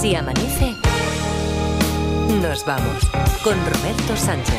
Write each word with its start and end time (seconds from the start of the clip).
Si 0.00 0.14
amanece, 0.14 0.74
nos 2.40 2.64
vamos 2.64 3.04
con 3.44 3.54
Roberto 3.66 4.16
Sánchez. 4.16 4.54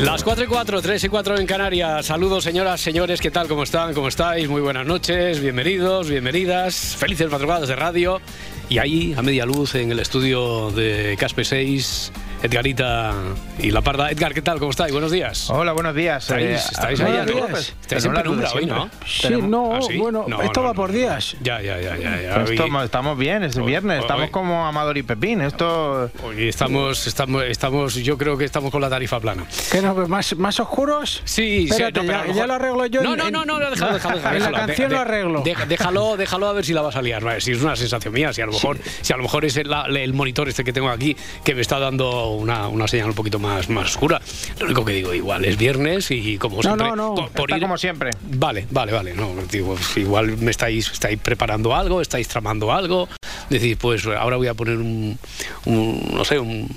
Las 0.00 0.22
4 0.22 0.44
y 0.44 0.46
4, 0.46 0.82
3 0.82 1.04
y 1.04 1.08
4 1.08 1.38
en 1.38 1.46
Canarias. 1.46 2.04
Saludos, 2.04 2.44
señoras, 2.44 2.82
señores, 2.82 3.22
¿qué 3.22 3.30
tal? 3.30 3.48
¿Cómo 3.48 3.62
están? 3.62 3.94
¿Cómo 3.94 4.08
estáis? 4.08 4.50
Muy 4.50 4.60
buenas 4.60 4.84
noches, 4.84 5.40
bienvenidos, 5.40 6.10
bienvenidas. 6.10 6.94
Felices 6.98 7.30
madrugadas 7.30 7.70
de 7.70 7.76
radio. 7.76 8.20
Y 8.68 8.76
ahí, 8.76 9.14
a 9.16 9.22
media 9.22 9.46
luz, 9.46 9.74
en 9.76 9.92
el 9.92 10.00
estudio 10.00 10.70
de 10.72 11.16
Caspe 11.18 11.42
6, 11.42 12.12
Edgarita 12.46 13.12
y 13.58 13.72
La 13.72 13.80
Parda. 13.80 14.08
Edgar, 14.10 14.32
¿qué 14.32 14.40
tal? 14.40 14.60
¿Cómo 14.60 14.70
estáis? 14.70 14.92
Buenos 14.92 15.10
días. 15.10 15.50
Hola, 15.50 15.72
buenos 15.72 15.94
días. 15.96 16.22
¿Estáis, 16.22 16.46
Eh, 16.46 16.54
estáis 16.54 16.98
días. 17.00 17.74
Estáis 17.82 18.04
en 18.04 18.12
penumbra 18.14 18.50
hoy. 18.54 18.66
¿no? 18.66 18.88
Sí, 19.04 19.34
no, 19.42 19.74
¿Ah, 19.74 19.80
sí? 19.82 19.96
bueno, 19.98 20.24
No, 20.28 20.40
esto 20.42 20.60
no, 20.60 20.68
va 20.68 20.74
por 20.74 20.90
no. 20.90 20.96
días. 20.96 21.36
Ya, 21.42 21.60
ya, 21.60 21.80
ya, 21.80 21.96
ya. 21.96 22.20
ya. 22.22 22.42
Esto- 22.44 22.82
estamos 22.84 23.18
bien, 23.18 23.42
es 23.42 23.56
Hoy- 23.56 23.66
viernes, 23.66 24.00
estamos 24.00 24.30
como 24.30 24.64
Amador 24.64 24.96
y 24.96 25.02
Pepín. 25.02 25.40
Esto. 25.40 26.08
Hoy 26.24 26.48
estamos, 26.48 27.06
estamos, 27.08 27.42
estamos, 27.44 27.94
yo 27.96 28.16
creo 28.16 28.38
que 28.38 28.44
estamos 28.44 28.70
con 28.70 28.80
la 28.80 28.88
tarifa 28.88 29.18
plana. 29.18 29.44
¿Qué 29.72 29.82
no, 29.82 29.94
más, 30.06 30.36
más 30.36 30.60
oscuros? 30.60 31.22
Sí, 31.24 31.66
Espérate, 31.68 32.00
sí, 32.00 32.06
no, 32.06 32.12
pero 32.12 32.18
ya, 32.18 32.18
lo 32.18 32.26
ya 32.26 32.32
mejor- 32.34 32.48
lo 32.48 32.54
arreglo 32.54 32.86
yo. 32.86 33.02
No, 33.02 33.12
en- 33.14 33.18
no, 33.18 33.30
no, 33.30 33.44
no, 33.44 33.58
no, 33.58 33.70
déjalo, 33.70 33.94
déjalo, 33.94 34.16
déjalo. 34.16 34.36
En 34.36 34.42
la 34.42 34.48
déjalo. 34.50 34.66
canción 34.66 34.88
De- 34.88 34.94
lo 34.94 35.00
arreglo. 35.00 35.40
de- 35.42 35.56
déjalo, 35.66 36.16
déjalo 36.16 36.46
a 36.48 36.52
ver 36.52 36.64
si 36.64 36.72
la 36.72 36.82
vas 36.82 36.94
a 36.94 37.02
liar. 37.02 37.40
Si 37.42 37.50
es 37.52 37.60
una 37.62 37.74
sensación 37.74 38.14
mía, 38.14 38.32
si 38.32 38.40
a 38.40 38.46
lo 38.46 38.52
mejor, 38.52 38.78
si 39.02 39.12
a 39.12 39.16
lo 39.16 39.24
mejor 39.24 39.44
es 39.44 39.56
el, 39.56 39.68
la- 39.68 39.86
el 39.86 40.14
monitor 40.14 40.48
este 40.48 40.62
que 40.62 40.72
tengo 40.72 40.88
aquí 40.90 41.16
que 41.42 41.54
me 41.56 41.60
está 41.60 41.78
dando 41.80 42.35
una, 42.36 42.68
una 42.68 42.86
señal 42.88 43.08
un 43.08 43.14
poquito 43.14 43.38
más, 43.38 43.68
más 43.68 43.86
oscura. 43.90 44.20
Lo 44.60 44.66
único 44.66 44.84
que 44.84 44.92
digo, 44.92 45.12
igual 45.14 45.44
es 45.44 45.56
viernes 45.58 46.10
y 46.10 46.38
como 46.38 46.56
No, 46.56 46.62
siempre. 46.62 46.86
no, 46.88 46.96
no. 46.96 47.14
por- 47.14 47.30
por 47.30 47.50
Está 47.50 47.58
ir- 47.58 47.62
como 47.62 47.76
siempre. 47.78 48.10
Vale, 48.22 48.66
vale, 48.70 48.92
vale. 48.92 49.14
No, 49.14 49.32
digo, 49.50 49.76
igual 49.96 50.36
me 50.38 50.50
estáis, 50.50 50.90
estáis 50.90 51.18
preparando 51.18 51.74
algo, 51.74 52.00
estáis 52.00 52.28
tramando 52.28 52.72
algo. 52.72 53.08
Decir, 53.50 53.76
pues 53.78 54.06
ahora 54.06 54.36
voy 54.36 54.48
a 54.48 54.54
poner 54.54 54.76
un, 54.78 55.18
un, 55.66 56.10
no 56.12 56.24
sé, 56.24 56.38
un 56.38 56.68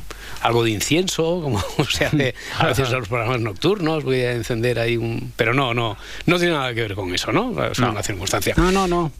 algo 0.41 0.63
de 0.63 0.71
incienso, 0.71 1.41
como 1.43 1.61
se 1.89 2.05
hace 2.05 2.33
a 2.57 2.67
veces 2.67 2.89
en 2.89 2.99
los 2.99 3.07
programas 3.09 3.41
nocturnos, 3.41 4.03
voy 4.03 4.21
a 4.21 4.31
encender 4.33 4.79
ahí 4.79 4.95
un... 4.97 5.33
Pero 5.35 5.53
no, 5.53 5.73
no, 5.73 5.97
no 6.27 6.37
tiene 6.37 6.53
nada 6.53 6.73
que 6.73 6.81
ver 6.81 6.95
con 6.95 7.13
eso, 7.13 7.31
¿no? 7.31 7.61
Es 7.65 7.79
No. 7.79 7.89
una 7.91 8.03
circunstancia. 8.03 8.53
No, 8.57 8.71
no, 8.71 8.87
no. 8.87 9.11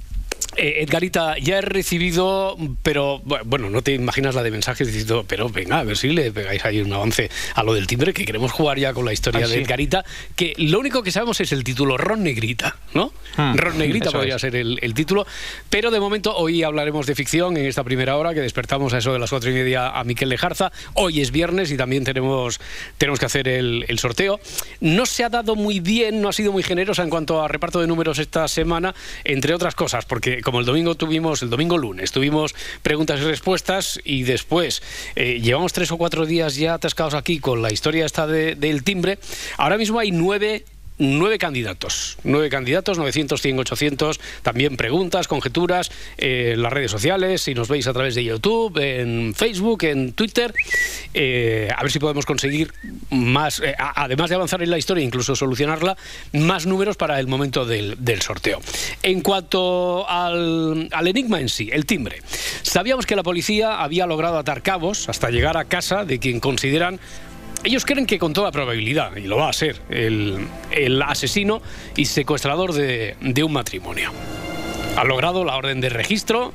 Eh, 0.55 0.83
Edgarita, 0.83 1.37
ya 1.37 1.59
he 1.59 1.61
recibido, 1.61 2.57
pero 2.83 3.21
bueno, 3.45 3.69
no 3.69 3.81
te 3.81 3.93
imaginas 3.93 4.35
la 4.35 4.43
de 4.43 4.51
mensajes 4.51 4.87
diciendo, 4.87 5.23
pero 5.27 5.49
venga, 5.49 5.79
a 5.79 5.83
ver 5.83 5.95
si 5.95 6.09
le 6.09 6.31
pegáis 6.31 6.65
ahí 6.65 6.81
un 6.81 6.91
avance 6.91 7.29
a 7.55 7.63
lo 7.63 7.73
del 7.73 7.87
timbre, 7.87 8.13
que 8.13 8.25
queremos 8.25 8.51
jugar 8.51 8.77
ya 8.79 8.93
con 8.93 9.05
la 9.05 9.13
historia 9.13 9.45
Ah, 9.45 9.47
de 9.47 9.53
sí. 9.55 9.59
Edgarita, 9.61 10.03
que 10.35 10.53
lo 10.57 10.79
único 10.79 11.01
que 11.03 11.11
sabemos 11.11 11.39
es 11.39 11.51
el 11.51 11.63
título, 11.63 11.97
Ron 11.97 12.23
Negrita, 12.23 12.75
¿no? 12.93 13.13
Hmm, 13.37 13.55
Ron 13.55 13.77
Negrita 13.77 14.11
podría 14.11 14.35
es. 14.35 14.41
ser 14.41 14.55
el, 14.55 14.79
el 14.81 14.93
título, 14.93 15.25
pero 15.69 15.91
de 15.91 15.99
momento 15.99 16.35
hoy 16.35 16.63
hablaremos 16.63 17.05
de 17.05 17.15
ficción 17.15 17.55
en 17.57 17.65
esta 17.65 17.83
primera 17.83 18.17
hora, 18.17 18.33
que 18.33 18.41
despertamos 18.41 18.93
a 18.93 18.97
eso 18.97 19.13
de 19.13 19.19
las 19.19 19.29
cuatro 19.29 19.49
y 19.49 19.53
media 19.53 19.89
a 19.89 20.03
Miquel 20.03 20.29
Lejarza. 20.29 20.71
Hoy 20.95 21.21
es 21.21 21.31
viernes 21.31 21.71
y 21.71 21.77
también 21.77 22.03
tenemos, 22.03 22.59
tenemos 22.97 23.19
que 23.19 23.25
hacer 23.27 23.47
el, 23.47 23.85
el 23.87 23.99
sorteo. 23.99 24.39
No 24.81 25.05
se 25.05 25.23
ha 25.23 25.29
dado 25.29 25.55
muy 25.55 25.79
bien, 25.79 26.21
no 26.21 26.29
ha 26.29 26.33
sido 26.33 26.51
muy 26.51 26.63
generosa 26.63 27.03
en 27.03 27.09
cuanto 27.09 27.41
a 27.41 27.47
reparto 27.47 27.79
de 27.79 27.87
números 27.87 28.19
esta 28.19 28.47
semana, 28.47 28.93
entre 29.23 29.53
otras 29.53 29.75
cosas, 29.75 30.05
porque 30.05 30.28
como 30.43 30.59
el 30.59 30.65
domingo 30.65 30.95
tuvimos, 30.95 31.41
el 31.43 31.49
domingo 31.49 31.77
lunes, 31.77 32.11
tuvimos 32.11 32.55
preguntas 32.81 33.19
y 33.19 33.23
respuestas 33.23 33.99
y 34.03 34.23
después 34.23 34.81
eh, 35.15 35.39
llevamos 35.41 35.73
tres 35.73 35.91
o 35.91 35.97
cuatro 35.97 36.25
días 36.25 36.55
ya 36.55 36.73
atascados 36.75 37.13
aquí 37.13 37.39
con 37.39 37.61
la 37.61 37.71
historia 37.71 38.05
esta 38.05 38.27
de- 38.27 38.55
del 38.55 38.83
timbre. 38.83 39.19
Ahora 39.57 39.77
mismo 39.77 39.99
hay 39.99 40.11
nueve 40.11 40.65
Nueve 41.01 41.37
candidatos, 41.37 42.17
nueve 42.25 42.49
candidatos, 42.49 42.97
900, 42.97 43.41
100, 43.41 43.59
800, 43.59 44.19
también 44.41 44.75
preguntas, 44.75 45.29
conjeturas, 45.29 45.91
eh, 46.17 46.51
en 46.55 46.61
las 46.61 46.73
redes 46.73 46.91
sociales, 46.91 47.41
si 47.41 47.53
nos 47.53 47.69
veis 47.69 47.87
a 47.87 47.93
través 47.93 48.15
de 48.15 48.25
YouTube, 48.25 48.77
en 48.79 49.33
Facebook, 49.33 49.85
en 49.85 50.11
Twitter, 50.11 50.53
eh, 51.13 51.69
a 51.73 51.81
ver 51.83 51.91
si 51.93 51.99
podemos 51.99 52.25
conseguir 52.25 52.73
más, 53.11 53.61
eh, 53.61 53.75
además 53.77 54.29
de 54.29 54.35
avanzar 54.35 54.61
en 54.61 54.71
la 54.71 54.77
historia, 54.77 55.01
incluso 55.01 55.37
solucionarla, 55.37 55.95
más 56.33 56.65
números 56.65 56.97
para 56.97 57.17
el 57.21 57.27
momento 57.27 57.65
del, 57.65 57.95
del 58.03 58.21
sorteo. 58.21 58.59
En 59.01 59.21
cuanto 59.21 60.05
al, 60.09 60.89
al 60.91 61.07
enigma 61.07 61.39
en 61.39 61.47
sí, 61.47 61.69
el 61.71 61.85
timbre, 61.85 62.21
sabíamos 62.61 63.05
que 63.05 63.15
la 63.15 63.23
policía 63.23 63.81
había 63.81 64.05
logrado 64.05 64.37
atar 64.37 64.61
cabos 64.63 65.07
hasta 65.07 65.29
llegar 65.29 65.55
a 65.55 65.63
casa 65.63 66.03
de 66.03 66.19
quien 66.19 66.41
consideran 66.41 66.99
ellos 67.63 67.85
creen 67.85 68.05
que 68.05 68.19
con 68.19 68.33
toda 68.33 68.51
probabilidad, 68.51 69.15
y 69.15 69.21
lo 69.21 69.37
va 69.37 69.49
a 69.49 69.53
ser, 69.53 69.81
el, 69.89 70.47
asesino 71.05 71.61
y 71.95 72.05
secuestrador 72.05 72.73
de, 72.73 73.15
de 73.21 73.43
un 73.43 73.53
matrimonio. 73.53 74.11
Ha 74.95 75.03
logrado 75.03 75.43
la 75.43 75.55
orden 75.55 75.81
de 75.81 75.89
registro, 75.89 76.53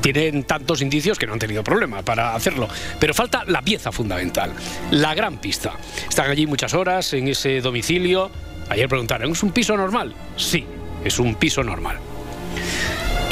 tienen 0.00 0.44
tantos 0.44 0.82
indicios 0.82 1.18
que 1.18 1.26
no 1.26 1.32
han 1.32 1.38
tenido 1.38 1.62
problema 1.62 2.02
para 2.02 2.34
hacerlo, 2.34 2.68
pero 2.98 3.14
falta 3.14 3.44
la 3.46 3.62
pieza 3.62 3.92
fundamental, 3.92 4.52
la 4.90 5.14
gran 5.14 5.38
pista. 5.38 5.74
Están 6.08 6.30
allí 6.30 6.46
muchas 6.46 6.74
horas 6.74 7.12
en 7.14 7.28
ese 7.28 7.60
domicilio. 7.60 8.30
Ayer 8.68 8.88
preguntaron, 8.88 9.30
¿es 9.30 9.42
un 9.42 9.52
piso 9.52 9.76
normal? 9.76 10.14
Sí, 10.36 10.64
es 11.04 11.18
un 11.18 11.36
piso 11.36 11.62
normal. 11.62 11.98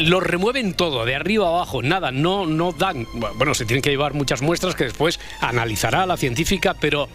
Lo 0.00 0.20
remueven 0.20 0.74
todo, 0.74 1.04
de 1.04 1.14
arriba 1.14 1.46
a 1.46 1.50
abajo, 1.50 1.82
nada, 1.82 2.10
no, 2.10 2.46
no 2.46 2.72
dan. 2.72 3.06
Bueno, 3.36 3.54
se 3.54 3.66
tienen 3.66 3.82
que 3.82 3.90
llevar 3.90 4.14
muchas 4.14 4.40
muestras 4.40 4.74
que 4.74 4.84
después 4.84 5.20
analizará 5.40 6.06
la 6.06 6.16
científica, 6.16 6.74
pero 6.80 7.08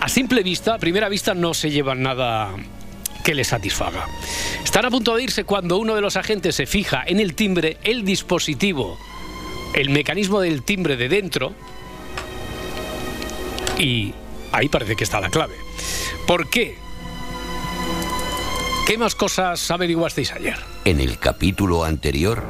a 0.00 0.08
simple 0.08 0.42
vista, 0.42 0.74
a 0.74 0.78
primera 0.78 1.08
vista, 1.08 1.34
no 1.34 1.54
se 1.54 1.70
llevan 1.70 2.02
nada 2.02 2.54
que 3.22 3.34
les 3.34 3.48
satisfaga. 3.48 4.06
Están 4.64 4.86
a 4.86 4.90
punto 4.90 5.14
de 5.14 5.22
irse 5.22 5.44
cuando 5.44 5.78
uno 5.78 5.94
de 5.94 6.00
los 6.00 6.16
agentes 6.16 6.56
se 6.56 6.66
fija 6.66 7.04
en 7.06 7.20
el 7.20 7.34
timbre, 7.34 7.78
el 7.84 8.04
dispositivo, 8.04 8.98
el 9.74 9.90
mecanismo 9.90 10.40
del 10.40 10.62
timbre 10.62 10.96
de 10.96 11.08
dentro, 11.08 11.54
y 13.78 14.12
ahí 14.52 14.68
parece 14.68 14.96
que 14.96 15.04
está 15.04 15.20
la 15.20 15.30
clave. 15.30 15.54
¿Por 16.26 16.50
qué? 16.50 16.76
¿Qué 18.86 18.98
más 18.98 19.14
cosas 19.14 19.70
averiguasteis 19.70 20.32
ayer? 20.32 20.56
En 20.84 21.00
el 21.00 21.18
capítulo 21.18 21.84
anterior, 21.84 22.42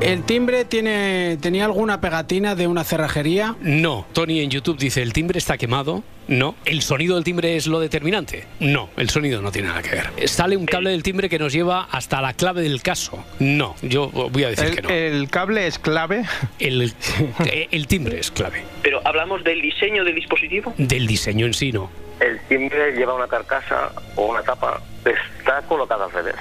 ¿El 0.00 0.22
timbre 0.22 0.64
tiene, 0.64 1.36
tenía 1.42 1.66
alguna 1.66 2.00
pegatina 2.00 2.54
de 2.54 2.66
una 2.66 2.84
cerrajería? 2.84 3.56
No. 3.60 4.06
Tony 4.14 4.40
en 4.40 4.48
YouTube 4.48 4.78
dice, 4.78 5.02
¿el 5.02 5.12
timbre 5.12 5.38
está 5.38 5.58
quemado? 5.58 6.02
No. 6.26 6.54
¿El 6.64 6.80
sonido 6.80 7.16
del 7.16 7.24
timbre 7.24 7.56
es 7.56 7.66
lo 7.66 7.80
determinante? 7.80 8.46
No, 8.60 8.88
el 8.96 9.10
sonido 9.10 9.42
no 9.42 9.52
tiene 9.52 9.68
nada 9.68 9.82
que 9.82 9.90
ver. 9.90 10.10
¿Sale 10.26 10.56
un 10.56 10.64
cable 10.64 10.90
del 10.90 11.02
timbre 11.02 11.28
que 11.28 11.38
nos 11.38 11.52
lleva 11.52 11.82
hasta 11.90 12.22
la 12.22 12.32
clave 12.32 12.62
del 12.62 12.80
caso? 12.80 13.22
No, 13.40 13.76
yo 13.82 14.08
voy 14.08 14.44
a 14.44 14.48
decir 14.48 14.76
que 14.76 14.82
no. 14.82 14.88
el 14.88 15.28
cable 15.28 15.66
es 15.66 15.78
clave. 15.78 16.24
El, 16.58 16.94
el 17.70 17.86
timbre 17.86 18.20
es 18.20 18.30
clave. 18.30 18.64
Pero 18.82 19.06
hablamos 19.06 19.44
del 19.44 19.60
diseño 19.60 20.02
del 20.02 20.14
dispositivo. 20.14 20.72
Del 20.78 21.06
diseño 21.06 21.44
en 21.44 21.52
sí, 21.52 21.72
no. 21.72 21.90
El 22.20 22.38
timbre 22.48 22.92
lleva 22.92 23.14
una 23.14 23.26
carcasa 23.26 23.92
o 24.16 24.26
una 24.26 24.42
tapa. 24.42 24.78
Está 25.04 25.62
colocada 25.62 26.04
al 26.04 26.12
revés. 26.12 26.34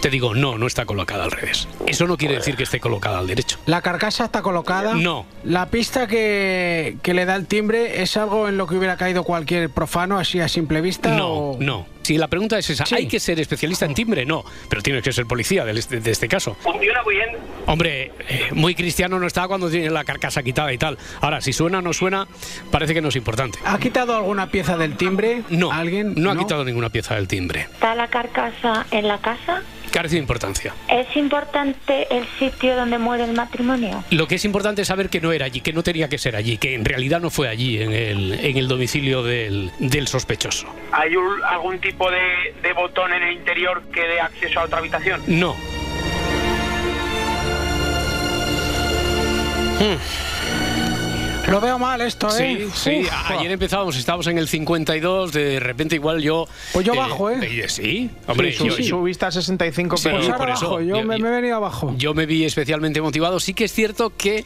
Te 0.00 0.10
digo, 0.10 0.34
no, 0.34 0.58
no 0.58 0.66
está 0.66 0.84
colocada 0.86 1.24
al 1.24 1.30
revés. 1.32 1.66
Eso 1.86 2.06
no 2.06 2.16
quiere 2.16 2.36
decir 2.36 2.56
que 2.56 2.62
esté 2.62 2.78
colocada 2.78 3.18
al 3.18 3.26
derecho. 3.26 3.58
¿La 3.66 3.82
carcasa 3.82 4.26
está 4.26 4.42
colocada? 4.42 4.94
No. 4.94 5.26
¿La 5.44 5.66
pista 5.66 6.06
que, 6.06 6.96
que 7.02 7.14
le 7.14 7.24
da 7.24 7.34
el 7.34 7.46
timbre 7.46 8.00
es 8.02 8.16
algo 8.16 8.48
en 8.48 8.56
lo 8.56 8.66
que 8.66 8.76
hubiera 8.76 8.96
caído 8.96 9.24
cualquier 9.24 9.70
profano 9.70 10.18
así 10.18 10.40
a 10.40 10.48
simple 10.48 10.80
vista? 10.80 11.10
No, 11.10 11.28
o- 11.28 11.56
no. 11.60 11.86
Si 12.02 12.16
la 12.16 12.28
pregunta 12.28 12.58
es 12.58 12.70
esa, 12.70 12.86
Sí. 12.86 12.94
¿hay 12.94 13.06
que 13.06 13.20
ser 13.20 13.38
especialista 13.38 13.84
en 13.84 13.92
timbre? 13.92 14.24
No, 14.24 14.42
pero 14.70 14.80
tienes 14.82 15.02
que 15.02 15.12
ser 15.12 15.26
policía 15.26 15.66
de 15.66 15.78
este, 15.78 16.00
de 16.00 16.10
este 16.10 16.26
caso. 16.26 16.56
Funciona 16.62 17.02
muy 17.02 17.16
bien. 17.16 17.36
Hombre, 17.66 18.12
eh, 18.30 18.48
muy 18.52 18.74
cristiano 18.74 19.18
no 19.18 19.26
está 19.26 19.46
cuando 19.46 19.68
tiene 19.68 19.90
la 19.90 20.04
carcasa 20.04 20.42
quitada 20.42 20.72
y 20.72 20.78
tal. 20.78 20.96
Ahora, 21.20 21.42
si 21.42 21.52
suena 21.52 21.80
o 21.80 21.82
no 21.82 21.92
suena, 21.92 22.26
parece 22.70 22.94
que 22.94 23.02
no 23.02 23.08
es 23.08 23.16
importante. 23.16 23.58
¿Ha 23.62 23.78
quitado 23.78 24.16
alguna 24.16 24.50
pieza 24.50 24.78
del 24.78 24.96
timbre? 24.96 25.42
No, 25.50 25.70
¿Alguien? 25.70 26.14
no 26.16 26.30
ha 26.30 26.38
quitado 26.38 26.64
ninguna 26.64 26.88
pieza 26.88 27.14
del 27.14 27.28
timbre. 27.28 27.68
¿Está 27.74 27.94
la 27.98 28.08
carcasa 28.08 28.86
en 28.90 29.06
la 29.08 29.18
casa? 29.18 29.62
Carece 29.92 30.16
de 30.16 30.20
importancia. 30.20 30.74
¿Es 30.88 31.14
importante 31.16 32.06
el 32.14 32.24
sitio 32.38 32.76
donde 32.76 32.98
muere 32.98 33.24
el 33.24 33.32
matrimonio? 33.32 34.04
Lo 34.10 34.28
que 34.28 34.34
es 34.36 34.44
importante 34.44 34.82
es 34.82 34.88
saber 34.88 35.08
que 35.08 35.20
no 35.20 35.32
era 35.32 35.46
allí, 35.46 35.60
que 35.62 35.72
no 35.72 35.82
tenía 35.82 36.08
que 36.08 36.18
ser 36.18 36.36
allí, 36.36 36.58
que 36.58 36.74
en 36.74 36.84
realidad 36.84 37.20
no 37.20 37.30
fue 37.30 37.48
allí, 37.48 37.80
en 37.82 37.92
el, 37.92 38.32
en 38.34 38.56
el 38.58 38.68
domicilio 38.68 39.22
del, 39.22 39.70
del 39.78 40.06
sospechoso. 40.06 40.66
¿Hay 40.92 41.16
un- 41.16 41.42
algún 41.42 41.78
tipo 41.80 42.10
de, 42.10 42.54
de 42.62 42.72
botón 42.74 43.12
en 43.14 43.22
el 43.22 43.32
interior 43.32 43.82
que 43.92 44.00
dé 44.02 44.20
acceso 44.20 44.60
a 44.60 44.64
otra 44.64 44.78
habitación? 44.78 45.22
No. 45.26 45.56
Lo 51.50 51.60
veo 51.62 51.78
mal 51.78 52.00
esto, 52.02 52.28
Sí, 52.30 52.42
¿eh? 52.42 52.68
sí. 52.74 53.00
Uf. 53.04 53.12
a- 53.12 53.38
Ayer 53.38 53.50
empezábamos, 53.52 53.96
estábamos 53.96 54.26
en 54.26 54.36
el 54.36 54.48
52, 54.48 55.32
de 55.32 55.58
repente 55.60 55.94
igual 55.94 56.20
yo... 56.20 56.46
Pues 56.74 56.84
yo 56.84 56.94
bajo, 56.94 57.30
¿eh? 57.30 57.38
eh, 57.42 57.68
Sí, 57.68 58.10
hombre, 58.26 58.52
Sí, 58.52 58.66
yo, 58.66 58.72
sí, 58.74 58.82
yo- 58.82 58.88
subiste 58.98 59.24
a 59.24 59.30
65, 59.30 59.96
Sí, 59.96 60.04
pero 60.04 60.16
Pues 60.18 60.28
por 60.28 60.50
eso, 60.50 60.66
abajo, 60.66 60.80
yo 60.82 60.96
yo- 60.98 61.04
me, 61.04 61.16
he 61.16 61.22
venido 61.22 61.56
abajo. 61.56 61.94
yo 61.96 62.12
me 62.12 62.26
vi 62.26 62.44
especialmente 62.44 63.00
motivado. 63.00 63.40
Sí 63.40 63.54
que 63.54 63.64
es 63.64 63.72
cierto 63.72 64.12
que 64.16 64.44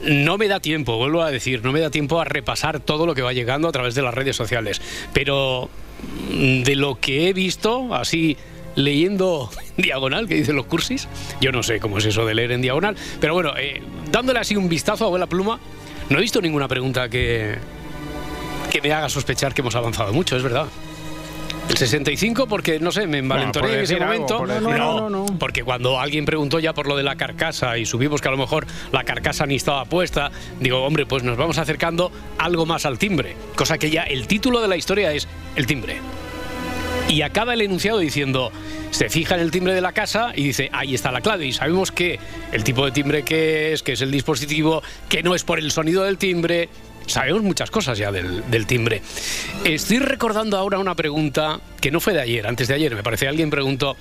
No 0.00 0.38
me 0.38 0.46
da 0.46 0.60
tiempo, 0.60 0.96
vuelvo 0.96 1.22
a 1.22 1.30
decir, 1.32 1.60
no 1.64 1.72
me 1.72 1.80
da 1.80 1.90
tiempo 1.90 2.20
a 2.20 2.24
repasar 2.24 2.78
todo 2.78 3.04
lo 3.04 3.16
que 3.16 3.22
va 3.22 3.32
llegando 3.32 3.66
a 3.66 3.72
través 3.72 3.96
de 3.96 4.02
las 4.02 4.14
redes 4.14 4.36
sociales. 4.36 4.80
Pero 5.12 5.68
mm, 6.30 6.62
de 6.62 6.76
lo 6.76 7.00
que 7.00 7.28
he 7.28 7.32
visto, 7.32 7.92
así 7.92 8.36
leyendo 8.76 9.50
en 9.76 9.82
diagonal, 9.82 10.28
que 10.28 10.36
dicen 10.36 10.54
los 10.54 10.66
cursis, 10.66 11.08
yo 11.40 11.50
no 11.50 11.64
sé 11.64 11.80
cómo 11.80 11.98
es 11.98 12.04
eso 12.04 12.24
de 12.24 12.32
leer 12.36 12.52
en 12.52 12.62
diagonal, 12.62 12.94
pero 13.20 13.34
bueno, 13.34 13.54
eh, 13.58 13.82
dándole 14.12 14.38
así 14.38 14.54
un 14.54 14.68
vistazo 14.68 15.02
a 15.02 15.06
abuela 15.08 15.26
pluma, 15.26 15.58
no 16.10 16.18
he 16.18 16.20
visto 16.22 16.40
ninguna 16.40 16.68
pregunta 16.68 17.08
que, 17.08 17.56
que 18.70 18.80
me 18.82 18.92
haga 18.92 19.08
sospechar 19.08 19.54
que 19.54 19.60
hemos 19.60 19.74
avanzado 19.74 20.12
mucho, 20.12 20.36
es 20.36 20.42
verdad. 20.42 20.66
El 21.68 21.76
65 21.76 22.46
porque, 22.46 22.80
no 22.80 22.90
sé, 22.90 23.06
me 23.06 23.18
envalentoné 23.18 23.74
en 23.74 23.80
ese 23.80 23.94
algo, 23.96 24.06
momento. 24.06 24.46
No, 24.46 24.60
no, 24.60 24.70
No, 24.78 25.10
no, 25.10 25.10
no. 25.10 25.38
porque 25.38 25.62
cuando 25.62 26.00
alguien 26.00 26.24
preguntó 26.24 26.58
ya 26.60 26.72
por 26.72 26.86
lo 26.88 26.96
de 26.96 27.02
la 27.02 27.16
carcasa 27.16 27.76
y 27.76 27.84
subimos 27.84 28.22
que 28.22 28.28
a 28.28 28.30
lo 28.30 28.38
mejor 28.38 28.66
la 28.90 29.04
carcasa 29.04 29.44
ni 29.44 29.56
estaba 29.56 29.84
puesta, 29.84 30.30
digo, 30.60 30.82
hombre, 30.82 31.04
pues 31.04 31.24
nos 31.24 31.36
vamos 31.36 31.58
acercando 31.58 32.10
algo 32.38 32.64
más 32.64 32.86
al 32.86 32.98
timbre. 32.98 33.36
Cosa 33.54 33.76
que 33.76 33.90
ya 33.90 34.04
el 34.04 34.26
título 34.26 34.62
de 34.62 34.68
la 34.68 34.76
historia 34.78 35.12
es 35.12 35.28
el 35.56 35.66
timbre. 35.66 36.00
Y 37.08 37.22
acaba 37.22 37.54
el 37.54 37.62
enunciado 37.62 37.98
diciendo, 37.98 38.52
se 38.90 39.08
fija 39.08 39.34
en 39.34 39.40
el 39.40 39.50
timbre 39.50 39.72
de 39.72 39.80
la 39.80 39.92
casa 39.92 40.32
y 40.34 40.44
dice, 40.44 40.68
ahí 40.72 40.94
está 40.94 41.10
la 41.10 41.22
clave. 41.22 41.46
Y 41.46 41.52
sabemos 41.52 41.90
que 41.90 42.18
el 42.52 42.64
tipo 42.64 42.84
de 42.84 42.92
timbre 42.92 43.22
que 43.22 43.72
es, 43.72 43.82
que 43.82 43.92
es 43.92 44.02
el 44.02 44.10
dispositivo, 44.10 44.82
que 45.08 45.22
no 45.22 45.34
es 45.34 45.42
por 45.42 45.58
el 45.58 45.70
sonido 45.70 46.04
del 46.04 46.18
timbre. 46.18 46.68
Sabemos 47.06 47.42
muchas 47.42 47.70
cosas 47.70 47.96
ya 47.96 48.12
del, 48.12 48.66
timbre. 48.66 49.00
Estoy 49.64 50.00
recordando 50.00 50.58
ahora 50.58 50.78
una 50.78 50.94
pregunta 50.94 51.60
que 51.80 51.90
no 51.90 52.00
fue 52.00 52.12
de 52.12 52.20
ayer, 52.20 52.46
antes 52.46 52.68
de 52.68 52.74
ayer, 52.74 52.94
me 52.94 53.02
parece. 53.02 53.26
Alguien 53.26 53.48
preguntó, 53.48 53.96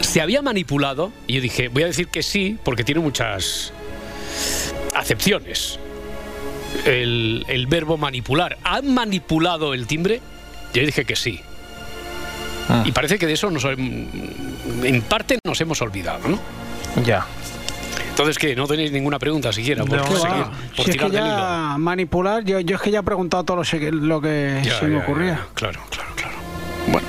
¿se 0.00 0.20
había 0.20 0.42
manipulado? 0.42 1.10
Y 1.26 1.34
yo 1.34 1.40
dije, 1.40 1.68
voy 1.68 1.84
a 1.84 1.86
decir 1.86 2.08
que 2.08 2.22
sí, 2.22 2.58
porque 2.62 2.84
tiene 2.84 3.00
muchas 3.00 3.72
acepciones. 4.94 5.78
El 6.84 7.66
verbo 7.70 7.96
manipular. 7.96 8.58
¿Han 8.62 8.92
manipulado 8.92 9.72
el 9.72 9.86
timbre? 9.86 10.20
Yo 10.74 10.84
dije 10.84 11.06
que 11.06 11.16
sí. 11.16 11.40
Ah. 12.68 12.82
Y 12.86 12.92
parece 12.92 13.18
que 13.18 13.26
de 13.26 13.34
eso 13.34 13.50
nos, 13.50 13.64
en 13.64 15.02
parte 15.08 15.38
nos 15.44 15.60
hemos 15.60 15.80
olvidado, 15.82 16.28
¿no? 16.28 16.38
Ya. 17.04 17.26
Entonces, 18.10 18.38
¿qué? 18.38 18.54
¿No 18.54 18.66
tenéis 18.66 18.92
ninguna 18.92 19.18
pregunta 19.18 19.52
siquiera? 19.52 19.84
Por, 19.84 19.98
No, 19.98 20.06
seguir, 20.06 20.44
por 20.76 20.84
si 20.84 20.90
es 20.92 20.96
tirar 20.96 21.10
que 21.10 21.16
del 21.16 21.26
hilo. 21.26 21.36
ya 21.36 21.74
manipular, 21.78 22.44
yo, 22.44 22.60
yo 22.60 22.76
es 22.76 22.82
que 22.82 22.90
ya 22.92 23.00
he 23.00 23.02
preguntado 23.02 23.42
todo 23.44 23.56
lo, 23.56 24.20
que 24.20 24.60
Ya, 24.64 24.78
se 24.78 24.86
me 24.86 24.96
ya, 24.98 25.02
ocurría. 25.02 25.28
ya, 25.34 25.46
Claro, 25.54 25.80
claro, 25.90 26.10
claro. 26.14 26.34
Bueno. 26.92 27.06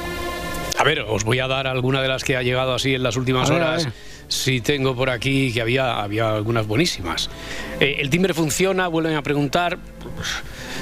A 0.79 0.83
ver, 0.83 1.01
os 1.01 1.23
voy 1.23 1.39
a 1.39 1.47
dar 1.47 1.67
alguna 1.67 2.01
de 2.01 2.07
las 2.07 2.23
que 2.23 2.35
ha 2.35 2.41
llegado 2.41 2.73
así 2.73 2.95
en 2.95 3.03
las 3.03 3.15
últimas 3.17 3.49
ver, 3.49 3.61
horas. 3.61 3.87
Sí 4.27 4.59
tengo 4.61 4.95
por 4.95 5.11
aquí 5.11 5.53
que 5.53 5.61
había, 5.61 6.01
había 6.01 6.33
algunas 6.35 6.65
buenísimas. 6.65 7.29
Eh, 7.79 7.97
el 7.99 8.09
timbre 8.09 8.33
funciona, 8.33 8.87
vuelven 8.87 9.15
a 9.15 9.21
preguntar. 9.21 9.77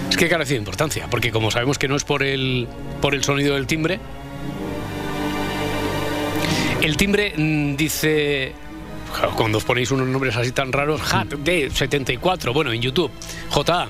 Es 0.10 0.16
que 0.16 0.30
carece 0.30 0.54
de 0.54 0.60
importancia, 0.60 1.08
porque 1.12 1.32
como 1.32 1.52
sabemos 1.52 1.78
que 1.78 1.90
no 1.90 1.98
es 1.98 2.06
por 2.06 2.24
el, 2.24 2.68
por 3.02 3.14
el 3.14 3.24
sonido 3.26 3.56
del 3.56 3.68
timbre. 3.68 4.00
El 6.84 6.98
timbre 6.98 7.34
mm, 7.36 7.76
dice. 7.78 8.52
claro, 9.14 9.34
Cuando 9.36 9.58
os 9.58 9.64
ponéis 9.64 9.90
unos 9.92 10.06
nombres 10.06 10.36
así 10.36 10.52
tan 10.52 10.74
raros, 10.74 11.02
HAT 11.02 11.36
de 11.36 11.70
74, 11.70 12.52
bueno, 12.52 12.74
en 12.74 12.82
YouTube, 12.82 13.10
JA. 13.50 13.88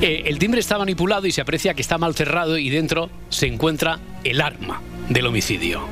Eh, 0.00 0.24
el 0.26 0.36
timbre 0.40 0.58
está 0.58 0.78
manipulado 0.78 1.28
y 1.28 1.32
se 1.32 1.40
aprecia 1.40 1.74
que 1.74 1.82
está 1.82 1.98
mal 1.98 2.16
cerrado 2.16 2.58
y 2.58 2.70
dentro 2.70 3.08
se 3.28 3.46
encuentra 3.46 4.00
el 4.24 4.40
arma 4.40 4.82
del 5.08 5.26
homicidio. 5.26 5.86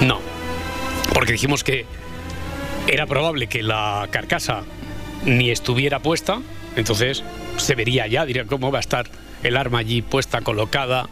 No, 0.00 0.20
porque 1.12 1.32
dijimos 1.32 1.62
que 1.62 1.84
era 2.86 3.04
probable 3.06 3.46
que 3.46 3.62
la 3.62 4.08
carcasa 4.10 4.62
ni 5.26 5.50
estuviera 5.50 6.00
puesta, 6.00 6.40
entonces 6.76 7.22
se 7.62 7.74
vería 7.74 8.06
ya, 8.06 8.26
diría 8.26 8.44
cómo 8.44 8.70
va 8.72 8.78
a 8.78 8.80
estar 8.80 9.06
el 9.42 9.56
arma 9.56 9.78
allí 9.78 10.02
puesta, 10.02 10.40
colocada 10.40 11.08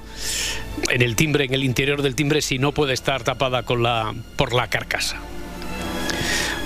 en 0.90 1.02
el 1.02 1.16
timbre, 1.16 1.44
en 1.44 1.54
el 1.54 1.64
interior 1.64 2.02
del 2.02 2.14
timbre, 2.14 2.42
si 2.42 2.58
no 2.58 2.72
puede 2.72 2.92
estar 2.92 3.22
tapada 3.22 3.62
con 3.64 3.82
la, 3.82 4.14
por 4.36 4.52
la 4.52 4.68
carcasa. 4.68 5.16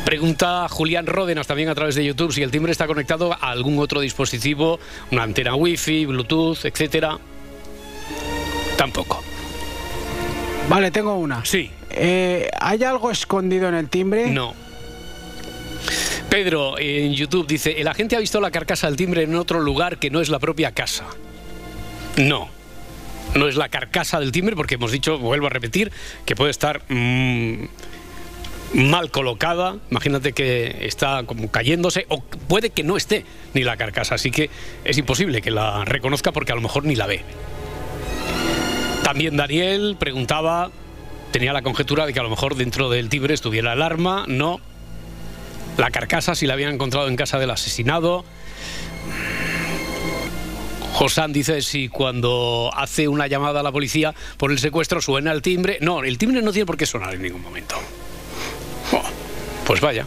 Pregunta 0.04 0.66
Julián 0.68 1.06
Ródenas 1.06 1.46
también 1.46 1.70
a 1.70 1.74
través 1.74 1.94
de 1.94 2.04
YouTube 2.04 2.32
si 2.32 2.42
el 2.42 2.50
timbre 2.50 2.72
está 2.72 2.86
conectado 2.86 3.32
a 3.32 3.36
algún 3.50 3.78
otro 3.78 4.00
dispositivo, 4.00 4.78
una 5.10 5.22
antena 5.22 5.54
wifi, 5.54 6.04
Bluetooth, 6.06 6.64
etcétera. 6.64 7.18
Tampoco. 8.76 9.22
Vale, 10.68 10.90
tengo 10.90 11.14
una. 11.16 11.44
Sí, 11.44 11.70
Eh, 11.96 12.50
¿Hay 12.60 12.82
algo 12.82 13.10
escondido 13.10 13.68
en 13.68 13.74
el 13.76 13.88
timbre? 13.88 14.30
no. 14.30 14.54
Pedro 16.28 16.78
en 16.78 17.14
YouTube 17.14 17.46
dice, 17.46 17.80
el 17.80 17.88
agente 17.88 18.16
ha 18.16 18.18
visto 18.18 18.40
la 18.40 18.50
carcasa 18.50 18.86
del 18.88 18.96
timbre 18.96 19.22
en 19.22 19.34
otro 19.34 19.60
lugar 19.60 19.98
que 19.98 20.10
no 20.10 20.20
es 20.20 20.28
la 20.28 20.38
propia 20.38 20.72
casa. 20.72 21.04
No. 22.16 22.48
No 23.34 23.48
es 23.48 23.56
la 23.56 23.68
carcasa 23.68 24.20
del 24.20 24.32
timbre 24.32 24.56
porque 24.56 24.76
hemos 24.76 24.92
dicho, 24.92 25.18
vuelvo 25.18 25.46
a 25.46 25.50
repetir, 25.50 25.90
que 26.24 26.36
puede 26.36 26.50
estar 26.50 26.82
mm, 26.88 27.64
mal 28.74 29.10
colocada. 29.10 29.76
Imagínate 29.90 30.32
que 30.32 30.86
está 30.86 31.24
como 31.24 31.50
cayéndose 31.50 32.06
o 32.08 32.20
puede 32.20 32.70
que 32.70 32.82
no 32.82 32.96
esté 32.96 33.24
ni 33.54 33.62
la 33.62 33.76
carcasa. 33.76 34.16
Así 34.16 34.30
que 34.30 34.50
es 34.84 34.98
imposible 34.98 35.42
que 35.42 35.50
la 35.50 35.84
reconozca 35.84 36.32
porque 36.32 36.52
a 36.52 36.54
lo 36.54 36.60
mejor 36.60 36.84
ni 36.84 36.94
la 36.94 37.06
ve. 37.06 37.22
También 39.02 39.36
Daniel 39.36 39.96
preguntaba, 39.98 40.70
tenía 41.30 41.52
la 41.52 41.62
conjetura 41.62 42.06
de 42.06 42.12
que 42.12 42.20
a 42.20 42.22
lo 42.22 42.30
mejor 42.30 42.54
dentro 42.54 42.88
del 42.88 43.08
timbre 43.08 43.34
estuviera 43.34 43.72
el 43.72 43.82
arma. 43.82 44.24
No. 44.28 44.60
La 45.76 45.90
carcasa 45.90 46.34
si 46.34 46.46
la 46.46 46.54
habían 46.54 46.74
encontrado 46.74 47.08
en 47.08 47.16
casa 47.16 47.38
del 47.38 47.50
asesinado. 47.50 48.24
Josán 50.94 51.32
dice 51.32 51.60
si 51.62 51.88
cuando 51.88 52.70
hace 52.72 53.08
una 53.08 53.26
llamada 53.26 53.60
a 53.60 53.62
la 53.64 53.72
policía 53.72 54.14
por 54.38 54.52
el 54.52 54.60
secuestro 54.60 55.02
suena 55.02 55.32
el 55.32 55.42
timbre. 55.42 55.78
No, 55.80 56.04
el 56.04 56.18
timbre 56.18 56.40
no 56.40 56.52
tiene 56.52 56.66
por 56.66 56.76
qué 56.76 56.86
sonar 56.86 57.14
en 57.14 57.22
ningún 57.22 57.42
momento. 57.42 57.74
Oh, 58.92 59.02
pues 59.66 59.80
vaya. 59.80 60.06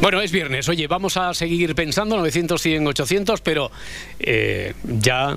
Bueno, 0.00 0.20
es 0.20 0.32
viernes. 0.32 0.68
Oye, 0.68 0.88
vamos 0.88 1.16
a 1.16 1.32
seguir 1.34 1.74
pensando 1.74 2.16
900, 2.16 2.60
100, 2.60 2.86
800, 2.86 3.40
pero 3.42 3.70
eh, 4.18 4.74
ya 4.82 5.36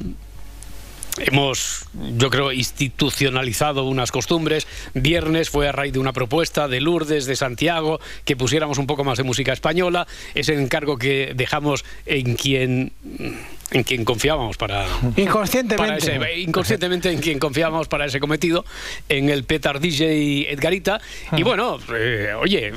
Hemos, 1.20 1.86
yo 2.18 2.32
creo, 2.32 2.52
institucionalizado 2.52 3.86
unas 3.86 4.12
costumbres. 4.12 4.66
Viernes 4.96 5.52
fue 5.52 5.68
a 5.68 5.72
raíz 5.72 5.94
de 5.94 6.00
una 6.00 6.12
propuesta 6.12 6.68
de 6.68 6.82
Lourdes, 6.82 7.28
de 7.28 7.36
Santiago, 7.36 8.00
que 8.26 8.36
pusiéramos 8.36 8.80
un 8.80 8.88
poco 8.88 9.04
más 9.04 9.20
de 9.20 9.24
música 9.24 9.54
española. 9.54 10.08
Ese 10.34 10.56
encargo 10.56 10.98
que 10.98 11.34
dejamos 11.36 11.86
en 12.08 12.34
quien, 12.36 12.94
en 13.74 13.84
quien 13.84 14.06
confiábamos 14.06 14.56
para, 14.58 14.86
Inconscientemente. 15.18 15.76
para 15.78 15.98
ese- 16.28 16.40
inconscientemente 16.40 17.12
en 17.12 17.20
quien 17.20 17.40
confiábamos 17.40 17.88
para 17.88 18.06
ese 18.06 18.20
cometido, 18.20 18.64
en 19.10 19.30
el 19.30 19.44
Petar 19.44 19.80
DJ 19.80 20.52
Edgarita. 20.54 21.02
Y 21.36 21.44
bueno, 21.44 21.80
eh, 21.94 22.34
oye, 22.40 22.72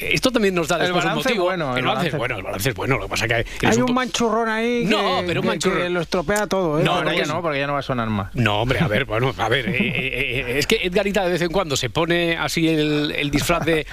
esto 0.00 0.30
también 0.32 0.54
nos 0.54 0.68
da 0.68 0.76
El 0.76 0.82
después 0.82 1.04
un 1.04 1.08
balance 1.10 1.28
motivo. 1.28 1.44
bueno, 1.44 1.72
el, 1.72 1.78
el 1.80 1.84
balance 1.84 2.08
es 2.08 2.16
bueno, 2.16 2.36
el 2.36 2.42
balance 2.42 2.68
es 2.70 2.74
bueno. 2.74 2.96
Lo 2.96 3.04
que 3.04 3.10
pasa 3.10 3.28
que 3.28 3.44
Hay 3.66 3.76
un 3.80 3.94
manchurrón 3.94 4.48
ahí 4.48 4.84
No, 4.86 5.20
que, 5.20 5.26
pero 5.26 5.40
un 5.40 5.46
manchurrón. 5.46 5.82
que 5.82 5.88
lo 5.90 6.00
estropea 6.00 6.46
todo. 6.46 6.80
¿eh? 6.80 6.82
No, 6.84 7.02
porque 7.02 7.18
ya 7.18 7.26
no, 7.26 7.42
porque 7.42 7.58
ya 7.58 7.66
no 7.66 7.74
va 7.74 7.78
a 7.80 7.82
sonar 7.82 8.08
más. 8.08 8.34
No, 8.34 8.62
hombre, 8.62 8.80
a 8.80 8.88
ver, 8.88 9.04
bueno, 9.06 9.34
a 9.36 9.48
ver, 9.48 9.68
eh, 9.68 9.76
eh, 9.78 10.44
eh, 10.48 10.58
es 10.58 10.66
que 10.66 10.76
Edgarita 10.76 11.24
de 11.24 11.32
vez 11.32 11.42
en 11.42 11.50
cuando 11.52 11.76
se 11.76 11.90
pone 11.90 12.36
así 12.36 12.68
el, 12.68 13.12
el 13.16 13.30
disfraz 13.30 13.64
de, 13.64 13.86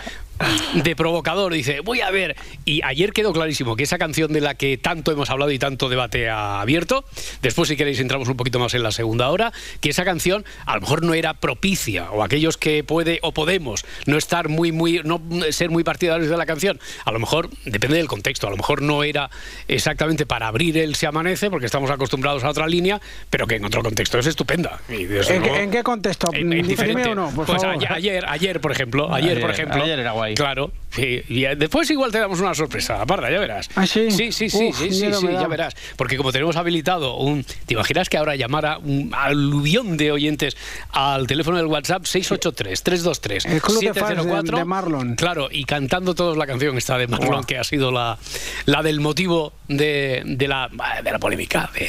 de 0.75 0.95
provocador, 0.95 1.53
dice, 1.53 1.79
voy 1.81 2.01
a 2.01 2.11
ver, 2.11 2.35
y 2.65 2.81
ayer 2.83 3.11
quedó 3.13 3.33
clarísimo 3.33 3.75
que 3.75 3.83
esa 3.83 3.97
canción 3.97 4.31
de 4.33 4.41
la 4.41 4.55
que 4.55 4.77
tanto 4.77 5.11
hemos 5.11 5.29
hablado 5.29 5.51
y 5.51 5.59
tanto 5.59 5.89
debate 5.89 6.29
ha 6.29 6.61
abierto, 6.61 7.05
después 7.41 7.69
si 7.69 7.75
queréis 7.75 7.99
entramos 7.99 8.27
un 8.27 8.37
poquito 8.37 8.59
más 8.59 8.73
en 8.73 8.83
la 8.83 8.91
segunda 8.91 9.29
hora, 9.29 9.51
que 9.81 9.89
esa 9.89 10.05
canción 10.05 10.45
a 10.65 10.75
lo 10.75 10.81
mejor 10.81 11.03
no 11.03 11.13
era 11.13 11.33
propicia, 11.33 12.11
o 12.11 12.23
aquellos 12.23 12.57
que 12.57 12.83
puede 12.83 13.19
o 13.23 13.31
podemos 13.33 13.83
no 14.05 14.17
estar 14.17 14.49
muy, 14.49 14.71
muy, 14.71 15.01
no 15.03 15.21
ser 15.51 15.69
muy 15.69 15.83
partidarios 15.83 16.29
de 16.29 16.37
la 16.37 16.45
canción, 16.45 16.79
a 17.05 17.11
lo 17.11 17.19
mejor 17.19 17.49
depende 17.65 17.97
del 17.97 18.07
contexto, 18.07 18.47
a 18.47 18.51
lo 18.51 18.57
mejor 18.57 18.81
no 18.81 19.03
era 19.03 19.29
exactamente 19.67 20.25
para 20.25 20.47
abrir 20.47 20.77
el 20.77 20.95
Se 20.95 21.07
Amanece, 21.07 21.49
porque 21.49 21.65
estamos 21.65 21.89
acostumbrados 21.89 22.43
a 22.43 22.49
otra 22.49 22.67
línea, 22.67 23.01
pero 23.29 23.47
que 23.47 23.55
en 23.55 23.65
otro 23.65 23.81
contexto 23.81 24.19
es 24.19 24.27
estupenda. 24.27 24.79
Y 24.89 25.03
¿En, 25.03 25.07
qué- 25.07 25.39
luego- 25.39 25.55
en 25.55 25.71
qué 25.71 25.83
contexto? 25.83 26.29
en- 26.33 26.41
en 26.41 26.49
Dime 26.49 26.67
diferente. 26.67 27.09
o 27.09 27.15
no, 27.15 27.29
por 27.31 27.45
pues 27.45 27.61
favor. 27.61 27.77
ayer, 27.77 27.91
ayer, 27.91 28.25
ayer, 28.27 28.61
por 28.61 28.71
ejemplo, 28.71 29.13
ayer, 29.13 29.39
por 29.39 29.49
Ayer- 29.51 29.61
ejemplo. 29.61 29.83
ayer 29.83 29.99
era 29.99 30.11
guay. 30.11 30.26
Claro. 30.35 30.71
Sí, 30.97 31.23
y 31.29 31.45
eh, 31.45 31.55
después 31.55 31.89
igual 31.89 32.11
te 32.11 32.19
damos 32.19 32.41
una 32.41 32.53
sorpresa, 32.53 33.01
aparta, 33.01 33.31
ya 33.31 33.39
verás. 33.39 33.69
¿Ah, 33.75 33.87
sí? 33.87 34.11
Sí, 34.11 34.31
sí, 34.33 34.49
sí, 34.49 34.67
Uf, 34.69 34.77
sí, 34.77 34.91
sí, 34.91 35.13
sí, 35.13 35.27
ya 35.31 35.47
verás. 35.47 35.73
Porque 35.95 36.17
como 36.17 36.31
tenemos 36.33 36.57
habilitado 36.57 37.15
un. 37.17 37.43
¿Te 37.65 37.73
imaginas 37.75 38.09
que 38.09 38.17
ahora 38.17 38.35
llamara 38.35 38.77
un 38.79 39.11
aluvión 39.15 39.95
de 39.95 40.11
oyentes 40.11 40.57
al 40.91 41.25
teléfono 41.27 41.57
del 41.57 41.67
WhatsApp 41.67 42.03
683-323? 42.03 43.45
El 43.49 43.61
club 43.61 43.79
de 43.81 43.93
fans 43.93 44.09
de- 44.09 44.15
704? 44.23 44.57
de 44.57 44.65
Marlon. 44.65 45.15
Claro, 45.15 45.47
y 45.51 45.63
cantando 45.65 46.15
todos 46.15 46.37
la 46.37 46.45
canción 46.47 46.77
esta 46.77 46.97
de 46.97 47.07
Marlon, 47.07 47.43
que 47.43 47.57
ha 47.57 47.63
sido 47.63 47.91
la, 47.91 48.17
la 48.65 48.81
del 48.83 48.99
motivo 48.99 49.53
de, 49.67 50.23
de 50.25 50.47
la, 50.47 50.69
de 51.03 51.11
la 51.11 51.19
polémica, 51.19 51.69
de, 51.73 51.87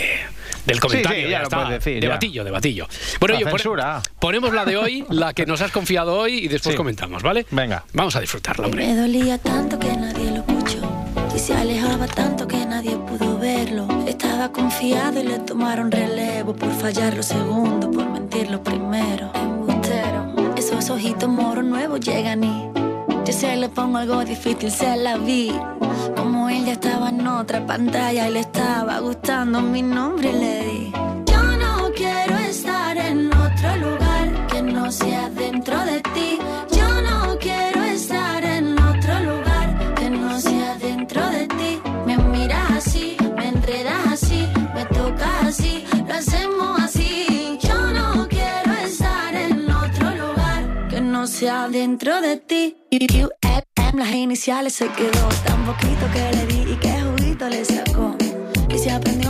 del 0.67 0.81
comentario. 0.81 1.19
Sí, 1.19 1.25
sí, 1.25 1.31
ya 1.31 1.39
lo 1.39 1.45
está. 1.45 1.57
puedes 1.65 1.85
decir, 1.85 2.01
de 2.01 2.07
ya. 2.07 2.13
batillo, 2.15 2.45
de 2.45 2.51
batillo. 2.51 2.89
Bueno, 3.21 3.35
pone- 3.39 3.51
censura. 3.51 4.03
ponemos 4.21 4.53
la 4.53 4.65
de 4.65 4.77
hoy, 4.77 5.05
la 5.11 5.33
que 5.33 5.47
nos 5.47 5.61
has 5.61 5.71
confiado 5.71 6.15
hoy 6.19 6.35
y 6.45 6.49
después 6.49 6.75
Sí. 6.75 6.77
comentamos, 6.77 7.23
¿vale? 7.23 7.47
Venga. 7.51 7.85
Vamos 7.93 8.15
a 8.17 8.21
disfrutarla, 8.21 8.67
hombre. 8.67 8.85
Dolía 8.99 9.39
tanto 9.39 9.79
que 9.79 9.97
nadie 9.97 10.33
lo 10.33 10.39
escuchó. 10.39 10.81
Y 11.33 11.39
se 11.39 11.55
alejaba 11.55 12.09
tanto 12.09 12.49
que 12.49 12.67
nadie 12.67 12.97
pudo 12.97 13.39
verlo. 13.39 13.87
Estaba 14.09 14.51
confiado 14.51 15.21
y 15.21 15.23
le 15.23 15.39
tomaron 15.39 15.93
relevo 15.93 16.53
por 16.53 16.73
fallar 16.73 17.15
lo 17.15 17.23
segundo, 17.23 17.89
por 17.93 18.09
mentir 18.11 18.51
lo 18.51 18.61
primero. 18.61 19.31
Embustero. 19.35 20.35
Esos 20.57 20.91
ojitos 20.91 21.29
moros 21.29 21.65
nuevos 21.65 22.01
llegan 22.01 22.43
y 22.43 22.71
yo 23.25 23.33
se 23.33 23.57
le 23.57 23.69
pongo 23.69 23.99
algo 23.99 24.25
difícil, 24.25 24.69
se 24.69 24.97
la 24.97 25.17
vi. 25.17 25.53
Como 26.17 26.49
él 26.49 26.65
ya 26.65 26.73
estaba 26.73 27.11
en 27.11 27.25
otra 27.25 27.65
pantalla 27.65 28.29
y 28.29 28.33
le 28.33 28.41
estaba 28.41 28.99
gustando 28.99 29.61
mi 29.63 29.81
nombre 29.81 30.33
le 30.33 30.65
di. 30.67 30.93
Yo 31.25 31.43
no 31.57 31.93
quiero 31.95 32.37
estar 32.39 32.97
en 32.97 33.29
otro 33.29 33.77
lugar 33.77 34.47
que 34.49 34.61
no 34.61 34.91
sea 34.91 35.31
de 35.31 35.58
dentro 51.41 52.21
de 52.21 52.37
ti. 52.39 52.77
You, 52.91 53.29
M, 53.43 53.63
las 53.95 54.13
iniciales 54.13 54.73
se 54.73 54.89
quedó 54.89 55.29
tan 55.47 55.65
poquito 55.65 56.11
que 56.13 56.37
le 56.37 56.47
di 56.47 56.73
y 56.73 56.77
qué 56.77 57.01
juguito 57.01 57.49
le 57.49 57.65
sacó. 57.65 58.17
Y 58.69 58.77
se 58.77 58.91
aprendió 58.91 59.28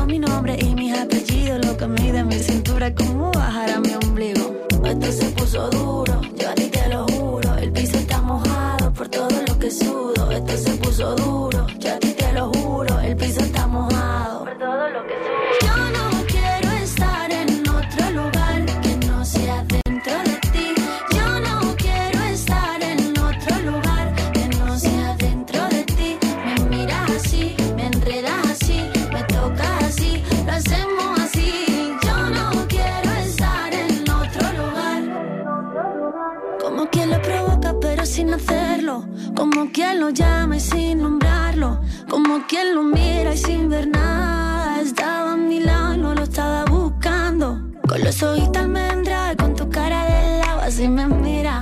lo 40.08 40.14
llama 40.14 40.58
sin 40.58 41.02
nombrarlo. 41.02 41.80
Como 42.08 42.46
quien 42.46 42.74
lo 42.74 42.82
mira 42.82 43.34
y 43.34 43.36
sin 43.36 43.68
ver 43.68 43.88
nada. 43.88 44.80
Estaba 44.80 45.32
a 45.32 45.36
mi 45.36 45.60
lado 45.60 45.94
y 45.94 45.98
no 45.98 46.14
lo 46.14 46.22
estaba 46.22 46.64
buscando. 46.64 47.60
Con 47.86 48.02
los 48.02 48.22
ojitos 48.22 48.56
almendra 48.56 49.32
y 49.32 49.36
con 49.36 49.54
tu 49.54 49.68
cara 49.68 50.04
de 50.04 50.38
lado 50.38 50.60
así 50.62 50.88
me 50.88 51.06
mira. 51.06 51.60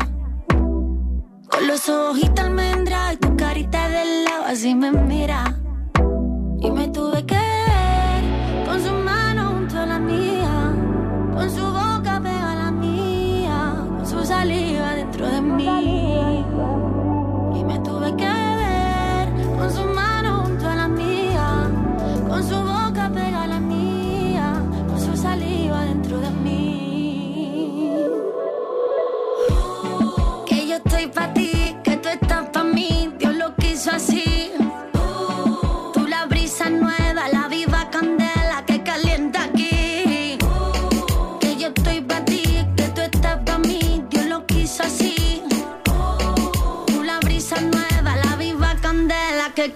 Con 1.50 1.66
los 1.66 1.88
ojitos 1.88 2.44
almendra 2.44 3.14
y 3.14 3.16
tu 3.16 3.36
carita 3.36 3.88
de 3.88 4.24
lado 4.24 4.44
así 4.46 4.74
me 4.74 4.92
mira. 4.92 5.56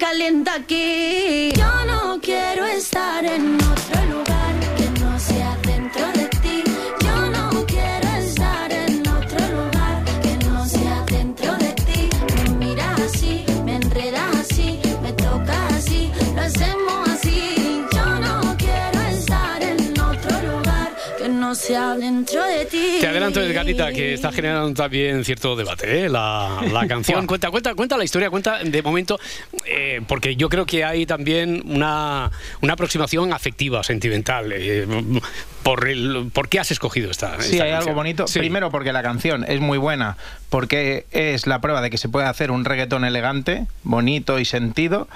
Calienta 0.00 0.54
aquí. 0.54 1.52
Yo 1.54 1.84
no 1.84 2.18
quiero 2.20 2.64
estar 2.66 3.24
en 3.24 3.59
dentro 21.70 22.44
de 22.44 22.64
ti. 22.66 22.96
Te 23.00 23.06
adelanto, 23.06 23.40
Edgarita, 23.40 23.92
que 23.92 24.14
está 24.14 24.32
generando 24.32 24.72
también 24.74 25.24
cierto 25.24 25.54
debate, 25.56 26.04
¿eh? 26.04 26.08
La, 26.08 26.60
la 26.72 26.86
canción. 26.88 27.26
Cuenta, 27.26 27.50
cuenta, 27.50 27.74
cuenta 27.74 27.96
la 27.96 28.04
historia, 28.04 28.30
cuenta 28.30 28.58
de 28.62 28.82
momento, 28.82 29.18
eh, 29.66 30.00
porque 30.06 30.36
yo 30.36 30.48
creo 30.48 30.66
que 30.66 30.84
hay 30.84 31.06
también 31.06 31.62
una, 31.66 32.30
una 32.60 32.72
aproximación 32.72 33.32
afectiva, 33.32 33.82
sentimental. 33.84 34.52
eh, 34.52 34.86
por, 35.62 35.88
el, 35.88 36.30
¿Por 36.32 36.48
qué 36.48 36.60
has 36.60 36.70
escogido 36.70 37.10
esta? 37.10 37.40
Sí, 37.40 37.54
hay 37.60 37.70
algo 37.70 37.76
canción? 37.78 37.94
bonito. 37.96 38.26
Sí. 38.26 38.38
Primero 38.38 38.70
porque 38.70 38.92
la 38.92 39.02
canción 39.02 39.44
es 39.46 39.60
muy 39.60 39.78
buena, 39.78 40.16
porque 40.48 41.06
es 41.12 41.46
la 41.46 41.60
prueba 41.60 41.80
de 41.82 41.90
que 41.90 41.98
se 41.98 42.08
puede 42.08 42.26
hacer 42.26 42.50
un 42.50 42.64
reggaetón 42.64 43.04
elegante, 43.04 43.66
bonito 43.82 44.38
y 44.38 44.44
sentido. 44.44 45.08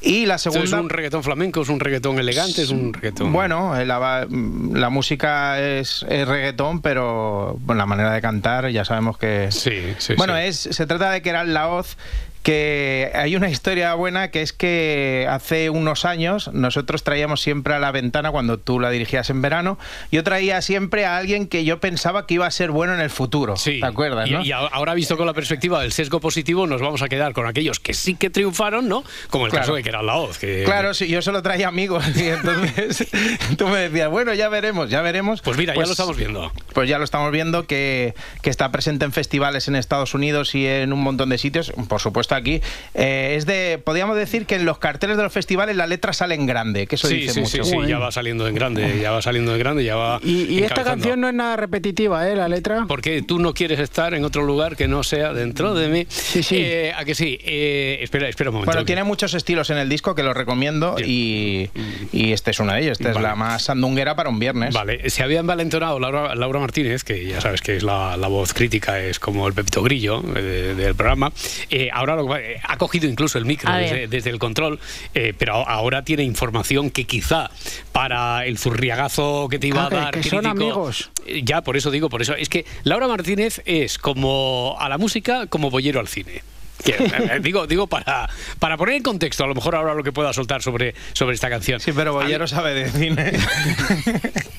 Y 0.00 0.26
la 0.26 0.38
segunda... 0.38 0.64
¿Es 0.64 0.72
un 0.72 0.88
reggaetón 0.88 1.22
flamenco? 1.22 1.62
¿Es 1.62 1.68
un 1.68 1.80
reggaetón 1.80 2.18
elegante? 2.18 2.62
¿Es 2.62 2.70
un 2.70 2.92
reggaetón...? 2.92 3.32
Bueno, 3.32 3.76
eh, 3.78 3.84
la, 3.86 4.26
la 4.72 4.90
música 4.90 5.60
es, 5.60 6.04
es 6.08 6.26
reggaetón, 6.26 6.80
pero 6.82 7.56
bueno, 7.60 7.78
la 7.80 7.86
manera 7.86 8.12
de 8.12 8.20
cantar 8.20 8.68
ya 8.70 8.84
sabemos 8.84 9.18
que... 9.18 9.48
Sí, 9.52 9.94
sí, 9.98 10.14
Bueno, 10.14 10.34
sí. 10.36 10.40
es 10.42 10.56
se 10.70 10.86
trata 10.86 11.10
de 11.10 11.22
que 11.22 11.30
era 11.30 11.44
la 11.44 11.68
hoz 11.68 11.96
que 12.42 13.10
hay 13.14 13.36
una 13.36 13.50
historia 13.50 13.92
buena 13.94 14.30
que 14.30 14.40
es 14.42 14.52
que 14.52 15.26
hace 15.28 15.68
unos 15.68 16.04
años 16.04 16.50
nosotros 16.54 17.02
traíamos 17.04 17.42
siempre 17.42 17.74
a 17.74 17.78
la 17.78 17.92
ventana 17.92 18.30
cuando 18.30 18.58
tú 18.58 18.80
la 18.80 18.88
dirigías 18.90 19.28
en 19.28 19.42
verano, 19.42 19.78
yo 20.10 20.24
traía 20.24 20.62
siempre 20.62 21.04
a 21.04 21.18
alguien 21.18 21.46
que 21.46 21.64
yo 21.64 21.80
pensaba 21.80 22.26
que 22.26 22.34
iba 22.34 22.46
a 22.46 22.50
ser 22.50 22.70
bueno 22.70 22.94
en 22.94 23.00
el 23.00 23.10
futuro. 23.10 23.56
Sí. 23.56 23.80
¿Te 23.80 23.86
acuerdas, 23.86 24.28
y, 24.28 24.32
no? 24.32 24.42
y 24.42 24.52
ahora 24.52 24.94
visto 24.94 25.16
con 25.18 25.26
la 25.26 25.34
perspectiva 25.34 25.82
del 25.82 25.92
sesgo 25.92 26.20
positivo, 26.20 26.66
nos 26.66 26.80
vamos 26.80 27.02
a 27.02 27.08
quedar 27.08 27.34
con 27.34 27.46
aquellos 27.46 27.78
que 27.78 27.92
sí 27.92 28.14
que 28.14 28.30
triunfaron, 28.30 28.88
¿no? 28.88 29.04
Como 29.28 29.44
el 29.44 29.50
Claro. 29.50 29.64
caso 29.64 29.74
de 29.74 29.82
que 29.82 29.88
era 29.90 30.02
la 30.02 30.16
hoz. 30.16 30.38
Que, 30.38 30.62
Claro, 30.64 30.94
sí, 30.94 31.08
yo 31.08 31.20
solo 31.20 31.42
traía 31.42 31.68
amigos 31.68 32.04
y 32.16 32.28
entonces 32.28 33.06
tú 33.58 33.68
me 33.68 33.80
decías, 33.80 34.08
bueno, 34.08 34.32
ya 34.32 34.48
veremos, 34.48 34.88
ya 34.88 35.02
veremos. 35.02 35.42
Pues 35.42 35.58
mira, 35.58 35.74
ya 35.74 35.82
lo 35.84 35.90
estamos 35.92 36.16
viendo. 36.16 36.50
Pues 36.72 36.88
ya 36.88 36.96
lo 36.98 37.04
estamos 37.04 37.30
viendo 37.32 37.66
que, 37.66 38.14
que 38.40 38.48
está 38.48 38.72
presente 38.72 39.04
en 39.04 39.12
festivales 39.12 39.68
en 39.68 39.76
Estados 39.76 40.14
Unidos 40.14 40.54
y 40.54 40.66
en 40.66 40.94
un 40.94 41.02
montón 41.02 41.28
de 41.28 41.36
sitios, 41.36 41.72
por 41.88 42.00
supuesto 42.00 42.29
aquí. 42.36 42.60
Eh, 42.94 43.34
es 43.36 43.46
de, 43.46 43.80
podríamos 43.84 44.16
decir 44.16 44.46
que 44.46 44.56
en 44.56 44.64
los 44.64 44.78
carteles 44.78 45.16
de 45.16 45.22
los 45.22 45.32
festivales 45.32 45.76
la 45.76 45.86
letra 45.86 46.12
sale 46.12 46.34
en 46.34 46.46
grande, 46.46 46.86
que 46.86 46.94
eso 46.96 47.08
sí, 47.08 47.16
dice 47.16 47.34
sí, 47.34 47.40
mucho. 47.40 47.64
sí, 47.64 47.70
sí, 47.82 47.88
ya 47.88 47.98
va 47.98 48.10
saliendo 48.12 48.46
en 48.48 48.54
grande, 48.54 48.98
ya 49.00 49.10
va 49.10 49.22
saliendo 49.22 49.52
en 49.52 49.58
grande, 49.58 49.84
ya 49.84 49.96
va. 49.96 50.20
Y, 50.22 50.44
y 50.44 50.62
esta 50.62 50.84
canción 50.84 51.20
no 51.20 51.28
es 51.28 51.34
nada 51.34 51.56
repetitiva, 51.56 52.28
¿eh? 52.28 52.36
La 52.36 52.48
letra. 52.48 52.84
Porque 52.88 53.22
tú 53.22 53.38
no 53.38 53.54
quieres 53.54 53.78
estar 53.80 54.14
en 54.14 54.24
otro 54.24 54.42
lugar 54.42 54.76
que 54.76 54.88
no 54.88 55.02
sea 55.02 55.32
dentro 55.32 55.74
de 55.74 55.88
mí. 55.88 56.06
Sí, 56.08 56.42
sí. 56.42 56.56
Eh, 56.58 56.92
¿A 56.96 57.04
que 57.04 57.14
sí? 57.14 57.38
Eh, 57.42 57.98
espera, 58.02 58.28
espera 58.28 58.50
un 58.50 58.54
momento. 58.56 58.72
Bueno, 58.72 58.84
tiene 58.84 59.04
muchos 59.04 59.34
estilos 59.34 59.70
en 59.70 59.78
el 59.78 59.88
disco 59.88 60.14
que 60.14 60.22
los 60.22 60.36
recomiendo 60.36 60.96
y, 61.04 61.70
y 62.12 62.32
este 62.32 62.50
es 62.50 62.60
una 62.60 62.74
de 62.74 62.82
ellas. 62.82 62.92
Esta 63.00 63.10
es 63.10 63.14
Vale. 63.14 63.28
la 63.28 63.34
más 63.34 63.62
sandunguera 63.64 64.14
para 64.14 64.30
un 64.30 64.38
viernes. 64.38 64.74
Vale, 64.74 65.08
se 65.10 65.22
había 65.22 65.40
envalentonado 65.40 65.98
Laura, 65.98 66.34
Laura 66.34 66.60
Martínez, 66.60 67.04
que 67.04 67.26
ya 67.26 67.40
sabes 67.40 67.60
que 67.60 67.76
es 67.76 67.82
la, 67.82 68.16
la 68.16 68.28
voz 68.28 68.52
crítica, 68.54 69.00
es 69.00 69.18
como 69.18 69.46
el 69.48 69.54
Pepito 69.54 69.82
Grillo 69.82 70.22
eh, 70.36 70.42
de- 70.42 70.74
del 70.74 70.94
programa. 70.94 71.32
Eh, 71.70 71.88
ahora 71.92 72.14
lo 72.22 72.34
que- 72.34 72.54
eh, 72.54 72.60
ha 72.62 72.76
cogido 72.76 73.08
incluso 73.08 73.38
el 73.38 73.44
micro 73.44 73.72
desde, 73.72 74.30
el 74.30 74.38
control, 74.38 74.78
eh, 75.14 75.34
pero 75.36 75.68
ahora 75.68 76.02
tiene 76.04 76.22
información 76.24 76.90
que 76.90 77.04
quizá 77.04 77.50
para 77.92 78.46
el 78.46 78.58
zurriagazo 78.58 79.48
que 79.50 79.58
te 79.58 79.66
iba 79.68 79.82
Ah, 79.82 79.86
a 79.86 79.88
que- 79.90 79.94
dar 79.96 80.10
que 80.14 80.22
son 80.22 80.40
crítico- 80.40 80.50
amigos. 80.64 81.10
Eh, 81.26 81.42
Ya, 81.44 81.62
por 81.62 81.76
eso 81.76 81.90
digo, 81.90 82.08
por 82.08 82.22
eso. 82.22 82.34
Es 82.34 82.48
que 82.48 82.64
Laura 82.84 83.06
Martínez 83.08 83.62
es 83.64 83.98
como 83.98 84.76
a 84.78 84.88
la 84.88 84.98
música 84.98 85.46
como 85.46 85.70
bollero 85.70 86.00
al 86.00 86.08
cine. 86.08 86.42
Que, 86.84 86.92
eh, 86.92 87.40
digo, 87.42 87.66
digo 87.66 87.86
para, 87.86 88.28
para 88.58 88.76
poner 88.76 88.96
en 88.96 89.02
contexto, 89.02 89.44
a 89.44 89.46
lo 89.46 89.54
mejor 89.54 89.74
ahora 89.76 89.94
lo 89.94 90.02
que 90.02 90.12
pueda 90.12 90.32
soltar 90.32 90.62
sobre, 90.62 90.94
sobre 91.12 91.34
esta 91.34 91.48
canción. 91.50 91.80
Sí, 91.80 91.92
pero 91.92 92.12
Bollero 92.14 92.46
sabe 92.46 92.74
de 92.74 92.90
cine. 92.90 93.32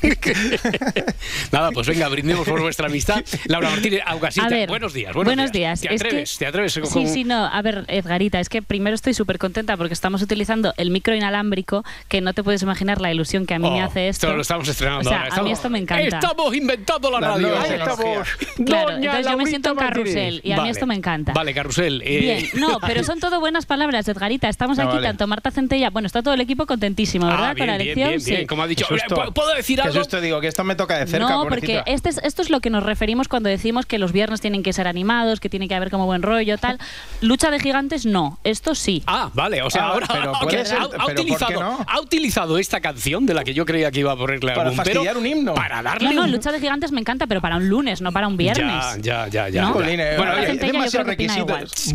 Nada, 1.52 1.72
pues 1.72 1.88
venga, 1.88 2.08
brindemos 2.10 2.48
por 2.48 2.62
vuestra 2.62 2.88
amistad. 2.88 3.24
Laura 3.46 3.70
Martínez, 3.70 4.02
Augasita, 4.06 4.46
A 4.46 4.50
ver, 4.50 4.70
buenos 4.70 4.94
días. 4.94 5.14
Buenos, 5.14 5.36
buenos 5.36 5.52
días. 5.52 5.82
¿Te 5.82 5.94
Es 5.94 6.02
que- 6.02 6.08
atreves? 6.08 6.38
¿Te 6.38 6.46
atreves? 6.48 6.74
Sí, 6.74 6.82
con- 6.82 7.08
sí, 7.08 7.24
no. 7.24 7.46
A 7.46 7.62
ver, 7.62 7.86
Edgarita, 7.88 8.40
es 8.40 8.50
que 8.50 8.62
primero 8.62 8.96
estoy 8.96 9.14
súper 9.14 9.38
contenta 9.38 9.78
porque 9.78 9.94
estamos 9.94 10.22
utilizando 10.22 10.74
el 10.78 10.92
micro 10.92 11.16
inalámbrico, 11.16 11.84
que 12.08 12.22
no 12.22 12.34
te 12.34 12.44
puedes 12.44 12.62
imaginar 12.62 13.02
la 13.02 13.12
ilusión 13.12 13.46
que 13.46 13.54
a 13.56 13.60
mí 13.60 13.70
me 13.70 13.82
Oh, 13.84 13.86
hace 13.86 14.08
esto. 14.10 14.34
lo 14.34 14.42
estamos 14.42 14.68
estrenando 14.68 15.02
O 15.02 15.04
sea, 15.04 15.14
ahora. 15.14 15.24
a 15.26 15.28
Estamos- 15.30 15.48
mí 15.48 15.54
esto 15.54 15.70
me 15.70 15.80
encanta. 15.80 16.18
Estamos 16.18 16.56
inventando 16.56 17.12
la 17.12 17.20
radio. 17.20 17.64
estamos. 17.64 18.28
Claro, 18.66 18.92
Doña 18.94 19.06
entonces 19.06 19.32
yo 19.32 19.38
me 19.38 19.46
siento 19.48 19.70
en 19.70 19.76
Martínez. 19.76 20.14
carrusel 20.14 20.42
y 20.44 20.52
a 20.52 20.56
mí 20.56 20.60
Vale. 20.62 20.72
esto 20.72 20.86
me 20.88 20.96
encanta. 20.96 21.34
Vale, 21.34 21.54
carrusel. 21.54 22.02
Eh, 22.18 22.20
Bien, 22.20 22.50
no, 22.62 22.80
pero 22.86 23.04
son 23.04 23.20
todo 23.20 23.40
buenas 23.40 23.66
palabras, 23.66 24.08
Edgarita. 24.08 24.50
Estamos 24.50 24.80
Ah, 24.80 24.84
aquí, 24.84 24.96
vale. 24.96 25.08
tanto 25.08 25.28
Marta 25.28 25.52
Centella, 25.52 25.90
bueno, 25.90 26.06
está 26.08 26.22
todo 26.22 26.34
el 26.34 26.42
equipo 26.42 26.66
contentísimo, 26.66 27.28
¿verdad? 27.28 27.50
Ah, 27.50 27.54
bien, 27.54 27.58
Con 27.58 27.68
la 27.68 27.76
elección, 27.76 28.10
bien, 28.10 28.24
bien. 28.24 28.40
sí. 28.42 28.46
Como 28.48 28.64
ha 28.64 28.68
dicho. 28.68 28.86
¿Puedo- 28.88 29.34
¿Puedo 29.34 29.54
decir 29.56 29.82
algo? 29.82 29.94
susto, 29.94 30.20
digo, 30.22 30.40
que 30.42 30.48
esto 30.48 30.64
me 30.64 30.76
toca 30.76 30.98
de 30.98 31.08
cerca, 31.08 31.28
no, 31.30 31.44
pobrecita. 31.44 31.80
porque 31.84 31.92
este 31.94 32.10
es, 32.10 32.20
esto 32.24 32.42
es 32.42 32.50
lo 32.50 32.60
que 32.60 32.70
nos 32.70 32.84
referimos 32.84 33.28
cuando 33.28 33.50
decimos 33.50 33.86
que 33.86 33.98
los 34.00 34.12
viernes 34.12 34.42
tienen 34.42 34.64
que 34.64 34.74
ser 34.74 34.88
animados, 34.88 35.40
que 35.40 35.50
tiene 35.50 35.68
que 35.68 35.76
haber 35.76 35.90
como 35.92 36.06
buen 36.06 36.22
rollo, 36.22 36.58
tal. 36.58 36.78
Lucha 37.22 37.52
de 37.52 37.60
gigantes, 37.60 38.06
no. 38.06 38.40
Esto 38.44 38.76
sí. 38.76 39.04
Ah, 39.08 39.30
vale, 39.34 39.62
o 39.62 39.70
sea, 39.70 39.84
Ah, 39.84 39.88
ahora 39.90 40.08
pero 40.10 40.66
ser, 40.66 40.78
ha, 40.78 40.84
ha 40.84 40.90
pero 40.90 41.04
¿por 41.04 41.14
qué 41.16 41.22
utilizado, 41.22 41.60
no? 41.60 41.86
ha 41.88 42.00
utilizado 42.02 42.58
esta 42.58 42.82
canción 42.82 43.26
de 43.26 43.34
la 43.34 43.44
que 43.44 43.54
yo 43.54 43.66
creía 43.66 43.92
que 43.92 44.00
iba 44.02 44.12
a 44.12 44.16
ponerle 44.18 44.52
Para 44.54 44.70
algún 44.70 44.78
pero 44.84 45.02
fastidiar 45.02 45.18
un 45.18 45.26
himno. 45.26 45.54
para 45.54 45.82
darle 45.82 46.10
No, 46.10 46.14
no, 46.16 46.24
un- 46.24 46.32
Lucha 46.32 46.52
de 46.52 46.60
gigantes 46.60 46.92
me 46.92 47.00
encanta, 47.02 47.28
pero 47.28 47.42
para 47.42 47.58
un 47.58 47.68
lunes, 47.70 48.02
no 48.02 48.12
para 48.12 48.28
un 48.28 48.38
viernes. 48.38 48.74
Ya, 49.02 49.28
ya, 49.28 49.28
ya, 49.28 49.50
ya. 49.50 49.62
¿No? 49.64 49.80
ya. 49.82 49.92
Eh, 49.92 50.18
Bueno, 50.18 50.34
oye, 50.34 50.54
demasiados 50.54 51.08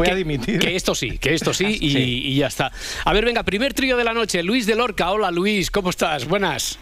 que 0.07 0.13
a 0.13 0.15
dimitir. 0.15 0.69
Esto 0.69 0.95
sí, 0.95 1.19
que 1.19 1.35
esto 1.35 1.53
sí, 1.53 1.67
y, 1.81 1.91
Sí. 1.91 1.99
y 2.25 2.37
ya 2.37 2.47
está. 2.47 2.73
A 3.05 3.13
ver, 3.13 3.25
venga, 3.25 3.43
primer 3.43 3.75
trío 3.75 3.97
de 3.97 4.05
la 4.05 4.15
noche, 4.15 4.43
Luis 4.43 4.67
de 4.67 4.75
Lorca. 4.75 5.11
Hola, 5.11 5.31
Luis, 5.31 5.71
¿cómo 5.71 5.91
estás? 5.91 6.27
Buenas. 6.27 6.79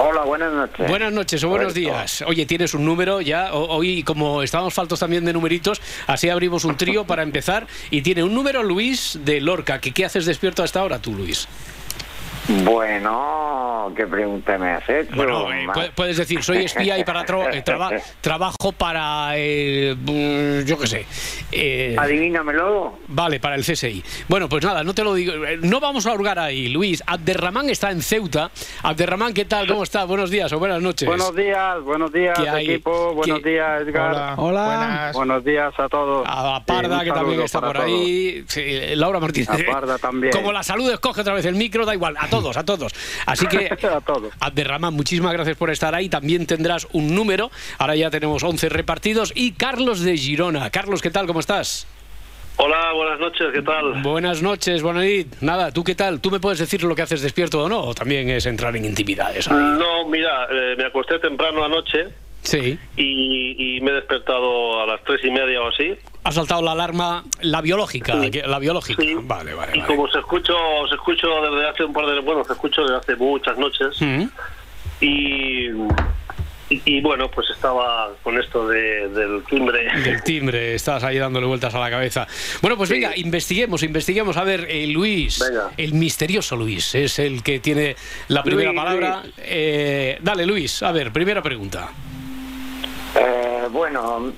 Hola, 0.00 0.22
buenas 0.22 0.52
noches. 0.52 0.88
Buenas 0.88 1.12
noches 1.12 1.42
o 1.42 1.48
buenos 1.48 1.74
días. 1.74 2.22
Oye, 2.22 2.46
tienes 2.46 2.72
un 2.72 2.84
número 2.84 3.20
ya. 3.20 3.52
Hoy, 3.52 4.04
como 4.04 4.44
estábamos 4.44 4.72
faltos 4.72 5.00
también 5.00 5.24
de 5.24 5.32
numeritos, 5.32 5.80
así 6.06 6.28
abrimos 6.28 6.64
un 6.64 6.76
trío 6.76 7.04
para 7.04 7.24
empezar. 7.24 7.66
Y 7.90 8.02
tiene 8.02 8.22
un 8.22 8.32
número 8.32 8.62
Luis 8.62 9.18
de 9.24 9.40
Lorca. 9.40 9.80
¿Qué, 9.80 9.90
qué 9.90 10.04
haces 10.04 10.24
despierto 10.24 10.62
hasta 10.62 10.78
ahora 10.78 11.00
tú, 11.00 11.14
Luis? 11.14 11.48
Bueno, 12.48 13.92
¿qué 13.94 14.06
pregunta 14.06 14.56
me 14.56 14.70
has 14.70 14.88
hecho? 14.88 15.14
Bueno, 15.14 15.52
eh, 15.52 15.90
puedes 15.94 16.16
decir, 16.16 16.42
soy 16.42 16.64
espía 16.64 16.98
y 16.98 17.04
para 17.04 17.20
eh, 17.22 17.62
traba- 17.62 17.90
trabajo 18.22 18.72
para, 18.72 19.32
eh, 19.36 19.94
mm, 19.94 20.66
yo 20.66 20.78
qué 20.78 20.86
sé. 20.86 21.06
eh, 21.52 21.94
Adivínamelo. 21.98 22.94
Vale, 23.08 23.38
para 23.38 23.54
el 23.54 23.62
CSI. 23.64 24.02
Bueno, 24.28 24.48
pues 24.48 24.64
nada, 24.64 24.82
no 24.82 24.94
te 24.94 25.04
lo 25.04 25.12
digo. 25.14 25.32
eh, 25.44 25.58
No 25.60 25.78
vamos 25.78 26.06
a 26.06 26.14
hurgar 26.14 26.38
ahí, 26.38 26.68
Luis. 26.68 27.02
Abderramán 27.06 27.68
está 27.68 27.90
en 27.90 28.00
Ceuta. 28.00 28.50
Abderramán, 28.82 29.34
¿qué 29.34 29.44
tal? 29.44 29.66
¿Cómo 29.66 29.82
está? 29.82 30.04
Buenos 30.04 30.30
días 30.30 30.50
o 30.52 30.58
buenas 30.58 30.80
noches. 30.80 31.06
Buenos 31.06 31.36
días, 31.36 31.82
buenos 31.82 32.10
días, 32.12 32.38
¿Qué 32.38 32.48
hay? 32.48 32.64
equipo. 32.70 33.12
Buenos 33.14 33.40
¿Qué- 33.40 33.50
días, 33.50 33.82
Edgar. 33.82 34.10
Hola. 34.12 34.34
Hola. 34.38 34.64
Buenas. 34.64 35.14
Buenos 35.16 35.44
días 35.44 35.74
a 35.78 35.88
todos. 35.88 36.26
A 36.26 36.62
Parda, 36.64 37.04
que 37.04 37.12
también 37.12 37.42
está 37.42 37.60
por 37.60 37.76
ahí. 37.78 38.42
Sí, 38.48 38.64
Laura 38.94 39.20
Martínez. 39.20 39.50
A 39.50 39.70
Parda 39.70 39.98
también. 39.98 40.32
Como 40.32 40.50
la 40.50 40.62
salud 40.62 40.90
escoge 40.90 41.20
otra 41.20 41.34
vez 41.34 41.44
el 41.44 41.54
micro, 41.54 41.84
da 41.84 41.92
igual. 41.94 42.16
A 42.18 42.26
todos, 42.28 42.37
a 42.56 42.64
todos. 42.64 42.92
Así 43.26 43.46
que, 43.46 43.68
A 43.88 44.00
todos. 44.00 44.32
Abderramán, 44.40 44.94
muchísimas 44.94 45.32
gracias 45.32 45.56
por 45.56 45.70
estar 45.70 45.94
ahí. 45.94 46.08
También 46.08 46.46
tendrás 46.46 46.86
un 46.92 47.14
número. 47.14 47.50
Ahora 47.78 47.96
ya 47.96 48.10
tenemos 48.10 48.42
11 48.42 48.68
repartidos. 48.68 49.32
Y 49.34 49.52
Carlos 49.52 50.00
de 50.00 50.16
Girona. 50.16 50.70
Carlos, 50.70 51.02
¿qué 51.02 51.10
tal? 51.10 51.26
¿Cómo 51.26 51.40
estás? 51.40 51.86
Hola, 52.60 52.92
buenas 52.92 53.20
noches, 53.20 53.46
¿qué 53.54 53.62
tal? 53.62 54.02
Buenas 54.02 54.42
noches, 54.42 54.82
Bonadit. 54.82 55.32
Nada, 55.40 55.70
¿tú 55.70 55.84
qué 55.84 55.94
tal? 55.94 56.20
¿Tú 56.20 56.32
me 56.32 56.40
puedes 56.40 56.58
decir 56.58 56.82
lo 56.82 56.96
que 56.96 57.02
haces 57.02 57.22
despierto 57.22 57.62
o 57.62 57.68
no? 57.68 57.80
¿O 57.80 57.94
también 57.94 58.28
es 58.30 58.46
entrar 58.46 58.74
en 58.74 58.84
intimidades? 58.84 59.46
ahí? 59.48 59.54
No, 59.56 60.08
mira, 60.08 60.48
eh, 60.50 60.74
me 60.76 60.84
acosté 60.84 61.20
temprano 61.20 61.64
anoche 61.64 62.08
Sí. 62.48 62.78
y, 62.96 63.76
y 63.76 63.80
me 63.80 63.90
he 63.90 63.94
despertado 63.94 64.82
a 64.82 64.86
las 64.86 65.02
tres 65.04 65.20
y 65.24 65.30
media 65.30 65.60
o 65.62 65.68
así. 65.68 65.94
Ha 66.24 66.32
saltado 66.32 66.62
la 66.62 66.72
alarma, 66.72 67.24
la 67.40 67.60
biológica. 67.60 68.20
Sí. 68.20 68.30
La 68.46 68.58
biológica. 68.58 69.02
Sí. 69.02 69.14
Vale, 69.22 69.54
vale, 69.54 69.72
Y 69.76 69.80
vale. 69.80 69.86
como 69.94 70.08
se 70.10 70.18
escucho, 70.18 70.54
se 70.88 70.94
escucho 70.96 71.26
desde 71.42 71.68
hace 71.68 71.84
un 71.84 71.92
par 71.92 72.06
de, 72.06 72.20
bueno, 72.20 72.44
se 72.44 72.52
escucho 72.52 72.82
desde 72.82 72.96
hace 72.96 73.16
muchas 73.16 73.56
noches 73.58 73.96
Mm. 74.00 74.24
y, 75.00 75.68
y, 76.70 76.82
y 76.84 77.00
bueno, 77.00 77.30
pues 77.30 77.48
estaba 77.50 78.10
con 78.22 78.38
esto 78.38 78.68
de, 78.68 79.08
del 79.08 79.42
timbre. 79.44 79.88
Del 80.04 80.22
timbre, 80.22 80.74
estás 80.74 81.02
ahí 81.04 81.16
dándole 81.18 81.46
vueltas 81.46 81.74
a 81.74 81.78
la 81.80 81.88
cabeza. 81.90 82.26
Bueno, 82.60 82.76
pues 82.76 82.90
venga, 82.90 83.16
investiguemos, 83.16 83.82
investiguemos. 83.82 84.36
A 84.36 84.44
ver, 84.44 84.66
eh, 84.68 84.86
Luis, 84.86 85.38
Venga. 85.38 85.70
el 85.78 85.94
misterioso 85.94 86.56
Luis, 86.56 86.94
es 86.94 87.18
el 87.20 87.42
que 87.42 87.58
tiene 87.60 87.96
la 88.28 88.42
primera 88.42 88.70
Luis, 88.72 88.82
palabra. 88.82 89.20
Luis. 89.22 89.34
Eh, 89.38 90.18
dale, 90.20 90.44
Luis, 90.44 90.82
a 90.82 90.92
ver, 90.92 91.10
primera 91.12 91.40
pregunta. 91.42 91.90
Eh, 93.14 93.68
bueno, 93.70 94.32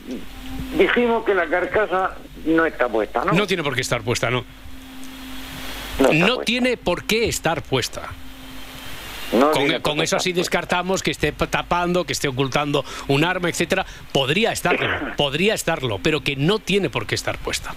dijimos 0.76 1.24
que 1.24 1.34
la 1.34 1.46
carcasa 1.48 2.16
no 2.46 2.64
está 2.66 2.88
puesta, 2.88 3.24
¿no? 3.24 3.32
No 3.32 3.46
tiene 3.46 3.62
por 3.62 3.74
qué 3.74 3.80
estar 3.80 4.02
puesta, 4.02 4.30
no. 4.30 4.44
No 5.98 6.06
está 6.10 6.14
No 6.26 6.26
puesta. 6.34 6.44
tiene 6.44 6.76
por 6.76 7.04
qué 7.04 7.28
estar 7.28 7.62
puesta. 7.62 8.02
No 9.32 9.52
Con, 9.52 9.80
con 9.80 10.00
eso 10.00 10.16
así 10.16 10.32
descartamos 10.32 11.02
que 11.04 11.12
esté 11.12 11.30
tapando, 11.30 12.04
que 12.04 12.12
esté 12.14 12.26
ocultando 12.26 12.84
un 13.08 13.22
arma, 13.24 13.48
etcétera. 13.48 13.86
Podría 14.12 14.50
estarlo, 14.50 14.88
podría 15.16 15.54
estarlo, 15.54 15.98
pero 16.02 16.20
que 16.22 16.34
no 16.36 16.58
tiene 16.58 16.90
por 16.90 17.06
qué 17.06 17.14
estar 17.14 17.38
puesta. 17.38 17.72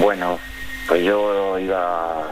Bueno, 0.00 0.38
pues 0.88 1.04
yo 1.04 1.58
iba 1.58 2.28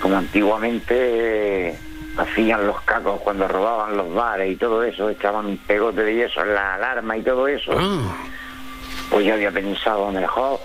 como 0.00 0.16
antiguamente 0.16 1.78
hacían 2.16 2.66
los 2.66 2.80
cacos 2.82 3.20
cuando 3.20 3.48
robaban 3.48 3.96
los 3.96 4.12
bares 4.12 4.52
y 4.52 4.56
todo 4.56 4.82
eso, 4.82 5.10
echaban 5.10 5.46
un 5.46 5.58
pegote 5.58 6.02
de 6.02 6.14
yeso 6.14 6.42
en 6.42 6.54
la 6.54 6.74
alarma 6.74 7.16
y 7.16 7.22
todo 7.22 7.48
eso. 7.48 7.72
Ah, 7.76 8.16
Pues 9.10 9.26
yo 9.26 9.34
había 9.34 9.50
pensado 9.50 10.10
mejor 10.10 10.60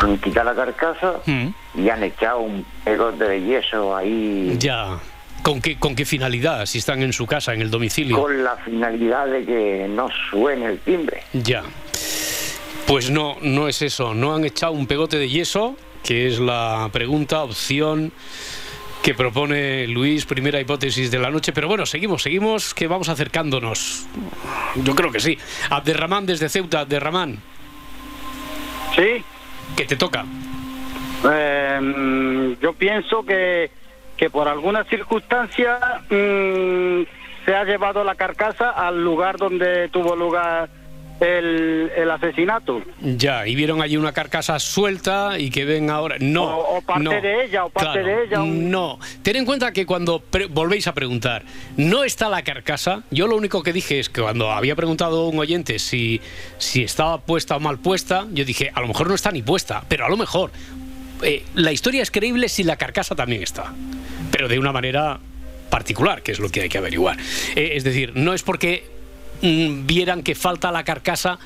han 0.00 0.16
quitado 0.18 0.52
la 0.52 0.54
carcasa 0.54 1.20
mm, 1.26 1.48
y 1.74 1.88
han 1.90 2.02
echado 2.04 2.40
un 2.40 2.64
pegote 2.84 3.24
de 3.24 3.42
yeso 3.42 3.96
ahí 3.96 4.56
ya. 4.58 4.98
¿Con 5.42 5.60
qué, 5.62 5.78
¿Con 5.78 5.94
qué 5.94 6.04
finalidad? 6.04 6.66
Si 6.66 6.78
están 6.78 7.02
en 7.02 7.12
su 7.12 7.26
casa, 7.26 7.54
en 7.54 7.62
el 7.62 7.70
domicilio. 7.70 8.20
con 8.20 8.42
la 8.44 8.56
finalidad 8.56 9.26
de 9.26 9.44
que 9.44 9.86
no 9.88 10.08
suene 10.30 10.66
el 10.66 10.78
timbre. 10.80 11.22
Ya. 11.32 11.62
Pues 12.86 13.08
no, 13.10 13.36
no 13.40 13.68
es 13.68 13.80
eso. 13.80 14.14
No 14.14 14.34
han 14.34 14.44
echado 14.44 14.72
un 14.72 14.86
pegote 14.86 15.16
de 15.16 15.28
yeso, 15.28 15.76
que 16.02 16.26
es 16.26 16.38
la 16.40 16.90
pregunta, 16.92 17.42
opción 17.42 18.12
que 19.08 19.14
propone 19.14 19.86
Luis, 19.86 20.26
primera 20.26 20.60
hipótesis 20.60 21.10
de 21.10 21.18
la 21.18 21.30
noche. 21.30 21.54
Pero 21.54 21.66
bueno, 21.66 21.86
seguimos, 21.86 22.20
seguimos, 22.22 22.74
que 22.74 22.86
vamos 22.86 23.08
acercándonos. 23.08 24.06
Yo 24.84 24.94
creo 24.94 25.10
que 25.10 25.18
sí. 25.18 25.38
Abderramán 25.70 26.26
desde 26.26 26.50
Ceuta, 26.50 26.80
Abderramán, 26.80 27.38
Sí, 28.94 29.24
que 29.78 29.86
te 29.86 29.96
toca. 29.96 30.26
eh, 31.24 32.56
yo 32.60 32.74
pienso 32.74 33.24
que, 33.24 33.70
que 34.14 34.28
por 34.28 34.46
alguna 34.46 34.84
circunstancia 34.84 35.78
mm, 36.10 37.02
se 37.46 37.54
ha 37.56 37.64
llevado 37.64 38.04
la 38.04 38.14
carcasa 38.14 38.68
al 38.72 39.02
lugar 39.02 39.38
donde 39.38 39.88
tuvo 39.88 40.16
lugar 40.16 40.68
el, 41.20 41.90
el 41.96 42.10
asesinato. 42.10 42.82
Ya, 43.00 43.46
y 43.46 43.54
vieron 43.54 43.82
allí 43.82 43.96
una 43.96 44.12
carcasa 44.12 44.58
suelta 44.58 45.38
y 45.38 45.50
que 45.50 45.64
ven 45.64 45.90
ahora. 45.90 46.16
No. 46.20 46.44
O- 46.44 46.78
o 46.78 46.82
parte 46.82 47.02
no. 47.04 47.10
de 47.10 47.44
ella, 47.44 47.64
o 47.64 47.70
parte 47.70 48.00
Claro, 48.00 48.06
de 48.06 48.24
ella, 48.24 48.42
un- 48.42 48.70
No. 48.70 48.98
Ten 49.22 49.36
en 49.36 49.44
cuenta 49.44 49.72
que 49.72 49.84
cuando 49.86 50.20
pre- 50.20 50.46
volvéis 50.46 50.86
a 50.86 50.94
preguntar, 50.94 51.42
no 51.76 52.04
está 52.04 52.28
la 52.28 52.42
carcasa. 52.42 53.02
Yo 53.10 53.26
lo 53.26 53.36
único 53.36 53.62
que 53.62 53.72
dije 53.72 53.98
es 53.98 54.08
que 54.08 54.20
cuando 54.22 54.50
había 54.52 54.76
preguntado 54.76 55.22
a 55.22 55.28
un 55.28 55.38
oyente 55.38 55.78
si, 55.78 56.20
si 56.58 56.82
estaba 56.84 57.20
puesta 57.20 57.56
o 57.56 57.60
mal 57.60 57.78
puesta, 57.78 58.26
yo 58.32 58.44
dije, 58.44 58.70
a 58.74 58.80
lo 58.80 58.88
mejor 58.88 59.08
no 59.08 59.14
está 59.14 59.30
ni 59.32 59.42
puesta, 59.42 59.82
pero 59.88 60.06
a 60.06 60.08
lo 60.08 60.16
mejor. 60.16 60.50
eh, 61.22 61.42
la 61.54 61.72
historia 61.72 62.00
es 62.02 62.12
creíble 62.12 62.48
si 62.48 62.62
la 62.62 62.76
carcasa 62.76 63.16
también 63.16 63.42
está. 63.42 63.74
Pero 64.30 64.46
de 64.46 64.58
una 64.58 64.70
manera 64.70 65.18
particular, 65.68 66.22
que 66.22 66.32
es 66.32 66.38
lo 66.38 66.48
que 66.48 66.60
hay 66.62 66.68
que 66.68 66.78
averiguar. 66.78 67.16
Eh, 67.56 67.70
es 67.74 67.82
decir, 67.84 68.12
no 68.14 68.34
es 68.34 68.42
porque 68.42 68.84
vieran 69.42 70.22
que 70.22 70.34
falta 70.34 70.70
la 70.72 70.84
carcasa 70.84 71.38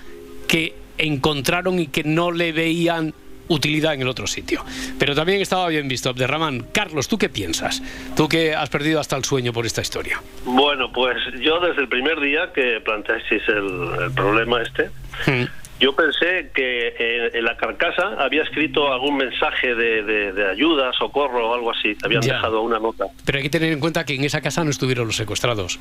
que 0.48 0.74
encontraron 0.98 1.78
y 1.78 1.86
que 1.88 2.04
no 2.04 2.30
le 2.30 2.52
veían 2.52 3.14
utilidad 3.48 3.92
en 3.94 4.02
el 4.02 4.08
otro 4.08 4.26
sitio. 4.26 4.64
Pero 4.98 5.14
también 5.14 5.40
estaba 5.42 5.68
bien 5.68 5.86
visto, 5.88 6.08
Abderramán. 6.08 6.66
Carlos, 6.72 7.08
¿tú 7.08 7.18
qué 7.18 7.28
piensas? 7.28 7.82
Tú 8.16 8.28
que 8.28 8.54
has 8.54 8.70
perdido 8.70 8.98
hasta 9.00 9.16
el 9.16 9.24
sueño 9.24 9.52
por 9.52 9.66
esta 9.66 9.82
historia. 9.82 10.22
Bueno, 10.44 10.90
pues 10.92 11.16
yo 11.40 11.60
desde 11.60 11.82
el 11.82 11.88
primer 11.88 12.20
día 12.20 12.50
que 12.54 12.80
planteasteis 12.84 13.42
el, 13.48 14.04
el 14.04 14.12
problema 14.12 14.62
este, 14.62 14.90
Mm. 15.26 15.44
yo 15.80 15.94
pensé 15.94 16.50
que 16.54 16.88
eh, 16.98 17.30
en 17.34 17.44
la 17.44 17.56
carcasa 17.58 18.14
había 18.18 18.42
escrito 18.42 18.90
algún 18.90 19.16
mensaje 19.18 19.74
de, 19.74 20.02
de- 20.02 20.32
de 20.32 20.50
ayuda, 20.50 20.90
socorro 20.98 21.50
o 21.50 21.54
algo 21.54 21.70
así. 21.72 21.94
Habían 22.02 22.22
Ya. 22.22 22.34
dejado 22.34 22.62
una 22.62 22.78
nota. 22.78 23.06
Pero 23.26 23.36
hay 23.38 23.42
que 23.42 23.50
tener 23.50 23.72
en 23.72 23.80
cuenta 23.80 24.06
que 24.06 24.14
en 24.14 24.24
esa 24.24 24.40
casa 24.40 24.64
no 24.64 24.70
estuvieron 24.70 25.06
los 25.06 25.16
secuestrados. 25.16 25.78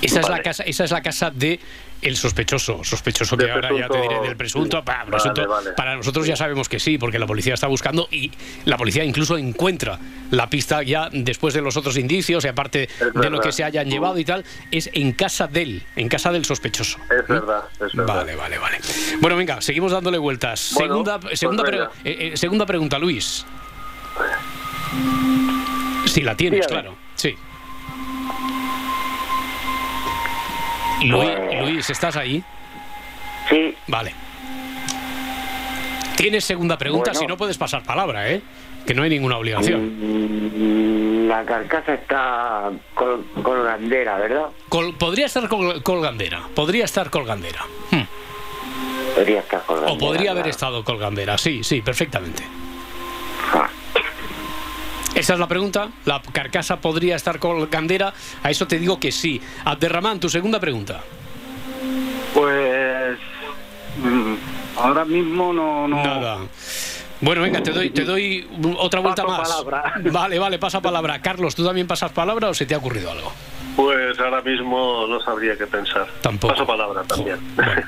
Esa 0.00 0.20
es 0.20 0.28
la 0.28 0.40
casa, 0.42 0.62
esa 0.62 0.84
es 0.84 0.90
la 0.92 1.02
casa 1.02 1.30
de 1.30 1.58
el 2.00 2.16
sospechoso, 2.16 2.84
sospechoso 2.84 3.36
que 3.36 3.50
ahora 3.50 3.70
ya 3.76 3.88
te 3.88 4.00
diré 4.00 4.20
del 4.20 4.36
presunto. 4.36 4.76
sí. 4.78 4.82
Para, 4.84 5.04
presunto- 5.06 5.48
vale. 5.48 5.72
para 5.72 5.96
nosotros 5.96 6.24
ya 6.26 6.36
sabemos 6.36 6.68
que 6.68 6.78
sí, 6.78 6.96
porque 6.98 7.18
la 7.18 7.26
policía 7.26 7.54
está 7.54 7.66
buscando 7.66 8.06
y 8.12 8.30
la 8.66 8.76
policía 8.76 9.02
incluso 9.02 9.36
encuentra 9.36 9.98
la 10.30 10.48
pista 10.48 10.84
ya 10.84 11.08
después 11.12 11.54
de 11.54 11.60
los 11.62 11.76
otros 11.76 11.96
indicios 11.96 12.44
y 12.44 12.48
aparte 12.48 12.88
de 13.14 13.30
lo 13.30 13.40
que 13.40 13.50
se 13.50 13.64
hayan 13.64 13.90
llevado 13.90 14.16
y 14.18 14.24
tal, 14.24 14.44
es 14.70 14.88
en 14.92 15.10
casa 15.12 15.48
del, 15.48 15.82
en 15.96 16.08
casa 16.08 16.30
del 16.30 16.44
sospechoso. 16.44 16.98
Es 17.10 17.26
verdad, 17.26 17.64
es 17.84 17.92
verdad. 17.92 18.14
Vale, 18.14 18.36
vale, 18.36 18.58
vale. 18.58 18.78
Bueno, 19.20 19.36
venga, 19.36 19.60
seguimos 19.60 19.90
dándole 19.90 20.18
vueltas. 20.18 20.70
Bueno, 20.74 20.92
segunda, 20.94 21.18
pues 21.18 21.40
segunda, 21.40 21.64
pre- 21.64 21.82
eh, 22.04 22.30
eh, 22.32 22.36
segunda 22.36 22.64
pregunta, 22.66 22.98
Luis. 23.00 23.44
Si 26.06 26.22
la 26.22 26.36
tienes, 26.36 26.66
claro. 26.68 26.96
Sí. 27.16 27.34
Luis, 31.04 31.30
Luis, 31.60 31.90
¿estás 31.90 32.16
ahí? 32.16 32.42
Sí, 33.48 33.74
Vale. 33.86 34.14
Tienes 36.16 36.44
segunda 36.44 36.76
pregunta, 36.76 37.12
Bueno. 37.12 37.20
si 37.20 37.26
no 37.26 37.36
puedes 37.36 37.56
pasar 37.56 37.84
palabra, 37.84 38.28
¿eh? 38.28 38.42
Que 38.84 38.92
no 38.94 39.04
hay 39.04 39.10
ninguna 39.10 39.36
obligación. 39.36 41.24
mm, 41.24 41.28
la 41.28 41.44
carcasa 41.44 41.94
está 41.94 42.70
col- 42.94 43.24
colgandera, 43.42 44.18
¿verdad? 44.18 44.46
Col- 44.68 44.94
podría 44.96 45.26
estar 45.26 45.48
col- 45.48 45.80
colgandera, 45.82 46.42
podría 46.54 46.84
estar 46.86 47.10
colgandera. 47.10 47.64
Hmm. 47.92 48.02
Podría 49.14 49.40
estar 49.40 49.62
colgandera. 49.64 49.94
O 49.94 49.98
podría 49.98 50.30
haber 50.32 50.48
estado 50.48 50.82
colgandera, 50.84 51.38
sí, 51.38 51.62
sí, 51.62 51.82
perfectamente. 51.82 52.42
Ah, 53.54 53.68
Esa 55.18 55.34
es 55.34 55.40
la 55.40 55.48
pregunta. 55.48 55.88
¿La 56.04 56.22
carcasa 56.22 56.80
podría 56.80 57.16
estar 57.16 57.40
colgandera? 57.40 58.12
A 58.44 58.50
eso 58.50 58.68
te 58.68 58.78
digo 58.78 59.00
que 59.00 59.10
sí. 59.10 59.40
Abderramán, 59.64 60.20
tu 60.20 60.28
segunda 60.28 60.60
pregunta. 60.60 61.00
Pues 62.32 63.18
mm, 64.00 64.34
ahora 64.76 65.04
mismo 65.04 65.52
no, 65.52 65.88
no. 65.88 65.96
Nada. 66.04 66.38
Bueno, 67.20 67.42
venga, 67.42 67.60
te 67.60 67.72
doy, 67.72 67.90
te 67.90 68.04
doy 68.04 68.46
otra 68.78 69.00
vuelta 69.00 69.24
Paso 69.24 69.38
más. 69.38 69.64
palabra. 69.64 69.94
Vale, 70.12 70.38
vale, 70.38 70.58
pasa 70.60 70.80
palabra. 70.80 71.20
Carlos, 71.20 71.56
¿tú 71.56 71.64
también 71.66 71.88
pasas 71.88 72.12
palabra 72.12 72.48
o 72.50 72.54
se 72.54 72.64
te 72.64 72.76
ha 72.76 72.78
ocurrido 72.78 73.10
algo? 73.10 73.32
Pues 73.74 74.16
ahora 74.20 74.40
mismo 74.42 75.04
no 75.08 75.20
sabría 75.20 75.56
qué 75.58 75.66
pensar. 75.66 76.06
Tampoco. 76.20 76.54
Paso 76.54 76.64
palabra 76.64 77.02
también. 77.02 77.38
Bueno. 77.56 77.82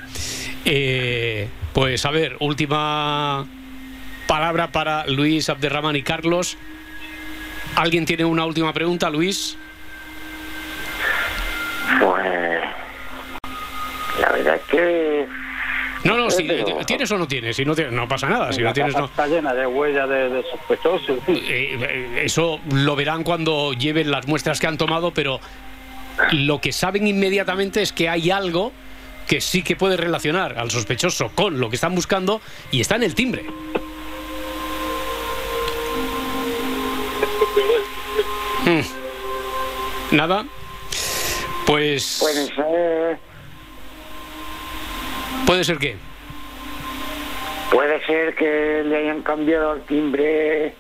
Eh, 0.64 1.48
pues 1.72 2.04
a 2.04 2.10
ver, 2.10 2.36
última 2.40 3.46
palabra 4.26 4.72
para 4.72 5.06
Luis, 5.06 5.48
Abderramán 5.48 5.94
y 5.94 6.02
Carlos. 6.02 6.56
¿Alguien 7.80 8.04
tiene 8.04 8.26
una 8.26 8.44
última 8.44 8.74
pregunta, 8.74 9.08
Luis? 9.08 9.56
Pues. 11.98 12.60
La 14.20 14.32
verdad 14.32 14.56
es 14.56 14.62
que. 14.70 15.26
No, 16.04 16.14
no, 16.18 16.30
si, 16.30 16.44
Pero- 16.44 16.84
¿tienes 16.84 17.10
o 17.10 17.16
no 17.16 17.26
tienes? 17.26 17.56
Si 17.56 17.64
no, 17.64 17.74
tienes, 17.74 17.94
no 17.94 18.06
pasa 18.06 18.28
nada. 18.28 18.52
Si 18.52 18.60
no 18.60 18.66
la 18.66 18.72
tienes, 18.74 18.92
casa 18.92 19.00
no. 19.00 19.06
está 19.06 19.26
llena 19.26 19.54
de 19.54 19.66
huellas 19.66 20.06
de, 20.10 20.28
de 20.28 20.42
sospechosos. 20.50 21.18
Eh, 21.28 21.78
eh, 21.80 22.22
eso 22.22 22.60
lo 22.70 22.94
verán 22.96 23.24
cuando 23.24 23.72
lleven 23.72 24.10
las 24.10 24.26
muestras 24.28 24.60
que 24.60 24.66
han 24.66 24.76
tomado, 24.76 25.12
pero 25.14 25.40
lo 26.32 26.60
que 26.60 26.72
saben 26.72 27.06
inmediatamente 27.06 27.80
es 27.80 27.94
que 27.94 28.10
hay 28.10 28.30
algo 28.30 28.72
que 29.26 29.40
sí 29.40 29.62
que 29.62 29.74
puede 29.76 29.96
relacionar 29.96 30.58
al 30.58 30.70
sospechoso 30.70 31.30
con 31.34 31.58
lo 31.58 31.70
que 31.70 31.76
están 31.76 31.94
buscando 31.94 32.42
y 32.70 32.82
está 32.82 32.96
en 32.96 33.04
el 33.04 33.14
timbre. 33.14 33.46
Mm. 38.70 40.16
Nada. 40.16 40.44
Pues 41.66 42.18
Puede 42.20 42.46
ser. 42.46 43.18
puede 45.46 45.64
ser 45.64 45.78
que. 45.78 45.96
Puede 47.70 48.04
ser 48.06 48.35
que 48.35 48.83
le 48.85 48.96
hayan 48.96 49.22
cambiado 49.22 49.72
al 49.72 49.83
timbre 49.83 50.74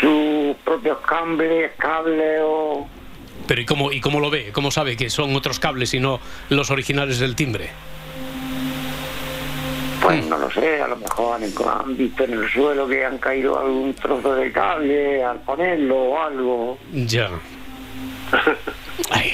sus 0.00 0.56
propios 0.64 0.98
cables, 1.00 1.72
cables 1.78 2.40
o. 2.42 2.88
Pero 3.46 3.60
¿y 3.60 3.66
cómo, 3.66 3.92
¿y 3.92 4.00
cómo 4.00 4.20
lo 4.20 4.30
ve? 4.30 4.50
¿Cómo 4.52 4.70
sabe 4.70 4.96
que 4.96 5.10
son 5.10 5.34
otros 5.34 5.58
cables 5.58 5.92
y 5.94 6.00
no 6.00 6.20
los 6.48 6.70
originales 6.70 7.18
del 7.18 7.34
timbre? 7.34 7.70
Pues 10.04 10.26
no 10.26 10.36
lo 10.36 10.50
sé, 10.50 10.82
a 10.82 10.88
lo 10.88 10.96
mejor 10.96 11.36
han, 11.36 11.44
han 11.44 11.96
visto 11.96 12.24
en 12.24 12.32
el 12.34 12.50
suelo 12.50 12.86
que 12.86 13.06
han 13.06 13.16
caído 13.16 13.58
algún 13.58 13.94
trozo 13.94 14.34
de 14.34 14.52
cable 14.52 15.24
al 15.24 15.40
ponerlo 15.40 15.96
o 15.96 16.22
algo. 16.22 16.78
Ya. 16.92 17.30
Ay. 19.10 19.32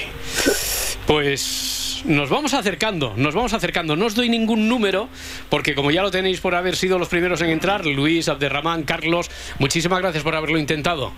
Pues 1.05 2.03
nos 2.05 2.29
vamos 2.29 2.53
acercando, 2.53 3.13
nos 3.17 3.35
vamos 3.35 3.51
acercando. 3.51 3.97
No 3.97 4.05
os 4.05 4.15
doy 4.15 4.29
ningún 4.29 4.69
número, 4.69 5.09
porque 5.49 5.75
como 5.75 5.91
ya 5.91 6.03
lo 6.03 6.09
tenéis 6.09 6.39
por 6.39 6.55
haber 6.55 6.77
sido 6.77 6.97
los 6.97 7.09
primeros 7.09 7.41
en 7.41 7.49
entrar, 7.49 7.85
Luis, 7.85 8.29
Abderramán, 8.29 8.83
Carlos, 8.83 9.29
muchísimas 9.59 9.99
gracias 9.99 10.23
por 10.23 10.35
haberlo 10.35 10.57
intentado. 10.57 11.11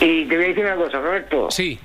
Y 0.00 0.24
te 0.24 0.36
voy 0.36 0.44
a 0.46 0.48
decir 0.48 0.64
una 0.64 0.76
cosa, 0.76 1.00
Roberto. 1.00 1.50
Sí. 1.50 1.78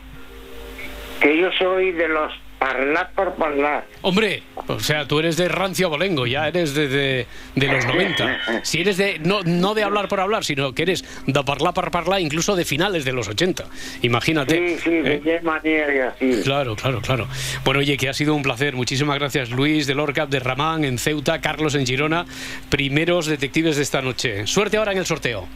Que 1.20 1.38
yo 1.38 1.50
soy 1.60 1.92
de 1.92 2.08
los 2.08 2.32
parlar 2.62 3.10
por 3.15 3.34
parlar. 3.34 3.88
Hombre, 4.04 4.43
o 4.67 4.80
sea, 4.80 5.08
tú 5.08 5.17
eres 5.17 5.36
de 5.36 5.47
rancio 5.47 5.88
abolengo, 5.88 6.28
ya 6.28 6.47
eres 6.47 6.76
de, 6.76 6.88
de, 6.88 7.28
de 7.56 7.67
los 7.67 7.84
90. 7.86 8.62
Si 8.62 8.82
eres 8.82 8.97
de, 8.97 9.17
no, 9.17 9.41
no 9.41 9.74
de 9.74 9.84
hablar 9.84 10.08
por 10.08 10.19
hablar, 10.19 10.45
sino 10.45 10.71
que 10.76 10.84
eres 10.84 11.04
de 11.26 11.43
parlar 11.43 11.74
por 11.74 11.89
parlar, 11.89 12.21
incluso 12.21 12.56
de 12.56 12.63
finales 12.63 13.04
de 13.04 13.13
los 13.13 13.28
80. 13.28 13.65
Imagínate. 14.04 14.78
Sí, 14.78 14.84
sí, 14.84 14.91
¿eh? 14.93 15.21
llama 15.26 15.54
manera 15.56 16.10
así. 16.10 16.41
Claro, 16.43 16.76
claro, 16.76 17.02
claro. 17.02 17.28
Bueno, 17.65 17.80
oye, 17.80 17.97
que 17.97 18.10
ha 18.10 18.13
sido 18.13 18.36
un 18.36 18.43
placer. 18.43 18.76
Muchísimas 18.76 19.17
gracias, 19.17 19.50
Luis 19.50 19.88
de 19.88 19.95
Lorca, 19.95 20.28
de 20.28 20.39
Ramán 20.39 20.86
en 20.86 21.00
Ceuta, 21.00 21.41
Carlos 21.41 21.74
en 21.74 21.88
Girona, 21.88 22.28
primeros 22.69 23.26
detectives 23.26 23.78
de 23.78 23.82
esta 23.82 24.04
noche. 24.04 24.45
Suerte 24.45 24.78
ahora 24.78 24.91
en 24.91 25.00
el 25.00 25.08
sorteo. 25.08 25.47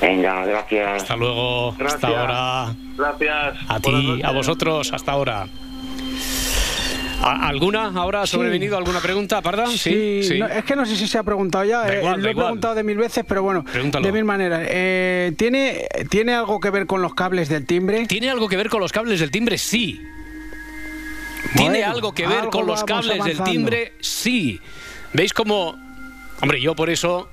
Venga, 0.00 0.46
gracias. 0.46 1.02
Hasta 1.02 1.16
luego. 1.16 1.72
Gracias. 1.72 2.04
Hasta 2.04 2.20
ahora. 2.20 2.74
Gracias. 2.96 3.56
A 3.68 3.80
ti, 3.80 4.22
a 4.24 4.30
vosotros, 4.30 4.94
hasta 4.94 5.12
ahora. 5.12 5.46
¿A- 7.26 7.48
¿Alguna 7.48 7.86
ahora 7.94 8.22
ha 8.22 8.26
sobrevenido? 8.26 8.76
¿Alguna 8.76 9.00
pregunta, 9.00 9.42
Parda? 9.42 9.66
Sí, 9.66 10.28
no, 10.38 10.46
es 10.46 10.64
que 10.64 10.76
no 10.76 10.86
sé 10.86 10.96
si 10.96 11.06
se 11.08 11.18
ha 11.18 11.22
preguntado 11.22 11.64
ya. 11.64 11.80
Da 11.80 11.92
eh, 11.94 12.02
lo 12.16 12.28
he 12.30 12.34
preguntado 12.34 12.74
de 12.74 12.82
mil 12.84 12.96
veces, 12.96 13.24
pero 13.26 13.42
bueno, 13.42 13.64
Pregúntalo. 13.64 14.04
de 14.06 14.12
mil 14.12 14.24
maneras. 14.24 14.62
Eh, 14.68 15.32
¿tiene, 15.36 15.86
¿Tiene 16.10 16.34
algo 16.34 16.60
que 16.60 16.70
ver 16.70 16.86
con 16.86 17.02
los 17.02 17.14
cables 17.14 17.48
del 17.48 17.66
timbre? 17.66 18.06
¿Tiene 18.06 18.30
algo 18.30 18.48
que 18.48 18.56
ver 18.56 18.68
con 18.68 18.80
los 18.80 18.92
cables 18.92 19.20
del 19.20 19.30
timbre? 19.30 19.58
Sí. 19.58 20.00
¿Tiene 21.56 21.78
Bueno, 21.78 21.92
algo 21.92 22.12
que 22.12 22.26
ver 22.26 22.38
algo 22.38 22.50
con 22.50 22.66
los 22.66 22.84
cables 22.84 23.22
del 23.24 23.42
timbre? 23.42 23.92
Sí. 24.00 24.60
¿Veis 25.12 25.32
cómo.? 25.32 25.76
Hombre, 26.40 26.60
yo 26.60 26.74
por 26.74 26.90
eso. 26.90 27.28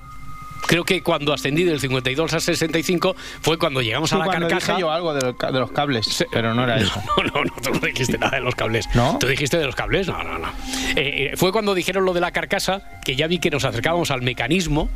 Creo 0.66 0.84
que 0.84 1.02
cuando 1.02 1.32
ascendí 1.32 1.64
del 1.64 1.78
52 1.80 2.32
al 2.32 2.40
65 2.40 3.14
fue 3.42 3.58
cuando 3.58 3.82
llegamos 3.82 4.12
a 4.12 4.18
la 4.18 4.26
carcasa. 4.26 4.72
dije 4.72 4.80
yo 4.80 4.90
algo 4.90 5.12
de 5.14 5.20
los, 5.20 5.36
ca- 5.36 5.52
de 5.52 5.60
los 5.60 5.70
cables, 5.72 6.24
pero 6.32 6.54
no 6.54 6.64
era 6.64 6.76
eso. 6.78 6.92
No, 7.16 7.22
no, 7.34 7.44
no, 7.44 7.52
tú 7.62 7.70
no 7.70 7.80
dijiste 7.80 8.16
nada 8.18 8.36
de 8.38 8.40
los 8.42 8.54
cables. 8.54 8.88
¿No? 8.94 9.18
¿Tú 9.18 9.26
dijiste 9.26 9.58
de 9.58 9.66
los 9.66 9.74
cables? 9.74 10.06
No, 10.08 10.22
no, 10.22 10.38
no. 10.38 10.48
Eh, 10.96 11.30
eh, 11.32 11.36
fue 11.36 11.52
cuando 11.52 11.74
dijeron 11.74 12.04
lo 12.04 12.12
de 12.14 12.20
la 12.20 12.32
carcasa 12.32 12.82
que 13.04 13.14
ya 13.16 13.26
vi 13.26 13.38
que 13.38 13.50
nos 13.50 13.64
acercábamos 13.64 14.10
al 14.10 14.22
mecanismo. 14.22 14.88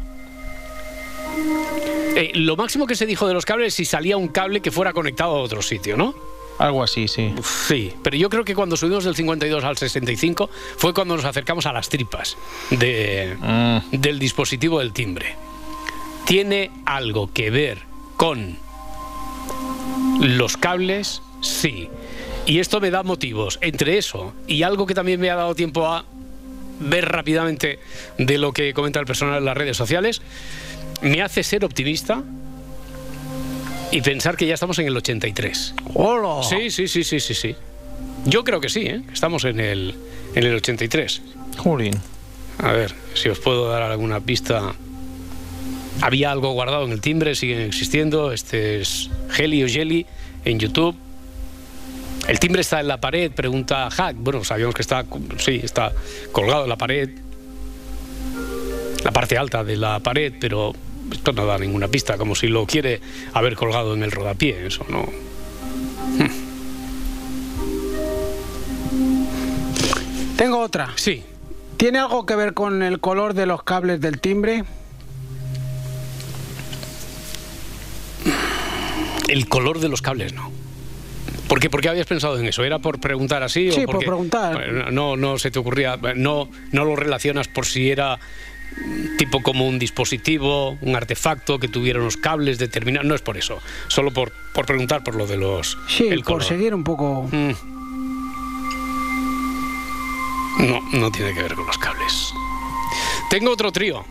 Eh, 2.16 2.32
lo 2.34 2.56
máximo 2.56 2.86
que 2.86 2.96
se 2.96 3.06
dijo 3.06 3.28
de 3.28 3.34
los 3.34 3.44
cables 3.44 3.68
es 3.68 3.74
si 3.74 3.84
salía 3.84 4.16
un 4.16 4.28
cable 4.28 4.60
que 4.60 4.70
fuera 4.70 4.92
conectado 4.92 5.36
a 5.36 5.40
otro 5.40 5.62
sitio, 5.62 5.96
¿no? 5.96 6.14
Algo 6.58 6.82
así, 6.82 7.06
sí. 7.06 7.32
Sí, 7.68 7.92
pero 8.02 8.16
yo 8.16 8.28
creo 8.28 8.44
que 8.44 8.54
cuando 8.56 8.76
subimos 8.76 9.04
del 9.04 9.14
52 9.14 9.62
al 9.62 9.76
65 9.76 10.50
fue 10.76 10.92
cuando 10.92 11.14
nos 11.14 11.24
acercamos 11.24 11.66
a 11.66 11.72
las 11.72 11.88
tripas 11.88 12.36
de, 12.70 13.36
del 13.92 14.18
dispositivo 14.18 14.80
del 14.80 14.92
timbre. 14.92 15.36
¿Tiene 16.28 16.70
algo 16.84 17.32
que 17.32 17.48
ver 17.48 17.78
con 18.18 18.58
los 20.20 20.58
cables? 20.58 21.22
Sí. 21.40 21.88
Y 22.44 22.58
esto 22.58 22.82
me 22.82 22.90
da 22.90 23.02
motivos. 23.02 23.58
Entre 23.62 23.96
eso 23.96 24.34
y 24.46 24.62
algo 24.62 24.84
que 24.84 24.92
también 24.92 25.20
me 25.20 25.30
ha 25.30 25.36
dado 25.36 25.54
tiempo 25.54 25.86
a 25.86 26.04
ver 26.80 27.08
rápidamente 27.08 27.78
de 28.18 28.36
lo 28.36 28.52
que 28.52 28.74
comenta 28.74 29.00
el 29.00 29.06
personal 29.06 29.38
en 29.38 29.46
las 29.46 29.56
redes 29.56 29.78
sociales, 29.78 30.20
me 31.00 31.22
hace 31.22 31.42
ser 31.42 31.64
optimista 31.64 32.22
y 33.90 34.02
pensar 34.02 34.36
que 34.36 34.46
ya 34.46 34.52
estamos 34.52 34.78
en 34.80 34.86
el 34.86 34.96
83. 34.98 35.76
¡Hola! 35.94 36.42
Sí, 36.42 36.70
sí, 36.70 36.88
sí, 36.88 37.04
sí, 37.04 37.20
sí, 37.20 37.32
sí. 37.32 37.56
Yo 38.26 38.44
creo 38.44 38.60
que 38.60 38.68
sí, 38.68 38.80
¿eh? 38.80 39.00
Estamos 39.14 39.44
en 39.44 39.60
el, 39.60 39.94
en 40.34 40.44
el 40.44 40.54
83. 40.56 41.22
Jolín. 41.56 41.94
A 42.58 42.72
ver, 42.72 42.94
si 43.14 43.30
os 43.30 43.38
puedo 43.38 43.70
dar 43.70 43.80
alguna 43.80 44.20
pista. 44.20 44.74
Había 46.00 46.30
algo 46.30 46.52
guardado 46.52 46.84
en 46.84 46.92
el 46.92 47.00
timbre, 47.00 47.34
siguen 47.34 47.60
existiendo. 47.60 48.32
Este 48.32 48.80
es 48.80 49.10
Heli 49.36 49.64
o 49.64 49.68
Jelly 49.68 50.06
en 50.44 50.58
YouTube. 50.58 50.96
El 52.28 52.38
timbre 52.38 52.60
está 52.60 52.80
en 52.80 52.88
la 52.88 53.00
pared, 53.00 53.32
pregunta 53.32 53.90
Hack. 53.90 54.16
Bueno, 54.18 54.44
sabíamos 54.44 54.74
que 54.74 54.82
está, 54.82 55.04
sí, 55.38 55.60
está 55.62 55.92
colgado 56.30 56.64
en 56.64 56.68
la 56.68 56.76
pared. 56.76 57.10
La 59.02 59.12
parte 59.12 59.38
alta 59.38 59.64
de 59.64 59.76
la 59.76 60.00
pared, 60.00 60.34
pero 60.38 60.74
esto 61.10 61.32
no 61.32 61.46
da 61.46 61.58
ninguna 61.58 61.88
pista, 61.88 62.16
como 62.18 62.34
si 62.34 62.48
lo 62.48 62.66
quiere 62.66 63.00
haber 63.32 63.56
colgado 63.56 63.94
en 63.94 64.02
el 64.02 64.10
rodapié. 64.12 64.66
Eso 64.66 64.84
no. 64.88 65.08
Tengo 70.36 70.58
otra. 70.60 70.92
Sí. 70.96 71.24
¿Tiene 71.76 71.98
algo 71.98 72.26
que 72.26 72.36
ver 72.36 72.54
con 72.54 72.82
el 72.82 73.00
color 73.00 73.34
de 73.34 73.46
los 73.46 73.62
cables 73.62 74.00
del 74.00 74.20
timbre? 74.20 74.64
El 79.28 79.48
color 79.48 79.78
de 79.80 79.88
los 79.88 80.02
cables, 80.02 80.32
no. 80.32 80.50
¿Por 81.48 81.60
qué, 81.60 81.70
¿Por 81.70 81.80
qué 81.80 81.88
habías 81.88 82.06
pensado 82.06 82.38
en 82.38 82.46
eso? 82.46 82.62
¿Era 82.64 82.78
por 82.78 83.00
preguntar 83.00 83.42
así? 83.42 83.72
Sí, 83.72 83.84
o 83.84 83.86
por 83.86 84.00
preguntar. 84.00 84.92
No, 84.92 85.16
no 85.16 85.38
se 85.38 85.50
te 85.50 85.58
ocurría, 85.58 85.98
no, 86.16 86.48
no 86.72 86.84
lo 86.84 86.94
relacionas 86.94 87.48
por 87.48 87.64
si 87.64 87.90
era 87.90 88.18
tipo 89.16 89.42
como 89.42 89.66
un 89.66 89.78
dispositivo, 89.78 90.78
un 90.82 90.94
artefacto 90.94 91.58
que 91.58 91.68
tuviera 91.68 92.00
unos 92.00 92.16
cables 92.16 92.58
determinados. 92.58 93.06
No 93.06 93.14
es 93.14 93.22
por 93.22 93.36
eso, 93.36 93.60
solo 93.88 94.12
por, 94.12 94.32
por 94.54 94.66
preguntar 94.66 95.02
por 95.02 95.14
lo 95.14 95.26
de 95.26 95.36
los. 95.36 95.78
Sí, 95.88 96.06
el 96.08 96.22
por 96.22 96.44
seguir 96.44 96.74
un 96.74 96.84
poco. 96.84 97.28
Mm. 97.32 97.52
No, 100.58 100.80
no 100.92 101.10
tiene 101.10 101.32
que 101.34 101.42
ver 101.42 101.54
con 101.54 101.66
los 101.66 101.78
cables. 101.78 102.32
Tengo 103.30 103.52
otro 103.52 103.72
trío. 103.72 104.04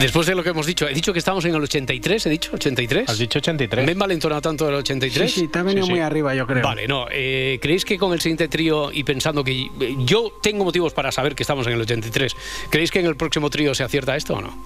Después 0.00 0.26
de 0.26 0.34
lo 0.34 0.42
que 0.42 0.50
hemos 0.50 0.66
dicho, 0.66 0.88
he 0.88 0.94
dicho 0.94 1.12
que 1.12 1.18
estamos 1.18 1.44
en 1.44 1.54
el 1.54 1.62
83, 1.62 2.26
he 2.26 2.30
dicho 2.30 2.50
83. 2.54 3.08
Has 3.08 3.18
dicho 3.18 3.38
83. 3.38 3.84
¿Me 3.84 3.92
he 3.92 3.94
malentonado 3.94 4.40
tanto 4.40 4.64
del 4.66 4.76
83? 4.76 5.30
Sí, 5.30 5.40
sí, 5.40 5.48
te 5.48 5.58
ha 5.58 5.62
venido 5.62 5.86
muy 5.86 6.00
arriba, 6.00 6.34
yo 6.34 6.46
creo. 6.46 6.62
Vale, 6.62 6.88
no. 6.88 7.06
eh, 7.10 7.58
¿Creéis 7.60 7.84
que 7.84 7.98
con 7.98 8.12
el 8.12 8.20
siguiente 8.20 8.48
trío 8.48 8.90
y 8.92 9.04
pensando 9.04 9.44
que 9.44 9.52
eh, 9.80 9.96
yo 9.98 10.32
tengo 10.42 10.64
motivos 10.64 10.92
para 10.94 11.12
saber 11.12 11.34
que 11.34 11.42
estamos 11.42 11.66
en 11.66 11.74
el 11.74 11.80
83, 11.82 12.34
¿creéis 12.70 12.90
que 12.90 13.00
en 13.00 13.06
el 13.06 13.16
próximo 13.16 13.50
trío 13.50 13.74
se 13.74 13.84
acierta 13.84 14.16
esto 14.16 14.34
o 14.34 14.40
no? 14.40 14.56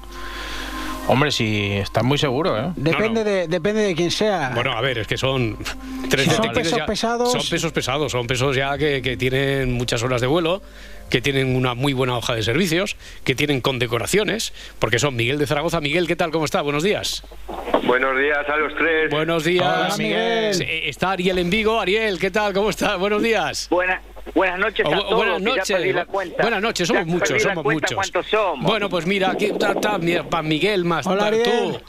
Hombre, 1.06 1.30
si 1.32 1.72
estás 1.72 2.02
muy 2.02 2.16
seguro, 2.16 2.58
¿eh? 2.58 2.72
Depende, 2.76 3.24
De, 3.24 3.46
depende 3.46 3.82
de 3.82 3.94
quién 3.94 4.10
sea. 4.10 4.52
Bueno, 4.54 4.72
a 4.72 4.80
ver, 4.80 4.96
es 4.98 5.06
que 5.06 5.18
son 5.18 5.58
tres 6.08 6.32
Son 6.32 6.50
pesos 6.54 6.78
ya- 6.78 6.86
pesados. 6.86 7.30
Son 7.32 7.42
pesos 7.50 7.72
pesados, 7.72 8.12
son 8.12 8.26
pesos 8.26 8.56
ya 8.56 8.78
que, 8.78 9.02
que 9.02 9.16
tienen 9.18 9.72
muchas 9.72 10.02
horas 10.02 10.22
de 10.22 10.26
vuelo, 10.26 10.62
que 11.10 11.20
tienen 11.20 11.54
una 11.54 11.74
muy 11.74 11.92
buena 11.92 12.16
hoja 12.16 12.34
de 12.34 12.42
servicios, 12.42 12.96
que 13.24 13.34
tienen 13.34 13.60
condecoraciones, 13.60 14.52
porque 14.78 14.98
son 14.98 15.16
Miguel 15.16 15.38
de 15.38 15.46
Zaragoza. 15.46 15.80
Miguel, 15.80 16.06
¿qué 16.06 16.16
tal? 16.16 16.30
¿Cómo 16.30 16.44
está? 16.44 16.62
Buenos 16.62 16.82
días. 16.82 17.22
Buenos 17.84 18.18
días 18.18 18.48
a 18.48 18.56
los 18.56 18.74
tres. 18.76 19.10
Buenos 19.10 19.44
días. 19.44 19.64
Hola, 19.64 19.96
Miguel. 19.98 20.62
Eh, 20.62 20.88
Está 20.88 21.12
Ariel 21.12 21.38
en 21.38 21.50
Vigo. 21.50 21.80
Ariel, 21.80 22.18
¿qué 22.18 22.30
tal? 22.30 22.52
¿Cómo 22.52 22.70
está? 22.70 22.96
Buenos 22.96 23.22
días. 23.22 23.68
Buenas, 23.70 24.00
buenas 24.34 24.58
noches 24.58 24.86
a 24.86 24.90
todos. 24.90 25.14
buenas 25.14 25.40
noches. 25.42 25.68
perdí 25.76 25.92
la 25.92 26.06
cuenta. 26.06 26.42
Buenas 26.42 26.62
noches, 26.62 26.88
somos 26.88 27.06
Ya 27.06 27.12
muchos, 27.12 27.42
somos 27.42 27.64
muchos. 27.64 27.94
¿Cuántos 27.94 28.26
somos? 28.26 28.64
Bueno, 28.66 28.88
pues 28.88 29.06
mira, 29.06 29.30
aquí 29.30 29.46
está, 29.46 29.74
para 29.74 30.42
Miguel 30.42 30.84
más 30.84 31.06
Hola, 31.06 31.30
tú. 31.30 31.80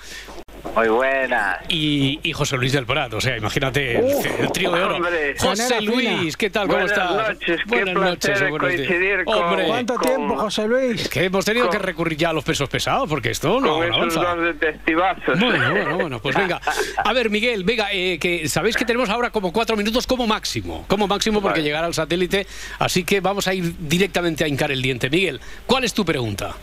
Muy 0.76 0.88
buenas. 0.90 1.58
Y, 1.70 2.20
y 2.24 2.34
José 2.34 2.58
Luis 2.58 2.74
del 2.74 2.86
Prat, 2.86 3.14
o 3.14 3.22
sea, 3.22 3.38
imagínate 3.38 3.98
el, 4.00 4.52
trío 4.52 4.72
de 4.72 4.84
oro. 4.84 4.96
hombre. 4.98 5.36
José. 5.38 5.82
Luis, 5.82 6.36
¿qué 6.36 6.50
tal? 6.50 6.68
¿Cómo 6.68 6.80
Buenas 6.80 6.92
estás? 6.98 7.12
noches, 7.30 7.62
qué 7.64 7.76
buenas 7.86 7.96
placer 7.96 8.10
noches, 8.10 8.40
días. 8.40 8.60
coincidir 8.60 9.24
con- 9.26 9.36
Hombre, 9.44 9.66
¿Cuánto 9.68 9.98
tiempo, 10.00 10.36
José 10.38 10.68
Luis? 10.68 11.08
que 11.08 11.24
hemos 11.26 11.46
tenido 11.46 11.70
que 11.70 11.78
recurrir 11.80 12.18
ya 12.18 12.30
a 12.30 12.34
los 12.34 12.44
pesos 12.44 12.68
pesados, 12.68 13.08
porque 13.08 13.30
esto 13.32 13.60
no, 13.62 13.76
Con 13.78 13.90
no 13.90 14.04
esos 14.08 14.18
avanza. 14.18 14.36
dos 14.36 14.46
detectivazos. 14.46 15.40
Bueno, 15.40 15.72
bueno, 15.72 15.96
bueno, 15.98 16.20
pues 16.20 16.36
venga. 16.36 16.60
A 17.06 17.14
ver, 17.14 17.30
Miguel, 17.30 17.64
venga, 17.64 17.88
eh, 17.94 18.18
que 18.20 18.50
sabéis 18.50 18.76
que 18.76 18.84
tenemos 18.86 19.10
ahora 19.10 19.30
como 19.30 19.54
cuatro 19.54 19.78
minutos 19.78 20.06
como 20.08 20.28
máximo, 20.28 20.84
como 20.88 21.08
máximo 21.08 21.42
porque 21.42 21.60
Vale. 21.60 21.64
llegará 21.64 21.88
al 21.88 21.94
satélite, 21.94 22.48
así 22.80 23.04
que 23.04 23.22
vamos 23.22 23.48
a 23.48 23.54
ir 23.54 23.76
directamente 23.80 24.44
a 24.44 24.48
hincar 24.48 24.72
el 24.72 24.82
diente. 24.82 25.10
Miguel, 25.10 25.40
¿cuál 25.66 25.84
es 25.86 25.94
tu 25.94 26.04
pregunta? 26.04 26.56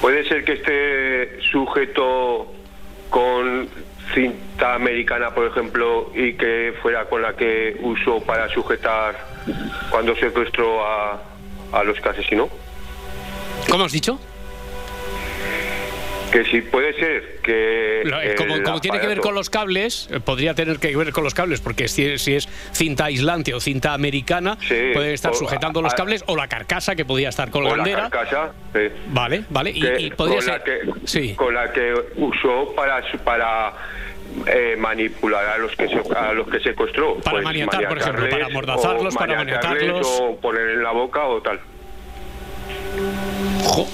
Puede 0.00 0.28
ser 0.28 0.44
que 0.44 0.52
esté 0.52 1.42
sujeto 1.50 2.52
con 3.10 3.68
cinta 4.14 4.74
americana, 4.74 5.34
por 5.34 5.46
ejemplo, 5.46 6.10
y 6.14 6.34
que 6.34 6.74
fuera 6.82 7.06
con 7.06 7.22
la 7.22 7.34
que 7.34 7.76
usó 7.80 8.20
para 8.20 8.48
sujetar 8.48 9.16
cuando 9.90 10.14
secuestró 10.16 10.86
a, 10.86 11.20
a 11.72 11.84
los 11.84 12.00
que 12.00 12.08
asesinó. 12.08 12.48
¿Cómo 13.68 13.84
has 13.84 13.92
dicho? 13.92 14.18
Que 16.30 16.44
si 16.44 16.60
puede 16.60 16.92
ser 16.94 17.38
que... 17.42 18.02
Lo- 18.04 18.20
eh, 18.20 18.34
como 18.64 18.80
tiene 18.80 19.00
que 19.00 19.06
ver 19.06 19.20
con 19.20 19.34
los 19.34 19.48
cables, 19.48 20.08
eh, 20.12 20.20
podría 20.20 20.54
tener 20.54 20.78
que 20.78 20.94
ver 20.96 21.12
con 21.12 21.24
los 21.24 21.34
cables, 21.34 21.60
porque 21.60 21.88
si 21.88 22.04
es, 22.04 22.22
si 22.22 22.34
es 22.34 22.48
cinta 22.72 23.04
aislante 23.06 23.54
o 23.54 23.60
cinta 23.60 23.94
americana, 23.94 24.58
Sí, 24.60 24.90
puede 24.92 25.14
estar 25.14 25.34
sujetando 25.34 25.80
los 25.80 25.92
a- 25.92 25.96
cables 25.96 26.24
o 26.26 26.36
la 26.36 26.48
carcasa 26.48 26.94
que 26.96 27.04
podía 27.04 27.28
estar 27.30 27.48
o 27.52 27.60
la 27.60 27.68
colgandera. 27.68 28.10
carcasa, 28.10 28.52
sí. 28.74 28.80
Vale, 29.08 29.44
vale. 29.50 29.70
Y, 29.70 30.10
podría 30.10 30.38
con, 30.38 30.46
la 30.46 30.52
ser. 30.52 30.62
que, 30.62 30.80
Sí. 31.06 31.34
con 31.34 31.54
la 31.54 31.72
que 31.72 31.94
usó 32.16 32.74
para 32.74 33.00
para 33.24 33.72
eh, 34.46 34.74
manipular 34.78 35.46
a 35.46 35.58
los 35.58 35.74
que 35.76 35.88
se, 35.88 36.00
a 36.16 36.32
los 36.32 36.48
que 36.48 36.60
secuestró 36.60 37.14
Pues 37.14 37.24
Para 37.24 37.40
maniatar, 37.42 37.88
por 37.88 37.98
ejemplo, 37.98 38.28
para 38.28 38.46
amordazarlos, 38.46 39.14
para 39.14 39.36
maniatarlos. 39.36 40.06
o 40.20 40.36
poner 40.40 40.70
en 40.70 40.82
la 40.82 40.90
boca 40.90 41.24
o 41.24 41.40
tal 41.40 41.60
Jo. 43.64 43.86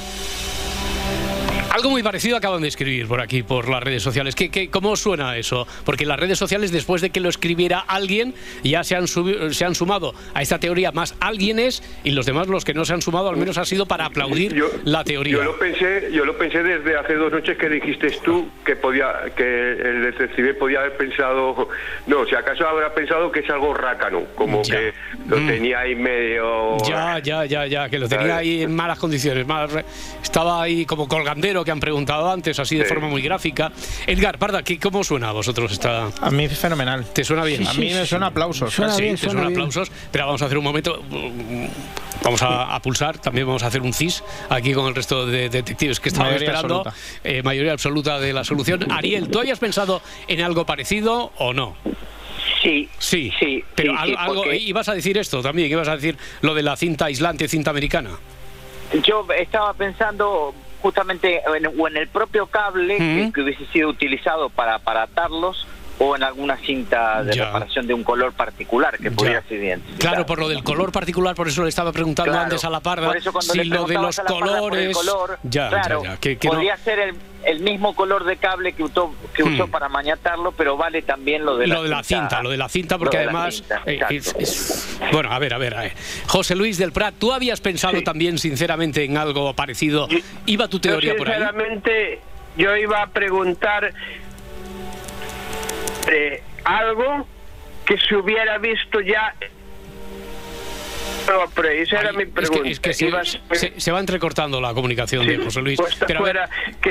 Algo 1.73 1.89
muy 1.89 2.03
parecido 2.03 2.37
acaban 2.37 2.61
de 2.61 2.69
escribir 2.69 3.09
por 3.09 3.23
aquí, 3.23 3.43
por 3.43 3.67
las 3.71 3.83
redes 3.83 4.03
sociales. 4.03 4.35
¿Qué, 4.35 4.51
qué, 4.51 4.69
cómo 4.69 4.95
suena 4.95 5.39
eso? 5.39 5.67
Porque 5.87 6.05
las 6.05 6.21
redes 6.21 6.39
sociales, 6.39 6.71
después 6.71 7.01
de 7.01 7.09
que 7.09 7.19
lo 7.19 7.31
escribiera 7.31 7.79
alguien, 7.79 8.35
ya 8.63 8.85
se 8.85 8.95
han, 8.95 9.05
subi- 9.05 9.53
se 9.55 9.65
han 9.65 9.75
sumado 9.75 10.13
a 10.35 10.43
esta 10.43 10.59
teoría 10.61 10.93
más 10.93 11.15
alguienes 11.19 11.83
y 12.05 12.11
los 12.11 12.27
demás, 12.27 12.49
los 12.49 12.67
que 12.67 12.75
no 12.75 12.85
se 12.85 12.93
han 12.93 13.01
sumado, 13.01 13.31
al 13.31 13.39
menos 13.39 13.57
ha 13.57 13.65
sido 13.65 13.87
para 13.87 14.05
aplaudir 14.05 14.63
la 14.85 15.03
teoría. 15.03 15.33
yo 15.33 15.45
lo 15.45 15.59
pensé 15.59 16.11
yo 16.13 16.27
lo 16.27 16.37
pensé 16.37 16.63
desde 16.63 16.95
hace 16.97 17.15
dos 17.15 17.33
noches 17.33 17.57
que 17.57 17.69
dijiste 17.71 18.11
tú 18.23 18.49
que 18.67 18.77
podía 18.77 19.11
que 19.35 19.43
el 19.73 20.03
detective 20.03 20.53
podía 20.55 20.81
haber 20.81 20.97
pensado 20.99 21.69
no 22.07 22.27
si 22.27 22.35
acaso 22.35 22.67
habrá 22.69 22.93
pensado 22.93 23.33
que 23.33 23.41
es 23.41 23.49
algo 23.49 23.73
rácano 23.73 24.25
como 24.35 24.63
Ya. 24.63 24.77
que 24.77 24.93
lo 25.27 25.39
Mm. 25.39 25.47
tenía 25.47 25.79
ahí 25.81 25.95
medio 25.95 26.77
Ya, 26.87 27.19
ya, 27.21 27.47
ya, 27.47 27.67
ya, 27.67 27.89
que 27.89 27.99
lo 27.99 28.09
tenía 28.09 28.37
ahí 28.37 28.63
en 28.63 28.75
malas 28.77 28.99
condiciones. 28.99 29.47
re- 29.47 29.85
estaba 30.23 30.63
ahí 30.63 30.85
como 30.85 31.09
colgandero 31.09 31.62
que 31.65 31.71
han 31.71 31.81
preguntado 31.81 32.31
antes, 32.31 32.59
así 32.59 32.77
de 32.77 32.85
Sí. 32.85 32.89
forma 32.89 33.09
muy 33.09 33.23
gráfica. 33.23 33.73
Edgar, 34.07 34.39
Parda, 34.39 34.63
¿qué, 34.63 34.79
¿cómo 34.79 35.03
suena 35.05 35.29
a 35.31 35.33
vosotros 35.33 35.73
esta...? 35.73 36.11
A 36.21 36.31
mí 36.31 36.49
fenomenal. 36.49 37.05
¿Te 37.13 37.25
suena 37.25 37.45
bien? 37.45 37.67
A 37.67 37.73
mí 37.75 37.91
me 37.93 38.07
suena 38.07 38.27
aplausos. 38.27 38.75
Sí, 38.75 38.83
te 39.11 39.17
suena 39.17 39.47
aplausos. 39.47 39.91
Pero 40.11 40.27
vamos 40.27 40.43
a 40.43 40.47
hacer 40.47 40.59
un 40.59 40.65
momento. 40.65 41.03
Vamos 42.23 42.43
a, 42.43 42.75
a 42.75 42.81
pulsar. 42.83 43.19
También 43.19 43.47
vamos 43.47 43.63
a 43.63 43.67
hacer 43.67 43.81
un 43.83 43.93
CIS 43.93 44.23
aquí 44.49 44.73
con 44.75 44.87
el 44.87 44.95
resto 44.95 45.27
de 45.27 45.49
detectives 45.49 45.99
que 46.01 46.09
estaban 46.09 46.29
Mayoría 46.33 46.49
esperando. 46.51 46.79
absoluta. 46.87 47.01
Eh, 47.25 47.43
mayoría 47.43 47.73
absoluta 47.73 48.19
de 48.21 48.33
la 48.33 48.45
solución. 48.45 48.91
Ariel, 48.93 49.29
¿tú 49.29 49.41
habías 49.41 49.59
pensado 49.59 50.03
en 50.29 50.41
algo 50.43 50.65
parecido 50.67 51.33
o 51.39 51.53
no? 51.53 51.77
Sí. 52.63 52.89
Sí. 52.99 53.33
Sí. 53.41 53.65
Pero 53.75 53.93
sí, 53.93 53.99
algo, 53.99 54.15
sí, 54.17 54.17
algo- 54.21 54.43
porque- 54.45 54.57
ibas 54.59 54.89
a 54.89 54.95
decir 54.95 55.19
esto 55.19 55.43
también. 55.43 55.71
Ibas 55.71 55.89
a 55.89 55.97
decir 55.97 56.17
lo 56.43 56.55
de 56.55 56.63
la 56.63 56.77
cinta 56.77 57.07
aislante, 57.07 57.49
cinta 57.49 57.71
americana. 57.71 58.11
Yo 59.05 59.27
estaba 59.39 59.73
pensando 59.75 60.55
justamente 60.83 61.41
en, 61.57 61.67
o 61.81 61.89
en 61.89 61.97
el 61.97 62.09
propio 62.09 62.47
cable 62.49 62.97
que, 62.99 63.31
que 63.35 63.41
hubiese 63.43 63.65
sido 63.67 63.89
utilizado 63.89 64.51
para, 64.51 64.79
para 64.81 65.05
atarlos 65.05 65.67
o 65.99 66.17
en 66.17 66.23
alguna 66.25 66.57
cinta 66.57 67.23
de 67.23 67.35
Ya. 67.37 67.47
reparación 67.47 67.87
de 67.87 67.95
un 67.95 68.03
color 68.03 68.33
particular 68.33 68.99
que 68.99 69.11
pudiera 69.13 69.41
ser 69.43 69.63
identificado. 69.63 69.99
Claro, 70.01 70.27
por 70.27 70.41
lo 70.41 70.49
del 70.49 70.65
color 70.65 70.91
particular, 70.91 71.35
por 71.37 71.47
eso 71.47 71.63
le 71.63 71.69
estaba 71.69 71.93
preguntando 71.93 72.33
Claro. 72.33 72.45
antes 72.47 72.65
a 72.65 72.71
la 72.71 72.81
parda 72.81 73.07
Por 73.07 73.17
eso 73.17 73.31
cuando 73.31 73.53
si 73.53 73.59
le 73.59 73.65
lo 73.67 73.85
de 73.87 73.95
los 73.95 74.19
colores. 74.21 74.97
color, 74.97 75.39
ya, 75.45 75.69
claro, 75.69 76.03
ya, 76.03 76.11
ya. 76.11 76.17
Que, 76.17 76.37
que 76.39 76.49
no- 76.49 76.55
podría 76.55 76.77
ser 76.79 76.99
el, 76.99 77.15
el 77.45 77.61
mismo 77.61 77.95
color 77.95 78.25
de 78.25 78.37
cable 78.37 78.73
que 78.73 78.83
usó, 78.85 79.15
que 79.35 79.43
usó 79.43 79.67
Hmm. 79.67 79.71
para 79.71 79.89
maniatarlo, 79.89 80.53
pero 80.53 80.77
vale 80.77 81.03
también 81.03 81.45
lo 81.45 81.57
de 81.57 81.67
la 81.67 81.75
lo 81.77 81.83
de 81.83 81.89
la 81.89 82.03
cinta, 82.05 82.43
lo 82.43 82.51
de 82.51 82.57
la 82.57 82.69
cinta, 82.69 82.99
porque 82.99 83.17
Lo 83.17 83.21
de 83.21 83.27
la 83.27 83.31
además. 83.33 83.55
cinta, 83.57 83.83
eh, 83.87 84.01
es- 84.11 84.35
es- 84.39 84.99
bueno, 85.13 85.31
a 85.33 85.39
ver, 85.39 85.55
a 85.55 85.59
ver, 85.59 85.75
a 85.77 85.81
ver. 85.83 85.93
José 86.27 86.55
Luis 86.55 86.79
del 86.79 86.93
Prat, 86.93 87.15
¿tú 87.19 87.33
habías 87.33 87.61
pensado 87.61 88.01
también, 88.03 88.39
sinceramente, 88.39 89.05
en 89.05 89.17
algo 89.17 89.55
parecido? 89.55 90.09
¿Iba 90.47 90.69
tu 90.69 90.79
teoría 90.81 91.13
Yo, 91.13 91.17
por 91.19 91.29
ahí? 91.29 91.35
sinceramente, 91.35 92.21
yo 92.57 92.77
iba 92.77 93.03
a 93.03 93.07
preguntar 93.09 93.93
eh, 96.11 96.43
algo 96.65 97.27
que 97.87 97.97
se 97.99 98.17
hubiera 98.17 98.59
visto 98.59 99.01
ya. 99.01 99.35
No, 101.29 101.49
pero 101.55 101.69
esa 101.69 102.01
era 102.01 102.13
mi 102.13 102.25
Es 102.25 102.29
pregunta. 102.31 102.63
que, 102.65 102.71
es 102.71 102.81
que 102.81 102.93
se, 102.93 103.09
a- 103.09 103.25
se- 103.25 103.81
se 103.81 103.93
va 103.93 104.01
entrecortando 104.01 104.61
la 104.61 104.75
comunicación 104.75 105.27
de 105.27 105.39
José 105.39 105.61
Luis. 105.63 105.79
Pero 106.07 106.21
fuera, 106.21 106.49
que 106.81 106.91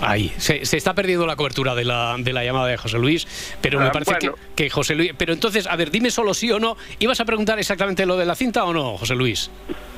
Ahí, 0.00 0.32
se, 0.38 0.64
se, 0.66 0.76
está 0.76 0.92
perdiendo 0.94 1.26
la 1.26 1.36
cobertura 1.36 1.74
de 1.74 1.84
la, 1.84 2.16
de 2.18 2.32
la 2.32 2.44
llamada 2.44 2.66
de 2.66 2.76
José 2.76 2.98
Luis, 2.98 3.26
pero 3.60 3.78
me 3.78 3.86
Ah, 3.86 3.92
parece 3.92 4.10
bueno. 4.12 4.34
que, 4.54 4.64
que 4.64 4.70
José 4.70 4.94
Luis... 4.94 5.12
Pero 5.16 5.32
entonces, 5.32 5.66
a 5.66 5.76
ver, 5.76 5.90
dime 5.90 6.10
solo 6.10 6.34
sí 6.34 6.50
o 6.50 6.58
no. 6.58 6.76
¿Ibas 6.98 7.20
a 7.20 7.24
preguntar 7.24 7.58
exactamente 7.58 8.04
lo 8.04 8.16
de 8.16 8.24
la 8.26 8.34
cinta 8.34 8.64
o 8.64 8.72
no, 8.72 8.98
José 8.98 9.14
Luis? 9.14 9.50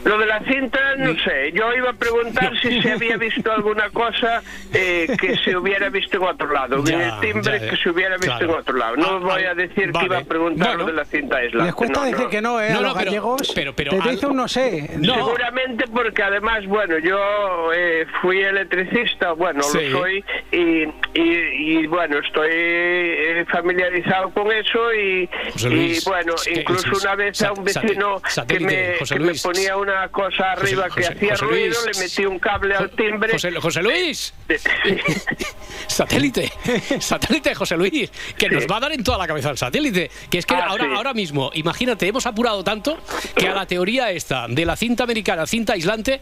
Lo 0.04 0.16
de 0.18 0.26
la 0.26 0.38
cinta, 0.44 0.78
no 0.98 1.14
sé. 1.24 1.50
Yo 1.52 1.72
iba 1.74 1.90
a 1.90 1.92
preguntar 1.94 2.52
si 2.62 2.80
se 2.80 2.92
había 2.92 3.16
visto 3.16 3.50
alguna 3.50 3.90
cosa 3.90 4.40
eh, 4.72 5.08
que 5.20 5.36
se 5.38 5.56
hubiera 5.56 5.88
visto 5.88 6.18
en 6.18 6.22
otro 6.22 6.52
lado. 6.52 6.76
Ya, 6.84 7.14
el 7.16 7.20
timbre 7.20 7.58
ya, 7.58 7.64
ya. 7.64 7.70
que 7.70 7.76
se 7.76 7.90
hubiera 7.90 8.16
visto 8.16 8.26
Claro. 8.38 8.52
en 8.54 8.60
otro 8.60 8.76
lado. 8.76 8.96
No 8.96 9.06
Ah, 9.08 9.18
voy 9.18 9.42
a 9.44 9.54
decir 9.54 9.90
vale. 9.90 9.98
que 10.08 10.14
iba 10.14 10.18
a 10.22 10.24
preguntar 10.24 10.68
Bueno. 10.68 10.80
lo 10.84 10.86
de 10.86 10.92
la 10.92 11.04
cinta. 11.06 11.40
Les 11.40 11.74
cuesta 11.74 11.98
No, 12.00 12.04
decir 12.06 12.20
no. 12.24 12.30
que 12.30 12.40
no, 12.40 12.60
¿eh? 12.60 12.70
No, 12.70 12.78
a 12.78 12.82
no, 12.82 12.88
los 12.88 12.98
pero- 12.98 13.04
gallegos. 13.10 13.52
pero- 13.54 13.74
pero 13.74 13.90
te 13.92 14.00
al- 14.02 14.10
dice 14.14 14.26
un 14.26 14.36
no 14.36 14.46
sé. 14.46 14.90
No. 14.98 15.14
Seguramente 15.14 15.86
porque 15.92 16.22
además, 16.22 16.64
bueno, 16.66 16.98
yo 16.98 17.72
eh, 17.74 18.06
fui 18.22 18.40
electricista, 18.42 19.32
bueno, 19.32 19.62
Sí. 19.64 19.85
Soy, 19.90 20.24
y, 20.52 20.84
y, 21.20 21.78
y, 21.82 21.86
bueno, 21.86 22.18
estoy 22.18 22.48
eh, 22.52 23.44
familiarizado 23.50 24.30
con 24.30 24.50
eso 24.52 24.92
y, 24.94 25.28
Luis, 25.68 26.06
y 26.06 26.08
bueno, 26.08 26.34
es 26.34 26.42
que- 26.42 26.60
incluso 26.60 26.92
es- 26.92 27.02
una 27.04 27.14
vez 27.14 27.42
a 27.42 27.52
un 27.52 27.64
vecino 27.64 28.20
que, 28.48 28.60
me, 28.60 28.94
José 28.98 29.14
que 29.16 29.20
me 29.20 29.34
ponía 29.34 29.76
una 29.76 30.08
cosa 30.08 30.52
arriba 30.52 30.88
José- 30.88 31.00
que 31.00 31.06
hacía 31.14 31.30
José 31.32 31.44
ruido, 31.44 31.74
Luis. 31.84 31.96
le 31.98 32.04
metí 32.04 32.26
un 32.26 32.38
cable 32.38 32.74
al 32.74 32.90
timbre. 32.90 33.32
José, 33.32 33.52
José 33.60 33.82
Luis. 33.82 34.34
satélite. 35.86 36.52
Satélite, 37.00 37.54
José 37.54 37.76
Luis. 37.76 38.10
Que 38.36 38.48
nos 38.48 38.66
va 38.66 38.76
a 38.76 38.80
dar 38.80 38.92
en 38.92 39.02
toda 39.04 39.18
la 39.18 39.26
cabeza 39.26 39.50
el 39.50 39.58
satélite. 39.58 40.10
Que 40.30 40.38
es 40.38 40.46
que 40.46 40.54
Ah, 40.54 40.66
ahora, 40.68 40.84
sí. 40.84 40.90
ahora 40.94 41.14
mismo, 41.14 41.50
imagínate, 41.54 42.06
hemos 42.08 42.26
apurado 42.26 42.64
tanto 42.64 42.98
que 43.34 43.48
a 43.48 43.54
la 43.54 43.66
teoría 43.66 44.10
esta 44.10 44.46
de 44.48 44.64
la 44.64 44.76
cinta 44.76 45.04
americana, 45.04 45.46
cinta 45.46 45.74
aislante, 45.74 46.20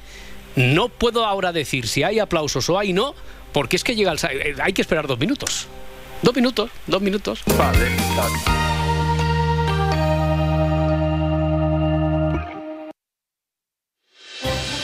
no 0.57 0.88
puedo 0.88 1.24
ahora 1.24 1.53
decir 1.53 1.87
si 1.87 2.03
hay 2.03 2.18
aplausos 2.18 2.68
o 2.68 2.79
hay 2.79 2.92
no, 2.92 3.14
porque 3.54 3.76
es 3.76 3.84
que 3.84 3.94
llega 3.94 4.12
el... 4.12 4.18
eh, 4.18 4.54
Hay 4.62 4.74
que 4.74 4.82
esperar 4.82 5.06
dos 5.06 5.18
minutos. 5.18 5.68
Dos 6.20 6.34
minutos, 6.34 6.70
dos 6.86 7.00
minutos. 7.00 7.42
Vale, 7.56 7.88
vale. 8.16 8.38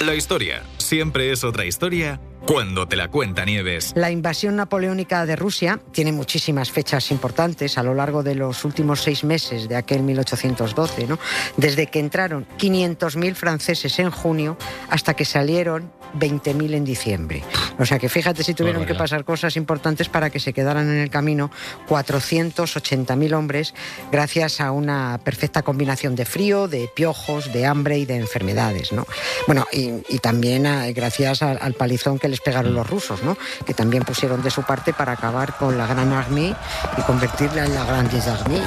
La 0.04 0.14
historia 0.14 0.62
siempre 0.78 1.30
es 1.30 1.44
otra 1.44 1.66
historia 1.66 2.20
cuando 2.46 2.88
te 2.88 2.96
la 2.96 3.08
cuenta 3.08 3.44
Nieves. 3.44 3.92
La 3.94 4.10
invasión 4.10 4.56
napoleónica 4.56 5.26
de 5.26 5.36
Rusia 5.36 5.80
tiene 5.92 6.12
muchísimas 6.12 6.70
fechas 6.70 7.10
importantes 7.10 7.78
a 7.78 7.82
lo 7.82 7.94
largo 7.94 8.22
de 8.22 8.34
los 8.34 8.64
últimos 8.64 9.02
seis 9.02 9.24
meses 9.24 9.68
de 9.68 9.76
aquel 9.76 10.02
1812, 10.02 11.06
¿no? 11.06 11.18
Desde 11.56 11.86
que 11.86 12.00
entraron 12.00 12.46
500.000 12.58 13.34
franceses 13.34 13.98
en 13.98 14.10
junio 14.10 14.56
hasta 14.88 15.14
que 15.14 15.24
salieron 15.24 15.90
20.000 16.18 16.74
en 16.74 16.84
diciembre. 16.84 17.44
O 17.78 17.86
sea 17.86 17.98
que 17.98 18.08
fíjate 18.08 18.42
si 18.42 18.54
tuvieron 18.54 18.84
que 18.84 18.94
pasar 18.94 19.24
cosas 19.24 19.56
importantes 19.56 20.08
para 20.08 20.30
que 20.30 20.40
se 20.40 20.52
quedaran 20.52 20.88
en 20.88 20.96
el 20.98 21.10
camino 21.10 21.50
480.000 21.88 23.34
hombres 23.34 23.74
gracias 24.10 24.60
a 24.60 24.72
una 24.72 25.20
perfecta 25.22 25.62
combinación 25.62 26.16
de 26.16 26.24
frío, 26.24 26.68
de 26.68 26.88
piojos, 26.94 27.52
de 27.52 27.66
hambre 27.66 27.98
y 27.98 28.06
de 28.06 28.16
enfermedades, 28.16 28.92
¿no? 28.92 29.06
Bueno, 29.46 29.66
y, 29.72 29.90
y 30.08 30.18
también 30.18 30.66
ah, 30.66 30.90
gracias 30.92 31.42
al, 31.42 31.58
al 31.60 31.74
palizón 31.74 32.18
que 32.18 32.28
les 32.30 32.40
pegaron 32.40 32.74
los 32.74 32.88
rusos, 32.88 33.22
¿no? 33.22 33.36
Que 33.66 33.74
también 33.74 34.04
pusieron 34.04 34.42
de 34.42 34.50
su 34.50 34.62
parte 34.62 34.92
para 34.92 35.12
acabar 35.12 35.56
con 35.56 35.76
la 35.76 35.86
Gran 35.86 36.12
Armée 36.12 36.54
y 36.96 37.02
convertirla 37.02 37.66
en 37.66 37.74
la 37.74 37.84
Grande 37.84 38.20
Armée. 38.20 38.62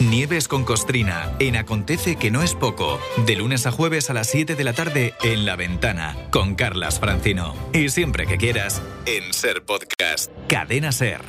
Nieves 0.00 0.48
con 0.48 0.64
Costrina 0.64 1.32
en 1.38 1.56
Acontece 1.56 2.16
que 2.16 2.30
no 2.30 2.42
es 2.42 2.54
poco. 2.54 2.98
De 3.24 3.36
lunes 3.36 3.66
a 3.66 3.70
jueves 3.70 4.10
a 4.10 4.14
las 4.14 4.28
7 4.28 4.56
de 4.56 4.64
la 4.64 4.72
tarde 4.72 5.14
en 5.22 5.46
La 5.46 5.56
Ventana 5.56 6.16
con 6.30 6.54
Carlas 6.54 6.98
Francino. 6.98 7.54
Y 7.72 7.88
siempre 7.88 8.26
que 8.26 8.36
quieras 8.36 8.82
en 9.06 9.32
Ser 9.32 9.64
Podcast. 9.64 10.30
Cadena 10.48 10.92
Ser. 10.92 11.22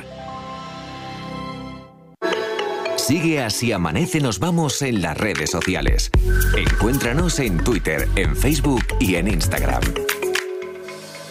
Sigue 2.96 3.42
así 3.42 3.70
amanece 3.70 4.20
nos 4.20 4.38
vamos 4.38 4.80
en 4.80 5.02
las 5.02 5.16
redes 5.18 5.50
sociales. 5.50 6.10
Encuéntranos 6.56 7.38
en 7.38 7.58
Twitter, 7.62 8.08
en 8.16 8.34
Facebook 8.34 8.84
y 8.98 9.16
en 9.16 9.28
Instagram. 9.28 9.82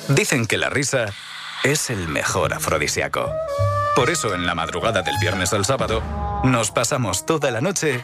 Dicen 0.09 0.45
que 0.45 0.57
la 0.57 0.69
risa 0.69 1.13
es 1.63 1.89
el 1.89 2.07
mejor 2.09 2.53
afrodisíaco. 2.53 3.31
Por 3.95 4.09
eso 4.09 4.33
en 4.33 4.45
la 4.45 4.53
madrugada 4.53 5.01
del 5.01 5.15
viernes 5.21 5.53
al 5.53 5.65
sábado 5.65 6.03
nos 6.43 6.71
pasamos 6.71 7.25
toda 7.25 7.51
la 7.51 7.61
noche 7.61 8.03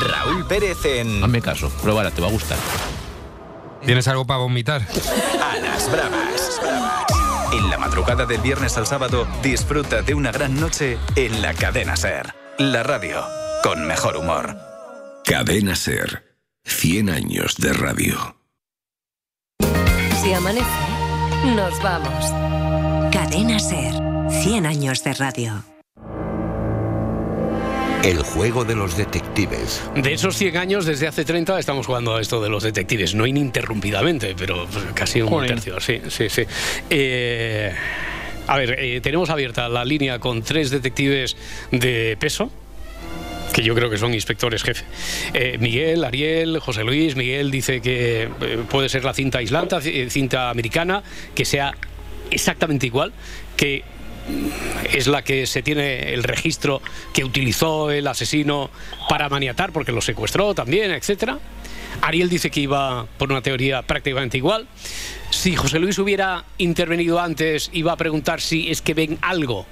Raúl 0.00 0.46
Pérez 0.46 0.84
en. 0.84 1.22
Hazme 1.22 1.40
caso, 1.40 1.70
pruébala, 1.82 2.10
te 2.10 2.20
va 2.20 2.28
a 2.28 2.30
gustar. 2.30 2.58
¿Tienes 3.84 4.08
algo 4.08 4.26
para 4.26 4.40
vomitar? 4.40 4.82
A 5.42 5.56
las 5.58 5.90
bravas. 5.90 6.60
En 7.52 7.68
la 7.68 7.78
madrugada 7.78 8.26
del 8.26 8.40
viernes 8.40 8.76
al 8.76 8.86
sábado, 8.86 9.26
disfruta 9.42 10.02
de 10.02 10.14
una 10.14 10.30
gran 10.30 10.58
noche 10.60 10.98
en 11.16 11.42
la 11.42 11.54
cadena 11.54 11.96
Ser. 11.96 12.34
La 12.58 12.82
radio 12.82 13.24
con 13.62 13.86
mejor 13.86 14.16
humor. 14.16 14.56
Cadena 15.24 15.74
Ser. 15.74 16.36
100 16.64 17.10
años 17.10 17.56
de 17.56 17.72
radio. 17.72 18.36
Si 20.22 20.32
amanece, 20.32 20.66
nos 21.56 21.82
vamos. 21.82 22.24
Cadena 23.12 23.58
Ser. 23.58 23.94
100 24.42 24.66
años 24.66 25.02
de 25.02 25.14
radio. 25.14 25.64
El 28.02 28.22
juego 28.22 28.64
de 28.64 28.74
los 28.74 28.96
detectives. 28.96 29.82
De 29.94 30.14
esos 30.14 30.36
100 30.36 30.56
años, 30.56 30.86
desde 30.86 31.06
hace 31.06 31.24
30 31.24 31.58
estamos 31.58 31.86
jugando 31.86 32.16
a 32.16 32.20
esto 32.20 32.40
de 32.40 32.48
los 32.48 32.62
detectives, 32.62 33.14
no 33.14 33.26
ininterrumpidamente, 33.26 34.34
pero 34.36 34.66
pues, 34.66 34.84
casi 34.94 35.20
un 35.20 35.46
tercio, 35.46 35.78
sí, 35.80 36.00
sí, 36.08 36.30
sí. 36.30 36.42
Eh, 36.88 37.74
a 38.46 38.56
ver, 38.56 38.76
eh, 38.78 39.00
tenemos 39.02 39.28
abierta 39.28 39.68
la 39.68 39.84
línea 39.84 40.18
con 40.18 40.42
tres 40.42 40.70
detectives 40.70 41.36
de 41.70 42.16
peso, 42.18 42.50
que 43.52 43.62
yo 43.62 43.74
creo 43.74 43.90
que 43.90 43.98
son 43.98 44.14
inspectores 44.14 44.62
jefe. 44.62 44.84
Eh, 45.34 45.58
Miguel, 45.58 46.04
Ariel, 46.04 46.58
José 46.60 46.84
Luis. 46.84 47.16
Miguel 47.16 47.50
dice 47.50 47.80
que 47.80 48.28
eh, 48.40 48.58
puede 48.68 48.88
ser 48.88 49.04
la 49.04 49.12
cinta 49.12 49.38
aislante, 49.38 49.76
eh, 49.84 50.10
cinta 50.10 50.50
americana, 50.50 51.02
que 51.34 51.44
sea 51.44 51.74
exactamente 52.30 52.86
igual, 52.86 53.12
que 53.56 53.82
es 54.92 55.06
la 55.06 55.22
que 55.22 55.46
se 55.46 55.62
tiene 55.62 56.12
el 56.12 56.22
registro 56.22 56.82
que 57.12 57.24
utilizó 57.24 57.90
el 57.90 58.06
asesino 58.06 58.70
para 59.08 59.28
maniatar, 59.28 59.72
porque 59.72 59.92
lo 59.92 60.00
secuestró 60.00 60.54
también, 60.54 60.90
etcétera. 60.90 61.38
Ariel 62.02 62.28
dice 62.28 62.50
que 62.50 62.60
iba 62.60 63.06
por 63.18 63.30
una 63.30 63.42
teoría 63.42 63.82
prácticamente 63.82 64.36
igual. 64.36 64.66
Si 65.30 65.54
José 65.54 65.78
Luis 65.78 65.98
hubiera 65.98 66.44
intervenido 66.58 67.20
antes, 67.20 67.70
iba 67.72 67.92
a 67.92 67.96
preguntar 67.96 68.40
si 68.40 68.70
es 68.70 68.82
que 68.82 68.94
ven 68.94 69.18
algo 69.20 69.66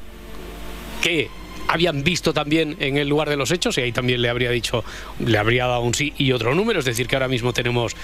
que 1.03 1.31
habían 1.69 2.03
visto 2.03 2.33
también 2.33 2.77
en 2.81 2.97
el 2.97 3.09
lugar 3.09 3.29
de 3.29 3.37
los 3.37 3.51
hechos 3.51 3.77
y 3.79 3.83
ahí 3.83 3.93
también 3.93 4.23
le 4.23 4.29
habría 4.29 4.51
dicho, 4.51 4.85
le 5.25 5.39
habría 5.39 5.67
dado 5.67 5.83
un 5.83 5.95
sí 5.95 6.15
y 6.17 6.33
otro 6.33 6.55
número, 6.55 6.81
es 6.81 6.85
decir, 6.85 7.07
que 7.07 7.17
ahora 7.17 7.29
mismo 7.29 7.53
tenemos 7.53 7.95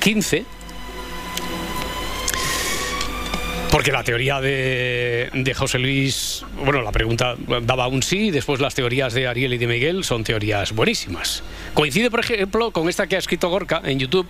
15. 0.00 0.44
Porque 3.76 3.92
la 3.92 4.02
teoría 4.02 4.40
de, 4.40 5.52
José 5.54 5.78
Luis, 5.78 6.42
bueno, 6.64 6.80
la 6.80 6.92
pregunta 6.92 7.34
daba 7.60 7.88
un 7.88 8.02
sí, 8.02 8.30
después 8.30 8.58
las 8.58 8.74
teorías 8.74 9.12
de 9.12 9.26
Ariel 9.26 9.52
y 9.52 9.58
de 9.58 9.66
Miguel 9.66 10.02
son 10.02 10.24
teorías 10.24 10.72
buenísimas. 10.72 11.42
Coincide, 11.74 12.10
por 12.10 12.20
ejemplo, 12.20 12.70
con 12.70 12.88
esta 12.88 13.06
que 13.06 13.16
ha 13.16 13.18
escrito 13.18 13.50
Gorka 13.50 13.82
en 13.84 13.98
YouTube 13.98 14.26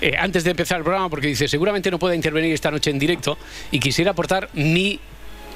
eh, 0.00 0.14
antes 0.18 0.44
de 0.44 0.52
empezar 0.52 0.78
el 0.78 0.84
programa, 0.84 1.10
porque 1.10 1.26
dice, 1.26 1.46
seguramente 1.46 1.90
no 1.90 1.98
pueda 1.98 2.14
intervenir 2.14 2.54
esta 2.54 2.70
noche 2.70 2.88
en 2.88 2.98
directo 2.98 3.36
y 3.70 3.80
quisiera 3.80 4.12
aportar 4.12 4.48
mi 4.54 4.98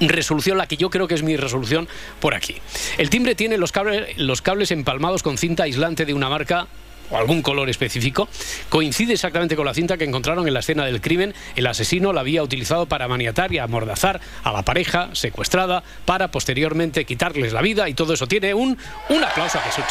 resolución, 0.00 0.58
la 0.58 0.66
que 0.66 0.76
yo 0.76 0.90
creo 0.90 1.08
que 1.08 1.14
es 1.14 1.22
mi 1.22 1.38
resolución 1.38 1.88
por 2.20 2.34
aquí. 2.34 2.56
El 2.98 3.08
timbre 3.08 3.34
tiene 3.36 3.56
los 3.56 3.72
cables, 3.72 4.18
los 4.18 4.42
cables 4.42 4.70
empalmados 4.70 5.22
con 5.22 5.38
cinta 5.38 5.62
aislante 5.62 6.04
de 6.04 6.12
una 6.12 6.28
marca 6.28 6.66
o 7.10 7.16
algún 7.16 7.42
color 7.42 7.68
específico, 7.68 8.28
coincide 8.68 9.14
exactamente 9.14 9.56
con 9.56 9.66
la 9.66 9.74
cinta 9.74 9.96
que 9.96 10.04
encontraron 10.04 10.46
en 10.46 10.54
la 10.54 10.60
escena 10.60 10.84
del 10.84 11.00
crimen. 11.00 11.34
El 11.56 11.66
asesino 11.66 12.12
la 12.12 12.20
había 12.20 12.42
utilizado 12.42 12.86
para 12.86 13.08
maniatar 13.08 13.52
y 13.52 13.58
amordazar 13.58 14.20
a 14.42 14.52
la 14.52 14.62
pareja 14.62 15.10
secuestrada 15.12 15.82
para 16.04 16.30
posteriormente 16.30 17.04
quitarles 17.04 17.52
la 17.52 17.62
vida 17.62 17.88
y 17.88 17.94
todo 17.94 18.14
eso 18.14 18.26
tiene 18.26 18.54
un, 18.54 18.78
un 19.08 19.24
aplauso 19.24 19.58
a 19.58 19.62
Jesús. 19.62 19.84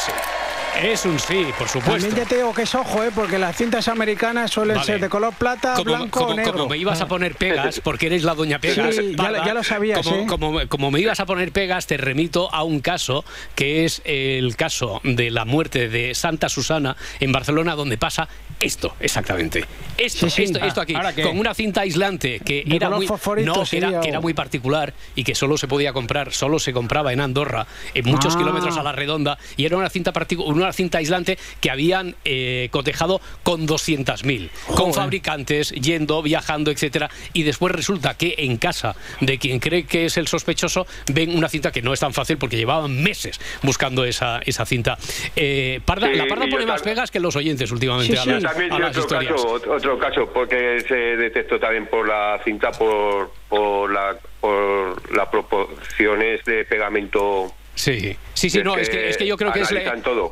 Es 0.78 1.04
un 1.06 1.20
sí, 1.20 1.46
por 1.58 1.68
supuesto. 1.68 1.92
También 1.92 2.16
ya 2.16 2.26
te 2.26 2.38
digo 2.38 2.54
que 2.54 2.62
es 2.62 2.74
ojo, 2.74 3.04
¿eh? 3.04 3.10
porque 3.14 3.38
las 3.38 3.56
cintas 3.58 3.88
americanas 3.90 4.50
suelen 4.52 4.76
Vale. 4.78 4.86
ser 4.86 5.02
de 5.02 5.10
color 5.10 5.34
plata, 5.34 5.74
como, 5.74 5.84
blanco 5.84 6.20
como- 6.22 6.32
o 6.32 6.36
negro. 6.36 6.52
como 6.54 6.70
me 6.70 6.78
ibas 6.78 7.02
a 7.02 7.08
poner 7.08 7.36
pegas, 7.36 7.82
porque 7.84 8.06
eres 8.06 8.24
la 8.24 8.34
doña 8.34 8.60
pegas. 8.60 8.96
Sí, 8.96 9.14
ya 9.18 9.30
lo- 9.32 9.46
ya 9.46 9.54
lo 9.54 9.64
sabías, 9.64 10.00
como, 10.02 10.16
¿eh? 10.16 10.26
como- 10.28 10.60
como 10.70 10.92
me 10.92 11.02
ibas 11.02 11.20
a 11.20 11.26
poner 11.26 11.52
pegas, 11.52 11.86
te 11.86 11.98
remito 11.98 12.54
a 12.54 12.64
un 12.64 12.80
caso 12.80 13.26
que 13.56 13.84
es 13.84 14.02
el 14.06 14.56
caso 14.56 15.02
de 15.04 15.32
la 15.32 15.44
muerte 15.44 15.90
de 15.90 16.16
Santa 16.16 16.48
Susana 16.48 16.96
en 17.20 17.34
Barcelona, 17.34 17.76
donde 17.76 17.98
pasa 17.98 18.30
esto, 18.62 18.96
exactamente. 19.02 19.66
Esto, 19.98 20.30
Sí, 20.30 20.36
sí. 20.38 20.44
esto, 20.44 20.60
esto 20.64 20.80
Ah, 20.80 20.84
aquí, 20.84 20.96
¿ahora 20.96 21.14
qué? 21.14 21.24
con 21.24 21.38
una 21.40 21.54
cinta 21.54 21.82
aislante 21.82 22.40
que 22.40 22.64
De 22.66 22.76
era 22.78 22.90
muy, 22.90 23.06
no, 23.44 23.64
que 23.66 23.78
era, 23.78 24.00
que 24.00 24.18
muy 24.20 24.34
particular 24.34 24.94
y 25.16 25.24
que 25.26 25.36
solo 25.36 25.58
se 25.58 25.68
podía 25.68 25.92
comprar, 25.94 26.32
solo 26.32 26.58
se 26.60 26.72
compraba 26.72 27.12
en 27.12 27.20
Andorra, 27.20 27.68
en 27.94 28.06
muchos 28.06 28.36
Ah. 28.36 28.40
kilómetros 28.40 28.78
a 28.78 28.84
la 28.84 28.92
redonda, 28.94 29.38
y 29.58 29.66
era 29.66 29.76
una 29.78 29.90
cinta, 29.90 30.14
particu- 30.14 30.46
una 30.60 30.74
cinta 30.74 30.98
aislante 31.00 31.38
que 31.62 31.72
habían 31.72 32.16
eh, 32.26 32.70
cotejado 32.72 33.22
con 33.44 33.68
200.000, 33.68 34.50
con 34.76 34.94
fabricantes, 34.94 35.72
yendo, 35.72 36.22
viajando, 36.22 36.72
etcétera, 36.72 37.10
y 37.34 37.44
después 37.44 37.74
resulta 37.74 38.16
que 38.16 38.36
en 38.38 38.58
casa 38.58 38.96
de 39.22 39.38
quien 39.38 39.60
cree 39.60 39.86
que 39.86 40.06
es 40.06 40.18
el 40.18 40.28
sospechoso 40.28 40.86
ven 41.14 41.36
una 41.36 41.50
cinta 41.50 41.72
que 41.72 41.82
no 41.82 41.94
es 41.94 42.00
tan 42.00 42.14
fácil 42.14 42.38
porque 42.38 42.58
llevaban 42.58 43.02
meses 43.02 43.40
buscando 43.64 44.04
esa, 44.06 44.40
esa 44.46 44.66
cinta. 44.66 44.98
Eh, 45.36 45.80
Parda- 45.86 46.10
Sí, 46.12 46.16
la 46.16 46.28
Parda 46.28 46.48
pone 46.50 46.66
más 46.66 46.82
pegas 46.82 47.12
que 47.12 47.20
los 47.20 47.36
oyentes 47.36 47.72
últimamente 47.72 48.18
a, 48.18 48.26
las, 48.26 48.44
también 48.44 48.72
a 48.74 48.80
las 48.80 48.90
otro 48.98 49.02
historias. 49.02 49.34
caso, 49.34 49.60
ot- 49.60 49.68
otro 49.68 50.00
caso, 50.00 50.30
porque 50.34 50.84
se 50.88 50.96
detectó 50.96 51.60
también 51.60 51.88
por 51.88 52.08
la 52.08 52.40
cinta 52.44 52.72
por, 52.72 53.32
por, 53.48 53.92
la, 53.92 54.18
por 54.40 55.16
las 55.16 55.28
proporciones 55.30 56.44
de 56.46 56.66
pegamento. 56.66 57.54
Sí, 57.80 58.18
sí, 58.34 58.50
sí, 58.50 58.58
Es 58.60 58.66
no, 58.66 58.76
que 58.76 58.82
es 58.82 58.90
que, 58.90 59.10
es 59.10 59.16
que 59.16 59.26
yo 59.26 59.38
creo 59.38 59.54
que 59.54 59.62
es, 59.62 59.70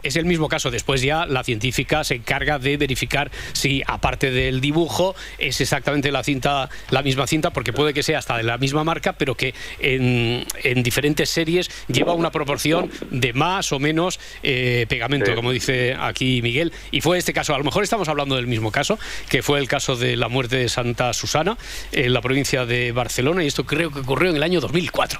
es 0.03 0.15
el 0.17 0.25
mismo 0.25 0.49
caso. 0.49 0.69
Después 0.69 1.01
ya 1.01 1.25
la 1.25 1.45
científica 1.45 2.03
se 2.03 2.15
encarga 2.15 2.59
de 2.59 2.75
verificar 2.75 3.31
si, 3.53 3.81
aparte 3.87 4.31
del 4.31 4.59
dibujo, 4.59 5.15
es 5.37 5.61
exactamente 5.61 6.11
la 6.11 6.23
cinta, 6.25 6.69
la 6.89 7.01
misma 7.03 7.25
cinta, 7.25 7.51
porque 7.51 7.71
puede 7.71 7.93
que 7.93 8.03
sea 8.03 8.19
hasta 8.19 8.35
de 8.35 8.43
la 8.43 8.57
misma 8.57 8.83
marca, 8.83 9.13
pero 9.13 9.35
que 9.35 9.53
en, 9.79 10.45
en 10.61 10.83
diferentes 10.83 11.29
series 11.29 11.69
lleva 11.87 12.13
una 12.13 12.31
proporción 12.31 12.91
de 13.11 13.31
más 13.31 13.71
o 13.71 13.79
menos 13.79 14.19
eh, 14.43 14.85
pegamento, 14.89 15.27
Sí. 15.27 15.33
como 15.33 15.53
dice 15.53 15.95
aquí 15.97 16.41
Miguel. 16.41 16.73
Y 16.91 16.99
fue 16.99 17.17
este 17.17 17.31
caso, 17.31 17.55
a 17.55 17.57
lo 17.57 17.63
mejor 17.63 17.81
estamos 17.83 18.09
hablando 18.09 18.35
del 18.35 18.47
mismo 18.47 18.73
caso, 18.73 18.99
que 19.29 19.41
fue 19.41 19.59
el 19.59 19.69
caso 19.69 19.95
de 19.95 20.17
la 20.17 20.27
muerte 20.27 20.57
de 20.57 20.67
Santa 20.67 21.13
Susana 21.13 21.57
en 21.93 22.11
la 22.11 22.19
provincia 22.19 22.65
de 22.65 22.91
Barcelona, 22.91 23.41
y 23.45 23.47
esto 23.47 23.65
creo 23.65 23.89
que 23.89 23.99
ocurrió 24.01 24.29
en 24.31 24.35
el 24.35 24.43
año 24.43 24.59
2004. 24.59 25.19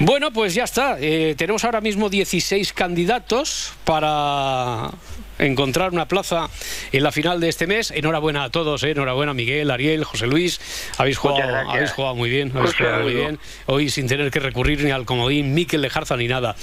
Bueno, 0.00 0.32
pues 0.32 0.52
ya 0.54 0.64
está. 0.64 0.96
Eh, 1.00 1.34
tenemos 1.44 1.62
ahora 1.66 1.82
mismo 1.82 2.08
16 2.08 2.72
candidatos 2.72 3.74
para 3.84 4.90
encontrar 5.38 5.92
una 5.92 6.06
plaza 6.06 6.48
en 6.92 7.02
la 7.02 7.12
final 7.12 7.40
de 7.40 7.48
este 7.48 7.66
mes. 7.66 7.90
Enhorabuena 7.90 8.44
a 8.44 8.50
todos, 8.50 8.82
eh. 8.84 8.90
enhorabuena 8.90 9.34
Miguel, 9.34 9.70
Ariel, 9.70 10.04
José 10.04 10.26
Luis. 10.26 10.60
Habéis 10.98 11.18
jugado, 11.18 11.70
habéis 11.70 11.92
jugado 11.92 12.14
muy 12.14 12.30
bien, 12.30 12.52
habéis 12.54 12.74
jugado 12.74 13.02
muy 13.02 13.14
bien. 13.14 13.38
Hoy 13.66 13.90
sin 13.90 14.06
tener 14.06 14.30
que 14.30 14.40
recurrir 14.40 14.82
ni 14.84 14.90
al 14.90 15.04
comodín 15.04 15.54
Miquel 15.54 15.82
Lejarza 15.82 16.16
ni 16.16 16.28
nada. 16.28 16.56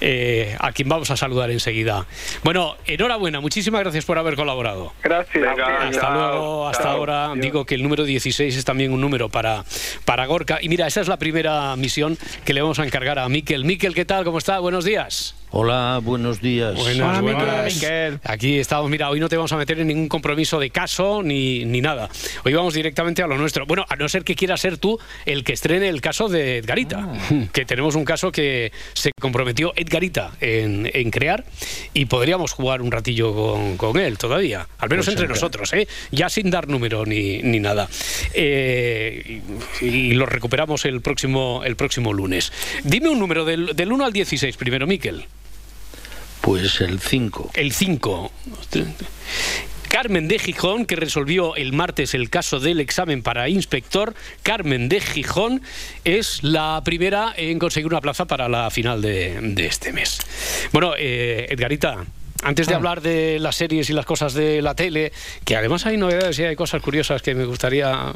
Eh, 0.00 0.54
a 0.60 0.72
quien 0.72 0.88
vamos 0.88 1.10
a 1.10 1.16
saludar 1.16 1.50
enseguida. 1.50 2.06
Bueno, 2.44 2.76
enhorabuena, 2.84 3.40
muchísimas 3.40 3.80
gracias 3.80 4.04
por 4.04 4.18
haber 4.18 4.36
colaborado. 4.36 4.92
Gracias. 5.02 5.58
Hasta 5.58 6.10
luego, 6.10 6.68
hasta 6.68 6.90
ahora. 6.90 7.32
Digo 7.34 7.64
que 7.64 7.74
el 7.74 7.82
número 7.82 8.04
16 8.04 8.56
es 8.56 8.64
también 8.64 8.92
un 8.92 9.00
número 9.00 9.30
para, 9.30 9.64
para 10.04 10.26
Gorka. 10.26 10.58
Y 10.60 10.68
mira, 10.68 10.86
esa 10.86 11.00
es 11.00 11.08
la 11.08 11.16
primera 11.16 11.74
misión 11.76 12.18
que 12.44 12.52
le 12.52 12.60
vamos 12.60 12.78
a 12.78 12.84
encargar 12.84 13.18
a 13.18 13.28
Miquel. 13.28 13.64
Miquel, 13.64 13.94
¿qué 13.94 14.04
tal? 14.04 14.24
¿Cómo 14.24 14.38
está? 14.38 14.58
Buenos 14.58 14.84
días. 14.84 15.34
Hola, 15.50 16.00
buenos 16.02 16.40
días. 16.40 16.74
Buenas, 16.74 17.22
buenas. 17.22 17.84
Aquí 18.24 18.58
estamos, 18.58 18.90
mira, 18.90 19.08
hoy 19.10 19.20
no 19.20 19.28
te 19.28 19.36
vamos 19.36 19.52
a 19.52 19.56
meter 19.56 19.78
en 19.78 19.86
ningún 19.86 20.08
compromiso 20.08 20.58
de 20.58 20.70
caso 20.70 21.22
ni, 21.22 21.64
ni 21.64 21.80
nada. 21.80 22.08
Hoy 22.44 22.52
vamos 22.52 22.74
directamente 22.74 23.22
a 23.22 23.28
lo 23.28 23.38
nuestro. 23.38 23.64
Bueno, 23.64 23.84
a 23.88 23.94
no 23.94 24.08
ser 24.08 24.24
que 24.24 24.34
quieras 24.34 24.60
ser 24.60 24.76
tú 24.76 24.98
el 25.24 25.44
que 25.44 25.52
estrene 25.52 25.88
el 25.88 26.00
caso 26.00 26.28
de 26.28 26.58
Edgarita, 26.58 27.08
que 27.52 27.64
tenemos 27.64 27.94
un 27.94 28.04
caso 28.04 28.32
que 28.32 28.72
se 28.92 29.12
comprometió 29.18 29.72
Edgarita 29.76 30.32
en, 30.40 30.90
en 30.92 31.10
crear 31.10 31.44
y 31.94 32.06
podríamos 32.06 32.52
jugar 32.52 32.82
un 32.82 32.90
ratillo 32.90 33.32
con, 33.34 33.76
con 33.76 33.98
él 33.98 34.18
todavía, 34.18 34.66
al 34.78 34.90
menos 34.90 35.06
Pues 35.06 35.16
entre 35.16 35.28
nosotros, 35.28 35.72
¿eh? 35.74 35.86
ya 36.10 36.28
sin 36.28 36.50
dar 36.50 36.66
número 36.68 37.06
ni, 37.06 37.38
ni 37.38 37.60
nada. 37.60 37.88
Eh, 38.34 39.40
y, 39.80 39.86
y 39.86 40.10
lo 40.14 40.26
recuperamos 40.26 40.84
el 40.84 41.00
próximo, 41.00 41.62
el 41.64 41.76
próximo 41.76 42.12
lunes. 42.12 42.52
Dime 42.82 43.08
un 43.08 43.20
número 43.20 43.44
del, 43.44 43.76
del 43.76 43.92
1 43.92 44.04
al 44.04 44.12
16 44.12 44.56
primero, 44.56 44.88
Miquel. 44.88 45.24
Pues 46.46 46.80
el 46.80 47.00
5. 47.00 47.50
El 47.54 47.72
5. 47.72 48.30
Carmen 49.88 50.28
de 50.28 50.38
Gijón, 50.38 50.86
que 50.86 50.94
resolvió 50.94 51.56
el 51.56 51.72
martes 51.72 52.14
el 52.14 52.30
caso 52.30 52.60
del 52.60 52.78
examen 52.78 53.24
para 53.24 53.48
inspector. 53.48 54.14
Carmen 54.44 54.88
de 54.88 55.00
Gijón 55.00 55.60
es 56.04 56.44
la 56.44 56.80
primera 56.84 57.34
en 57.36 57.58
conseguir 57.58 57.88
una 57.88 58.00
plaza 58.00 58.26
para 58.26 58.48
la 58.48 58.70
final 58.70 59.02
de, 59.02 59.40
de 59.40 59.66
este 59.66 59.92
mes. 59.92 60.20
Bueno, 60.70 60.92
eh, 60.96 61.48
Edgarita. 61.50 62.04
Antes 62.46 62.68
de 62.68 62.74
Ah. 62.74 62.76
hablar 62.76 63.00
de 63.00 63.38
las 63.40 63.56
series 63.56 63.90
y 63.90 63.92
las 63.92 64.06
cosas 64.06 64.32
de 64.32 64.62
la 64.62 64.74
tele, 64.76 65.12
que 65.44 65.56
además 65.56 65.84
hay 65.84 65.96
novedades 65.96 66.38
y 66.38 66.44
hay 66.44 66.54
cosas 66.54 66.80
curiosas 66.80 67.20
que 67.20 67.34
me 67.34 67.44
gustaría 67.44 68.12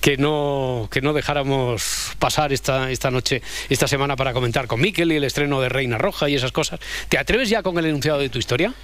que 0.00 0.16
no, 0.16 0.88
que 0.90 1.00
no 1.00 1.12
dejáramos 1.12 2.12
pasar 2.18 2.52
esta, 2.52 2.90
esta 2.90 3.12
noche, 3.12 3.40
esta 3.68 3.86
semana 3.86 4.16
para 4.16 4.32
comentar 4.32 4.66
con 4.66 4.80
Miquel 4.80 5.12
y 5.12 5.16
el 5.16 5.24
estreno 5.24 5.60
de 5.60 5.68
Reina 5.68 5.96
Roja 5.96 6.28
y 6.28 6.34
esas 6.34 6.50
cosas. 6.50 6.80
¿Te 7.08 7.18
atreves 7.18 7.48
ya 7.50 7.62
con 7.62 7.78
el 7.78 7.86
enunciado 7.86 8.18
de 8.18 8.28
tu 8.28 8.38
historia? 8.40 8.74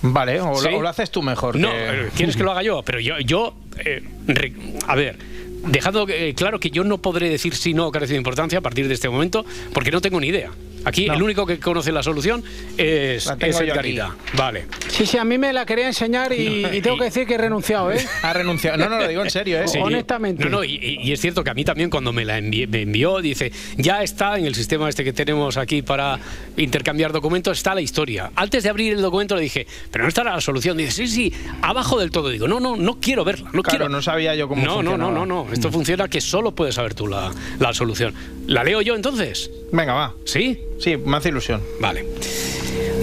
Vale, 0.00 0.40
o, 0.40 0.54
¿Sí? 0.56 0.70
lo, 0.70 0.78
o 0.78 0.82
lo 0.82 0.88
haces 0.88 1.10
tú 1.10 1.20
mejor. 1.22 1.56
No, 1.56 1.70
que- 1.70 1.76
eh, 2.06 2.08
¿quieres 2.16 2.34
que 2.36 2.42
lo 2.42 2.52
haga 2.52 2.62
yo? 2.62 2.82
Pero 2.84 3.00
yo, 3.00 3.18
yo 3.20 3.54
eh, 3.84 4.02
re- 4.26 4.52
a 4.88 4.96
ver, 4.96 5.18
dejando 5.66 6.06
eh, 6.08 6.32
claro 6.34 6.58
que 6.58 6.70
yo 6.70 6.84
no 6.84 6.98
podré 7.02 7.28
decir 7.28 7.54
si 7.54 7.74
no 7.74 7.90
carece 7.92 8.14
de 8.14 8.16
importancia 8.18 8.58
a 8.58 8.62
partir 8.62 8.88
de 8.88 8.94
este 8.94 9.08
momento, 9.10 9.44
porque 9.74 9.90
no 9.90 10.00
tengo 10.00 10.18
ni 10.18 10.28
idea. 10.28 10.50
Aquí 10.84 11.06
el 11.06 11.22
único 11.22 11.46
que 11.46 11.58
conoce 11.58 11.92
la 11.92 12.02
solución 12.02 12.42
es, 12.76 13.26
es 13.40 13.60
Edgarita. 13.60 14.14
Vale. 14.34 14.66
Sí, 14.88 15.06
sí, 15.06 15.16
a 15.18 15.24
mí 15.24 15.38
me 15.38 15.52
la 15.52 15.64
quería 15.66 15.86
enseñar 15.86 16.32
y, 16.32 16.64
y 16.72 16.80
tengo 16.80 16.98
que 16.98 17.04
decir 17.04 17.26
que 17.26 17.34
he 17.34 17.38
renunciado, 17.38 17.92
¿eh? 17.92 18.04
Ha 18.22 18.32
renunciado. 18.32 18.76
No, 18.78 18.88
no, 18.88 18.98
lo 18.98 19.08
digo 19.08 19.22
en 19.22 19.30
serio, 19.30 19.58
¿eh? 19.60 19.68
Sí. 19.68 19.78
Honestamente. 19.80 20.44
No, 20.44 20.50
no, 20.50 20.64
y, 20.64 21.12
es 21.12 21.20
cierto 21.20 21.44
que 21.44 21.50
a 21.50 21.54
mí 21.54 21.64
también 21.64 21.90
cuando 21.90 22.12
me 22.12 22.24
la 22.24 22.38
envié- 22.38 22.66
me 22.68 22.82
envió, 22.82 23.20
dice, 23.20 23.52
ya 23.76 24.02
está 24.02 24.38
en 24.38 24.46
el 24.46 24.54
sistema 24.54 24.88
este 24.88 25.04
que 25.04 25.12
tenemos 25.12 25.56
aquí 25.56 25.82
para 25.82 26.18
intercambiar 26.56 27.12
documentos, 27.12 27.56
está 27.58 27.74
la 27.74 27.80
historia. 27.80 28.30
Antes 28.36 28.62
de 28.62 28.70
abrir 28.70 28.92
el 28.92 29.02
documento 29.02 29.34
le 29.36 29.42
dije, 29.42 29.66
pero 29.90 30.04
no 30.04 30.08
estará 30.08 30.34
la 30.34 30.40
solución. 30.40 30.76
Dice, 30.76 30.92
sí, 30.92 31.06
sí, 31.08 31.32
abajo 31.62 31.98
del 31.98 32.10
todo. 32.10 32.28
Digo, 32.28 32.48
no, 32.48 32.60
no, 32.60 32.76
no 32.76 32.98
quiero 33.00 33.24
verla, 33.24 33.50
no 33.52 33.62
Claro, 33.62 33.78
quiero. 33.78 33.88
no 33.88 34.02
sabía 34.02 34.34
yo 34.34 34.48
cómo 34.48 34.62
No, 34.64 34.82
no, 34.82 34.82
no, 34.82 34.90
funcionaba. 35.06 35.26
no, 35.26 35.44
no. 35.44 35.52
Esto 35.52 35.70
funciona 35.70 36.08
que 36.08 36.20
solo 36.20 36.52
puedes 36.54 36.74
saber 36.74 36.94
tú 36.94 37.06
la, 37.06 37.30
la 37.58 37.72
solución. 37.74 38.14
¿La 38.46 38.64
leo 38.64 38.82
yo 38.82 38.94
entonces? 38.96 39.50
Venga, 39.72 39.92
va. 39.94 40.14
¿Sí? 40.24 40.58
Sí, 40.82 40.96
me 40.96 41.16
hace 41.16 41.28
ilusión. 41.28 41.62
Vale. 41.78 42.04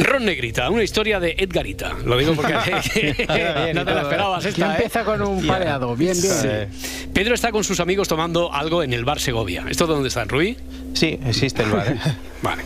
Ron 0.04 0.26
Negrita, 0.26 0.70
una 0.70 0.84
historia 0.84 1.20
de 1.20 1.36
Edgarita. 1.38 1.94
Lo 2.06 2.18
digo 2.18 2.34
porque 2.34 2.54
no 3.74 3.86
te 3.86 3.94
la 3.94 4.02
esperabas 4.02 4.46
¿eh? 4.46 4.50
esta, 4.50 4.60
Ya 4.60 4.68
¿eh? 4.68 4.76
empieza 4.76 5.04
con 5.04 5.22
un 5.22 5.46
pareado. 5.46 5.96
Bien, 5.96 6.20
bien. 6.20 6.34
Sí. 6.72 7.08
Pedro 7.14 7.36
está 7.36 7.52
con 7.52 7.64
sus 7.64 7.80
amigos 7.80 8.08
tomando 8.08 8.54
algo 8.54 8.84
en 8.84 8.94
el 8.94 9.06
bar 9.06 9.20
Segovia. 9.20 9.66
¿Esto 9.70 9.88
de 9.88 9.94
dónde 9.94 10.08
está, 10.10 10.22
en 10.24 10.30
Rubí? 10.30 10.58
Sí, 10.94 11.20
existe 11.26 11.64
el 11.64 11.72
bar. 11.72 11.88
¿eh? 11.90 11.98
Vale. 12.42 12.64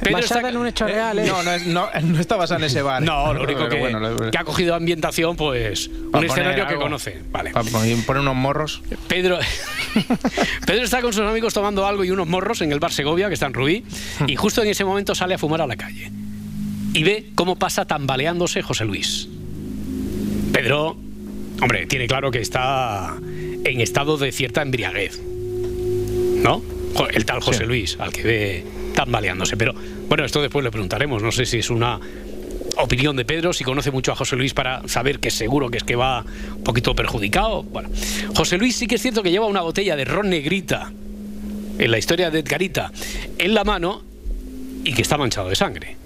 Pedro 0.00 0.12
Basada 0.20 0.40
está... 0.40 0.48
en 0.50 0.56
un 0.56 0.66
hecho 0.68 0.86
real, 0.86 1.18
¿eh? 1.18 1.24
No, 1.26 1.42
no, 1.42 1.52
es- 1.52 1.66
no, 1.66 1.88
no 2.02 2.20
está 2.20 2.36
basado 2.36 2.60
en 2.60 2.66
ese 2.66 2.80
bar. 2.82 3.02
¿eh? 3.02 3.06
No, 3.06 3.34
lo 3.34 3.42
único 3.42 3.68
que, 3.68 3.78
bueno, 3.78 3.98
lo- 3.98 4.30
que 4.30 4.38
ha 4.38 4.44
cogido 4.44 4.74
ambientación, 4.76 5.36
pues 5.36 5.88
un 6.12 6.24
escenario 6.24 6.66
que 6.66 6.76
conoce. 6.76 7.20
Vale. 7.32 7.50
Poner 7.52 8.20
unos 8.22 8.36
morros. 8.36 8.82
Pedro, 9.08 9.38
Pedro 10.66 10.84
está 10.84 11.00
con 11.02 11.12
sus 11.12 11.22
amigos 11.26 11.52
tomando 11.54 11.86
algo 11.86 12.04
y 12.04 12.10
unos 12.10 12.28
morros 12.28 12.60
en 12.62 12.70
el 12.72 12.78
bar 12.78 12.92
Segovia, 12.92 13.28
que 13.28 13.34
está 13.34 13.46
en 13.46 13.54
Rubí, 13.54 13.84
y 14.26 14.36
justo 14.36 14.62
en 14.62 14.68
ese 14.68 14.84
momento 14.84 15.14
sale 15.14 15.34
a 15.34 15.38
fumar 15.38 15.60
a 15.62 15.66
la 15.66 15.76
calle. 15.76 16.10
Y 16.92 17.02
ve 17.04 17.26
cómo 17.34 17.56
pasa 17.56 17.84
tambaleándose 17.84 18.62
José 18.62 18.84
Luis. 18.84 19.28
Pedro, 20.52 20.96
hombre, 21.62 21.86
tiene 21.86 22.06
claro 22.06 22.30
que 22.30 22.40
está 22.40 23.16
en 23.64 23.80
estado 23.80 24.16
de 24.16 24.32
cierta 24.32 24.62
embriaguez. 24.62 25.20
¿No? 26.42 26.62
El 27.12 27.24
tal 27.24 27.40
José 27.40 27.60
Sí. 27.60 27.64
Luis, 27.64 27.96
al 28.00 28.12
que 28.12 28.22
ve 28.22 28.64
tambaleándose. 28.94 29.56
Pero 29.56 29.74
bueno, 30.08 30.24
esto 30.24 30.42
después 30.42 30.64
le 30.64 30.70
preguntaremos. 30.70 31.22
No 31.22 31.30
sé 31.30 31.46
si 31.46 31.58
es 31.58 31.70
una 31.70 32.00
opinión 32.76 33.16
de 33.16 33.24
Pedro, 33.24 33.52
si 33.52 33.62
conoce 33.64 33.90
mucho 33.90 34.12
a 34.12 34.16
José 34.16 34.36
Luis 34.36 34.54
para 34.54 34.86
saber 34.88 35.20
que 35.20 35.30
seguro 35.30 35.70
que 35.70 35.78
es 35.78 35.84
que 35.84 35.96
va 35.96 36.24
un 36.56 36.64
poquito 36.64 36.94
perjudicado. 36.94 37.62
Bueno, 37.62 37.88
José 38.34 38.58
Luis 38.58 38.76
sí 38.76 38.86
que 38.86 38.96
es 38.96 39.02
cierto 39.02 39.22
que 39.22 39.30
lleva 39.30 39.46
una 39.46 39.60
botella 39.60 39.96
de 39.96 40.04
ron 40.04 40.30
negrita 40.30 40.92
en 41.78 41.90
la 41.90 41.98
historia 41.98 42.30
de 42.30 42.40
Edgarita 42.40 42.90
en 43.38 43.54
la 43.54 43.64
mano 43.64 44.02
y 44.84 44.92
que 44.92 45.02
está 45.02 45.16
manchado 45.16 45.48
de 45.48 45.56
sangre. 45.56 45.96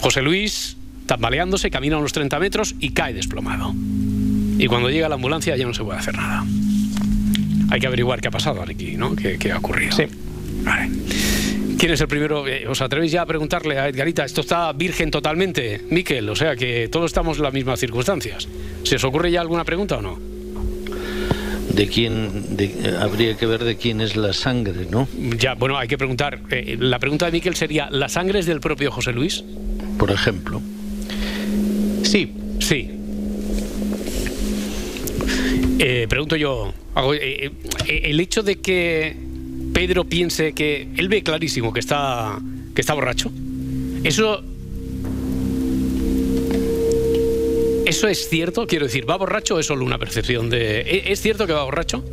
José 0.00 0.22
Luis, 0.22 0.76
tambaleándose, 1.06 1.70
camina 1.70 1.98
unos 1.98 2.12
30 2.12 2.38
metros 2.38 2.74
y 2.80 2.90
cae 2.90 3.12
desplomado. 3.14 3.74
Y 4.58 4.66
cuando 4.66 4.90
llega 4.90 5.08
la 5.08 5.14
ambulancia 5.16 5.56
ya 5.56 5.66
no 5.66 5.74
se 5.74 5.84
puede 5.84 5.98
hacer 5.98 6.16
nada. 6.16 6.44
Hay 7.70 7.80
que 7.80 7.86
averiguar 7.86 8.20
qué 8.20 8.28
ha 8.28 8.30
pasado 8.30 8.62
aquí, 8.62 8.96
¿no? 8.96 9.14
¿Qué, 9.14 9.38
qué 9.38 9.52
ha 9.52 9.58
ocurrido? 9.58 9.92
Sí. 9.96 10.04
Vale. 10.62 10.90
¿Quién 11.78 11.92
es 11.92 12.00
el 12.00 12.08
primero? 12.08 12.46
Eh, 12.48 12.66
¿Os 12.66 12.80
atrevéis 12.80 13.12
ya 13.12 13.22
a 13.22 13.26
preguntarle 13.26 13.78
a 13.78 13.88
Edgarita? 13.88 14.24
Esto 14.24 14.40
está 14.40 14.72
virgen 14.72 15.10
totalmente, 15.10 15.82
Miquel, 15.90 16.28
o 16.28 16.34
sea 16.34 16.56
que 16.56 16.88
todos 16.90 17.06
estamos 17.10 17.36
en 17.36 17.44
las 17.44 17.52
mismas 17.52 17.78
circunstancias. 17.78 18.48
¿Se 18.82 18.96
os 18.96 19.04
ocurre 19.04 19.30
ya 19.30 19.40
alguna 19.40 19.64
pregunta 19.64 19.98
o 19.98 20.02
no? 20.02 20.18
De 21.72 21.86
quién, 21.86 22.56
de- 22.56 22.64
eh, 22.64 22.96
habría 23.00 23.36
que 23.36 23.46
ver 23.46 23.62
de 23.62 23.76
quién 23.76 24.00
es 24.00 24.16
la 24.16 24.32
sangre, 24.32 24.86
¿no? 24.90 25.06
Ya, 25.38 25.54
bueno, 25.54 25.78
hay 25.78 25.86
que 25.86 25.96
preguntar. 25.98 26.40
Eh, 26.50 26.76
la 26.80 26.98
pregunta 26.98 27.26
de 27.26 27.32
Miquel 27.32 27.54
sería, 27.54 27.88
¿la 27.90 28.08
sangre 28.08 28.40
es 28.40 28.46
del 28.46 28.58
propio 28.60 28.90
José 28.90 29.12
Luis? 29.12 29.44
Por 29.98 30.10
ejemplo. 30.10 30.60
Sí. 32.02 32.32
Sí. 32.60 32.90
Eh, 35.80 36.06
pregunto 36.08 36.36
yo, 36.36 36.72
hago, 36.94 37.14
eh, 37.14 37.50
eh, 37.86 38.00
el 38.04 38.18
hecho 38.20 38.42
de 38.42 38.56
que 38.56 39.16
Pedro 39.72 40.04
piense 40.04 40.52
que 40.52 40.88
él 40.96 41.08
ve 41.08 41.22
clarísimo 41.22 41.72
que 41.72 41.80
está 41.80 42.38
que 42.74 42.80
está 42.80 42.94
borracho, 42.94 43.30
eso 44.04 44.42
eso 47.86 48.08
es 48.08 48.28
cierto, 48.28 48.66
quiero 48.66 48.86
decir, 48.86 49.08
¿va 49.08 49.16
borracho 49.16 49.54
o 49.56 49.58
es 49.60 49.66
solo 49.66 49.84
una 49.84 49.98
percepción 49.98 50.50
de 50.50 50.80
¿e- 50.80 51.12
es 51.12 51.20
cierto 51.20 51.46
que 51.46 51.52
va 51.52 51.64
borracho? 51.64 52.04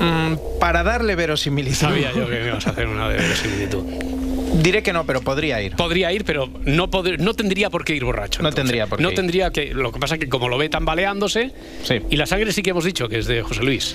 Mm, 0.00 0.58
Para 0.60 0.82
darle 0.82 1.14
verosimilitud. 1.14 1.76
Sabía 1.76 2.12
yo 2.14 2.28
que 2.28 2.40
me 2.40 2.46
ibas 2.48 2.66
a 2.66 2.70
hacer 2.70 2.86
una 2.86 3.08
de 3.08 3.16
verosimilitud. 3.18 3.82
Diré 4.62 4.82
que 4.82 4.92
no, 4.92 5.04
pero 5.04 5.20
podría 5.20 5.60
ir. 5.62 5.74
Podría 5.76 6.12
ir, 6.12 6.24
pero 6.24 6.48
no, 6.64 6.90
pod- 6.90 7.18
no 7.18 7.34
tendría 7.34 7.70
por 7.70 7.84
qué 7.84 7.94
ir 7.94 8.04
borracho. 8.04 8.42
No 8.42 8.48
entonces. 8.48 8.64
tendría 8.70 8.86
por 8.86 8.98
qué 8.98 9.02
No 9.02 9.10
ir. 9.10 9.14
tendría 9.16 9.50
que. 9.50 9.74
Lo 9.74 9.92
que 9.92 9.98
pasa 9.98 10.14
es 10.14 10.20
que 10.20 10.28
como 10.28 10.48
lo 10.48 10.56
ve 10.58 10.68
tambaleándose. 10.68 11.52
Y 12.10 12.16
la 12.16 12.26
sangre 12.26 12.52
sí 12.52 12.62
que 12.62 12.70
hemos 12.70 12.84
dicho 12.84 13.08
que 13.08 13.18
es 13.18 13.26
de 13.26 13.42
José 13.42 13.62
Luis. 13.64 13.94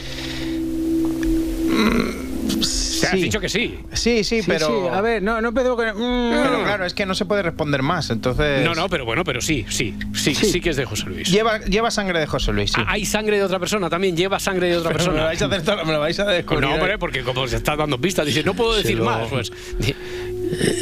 Se 2.62 3.08
has 3.08 3.14
dicho 3.14 3.40
que 3.40 3.48
sí. 3.48 3.80
Sí, 3.94 4.24
sí, 4.26 4.42
pero. 4.46 4.68
sí, 4.68 4.74
a 4.92 5.00
ver, 5.00 5.24
no, 5.24 5.40
no 5.40 5.54
que. 5.54 5.62
mm, 5.64 6.32
Pero 6.44 6.64
claro, 6.66 6.86
es 6.86 6.94
que 6.94 7.06
no 7.06 7.16
se 7.16 7.24
puede 7.26 7.42
responder 7.42 7.82
más, 7.82 8.10
entonces. 8.10 8.66
No, 8.66 8.76
no, 8.76 8.90
pero 8.90 9.06
bueno, 9.06 9.24
pero 9.24 9.40
sí, 9.40 9.66
sí, 9.70 9.96
sí, 10.14 10.36
sí, 10.36 10.60
que 10.60 10.72
es 10.72 10.76
de 10.76 10.84
José 10.86 11.06
Luis. 11.08 11.32
Lleva, 11.32 11.60
lleva 11.60 11.92
sangre 11.92 12.20
de 12.20 12.26
José 12.28 12.52
Luis, 12.52 12.72
sí. 12.72 12.82
Ah, 12.82 12.92
¿Hay 12.94 13.06
sangre 13.06 13.38
de 13.38 13.44
otra 13.44 13.60
persona 13.60 13.90
también? 13.90 14.18
¿Lleva 14.18 14.40
sangre 14.40 14.68
de 14.68 14.78
otra 14.78 14.90
Pero 14.92 14.98
persona? 15.06 15.16
me 15.16 15.22
lo 15.22 15.26
vais 15.28 15.42
a 15.42 15.46
hacer 15.46 15.62
todo- 15.64 15.86
me 15.86 15.94
lo 15.94 16.00
vais 16.02 16.20
a 16.20 16.26
descubrir. 16.26 16.68
No, 16.68 16.74
hombre, 16.76 16.98
porque 16.98 17.24
como 17.24 17.48
se 17.48 17.56
está 17.56 17.78
dando 17.78 18.00
pistas, 18.02 18.26
dice, 18.26 18.44
no 18.44 18.54
puedo 18.54 18.76
decir 18.76 18.98
lo- 18.98 19.06
más. 19.06 19.30
Pues, 19.30 19.52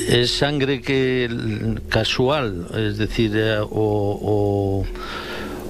Es 0.10 0.32
sangre 0.32 0.82
que 0.82 1.30
casual, 1.90 2.68
es 2.78 2.98
decir, 2.98 3.32
eh, 3.36 3.58
o, 3.60 3.68
o- 3.72 4.86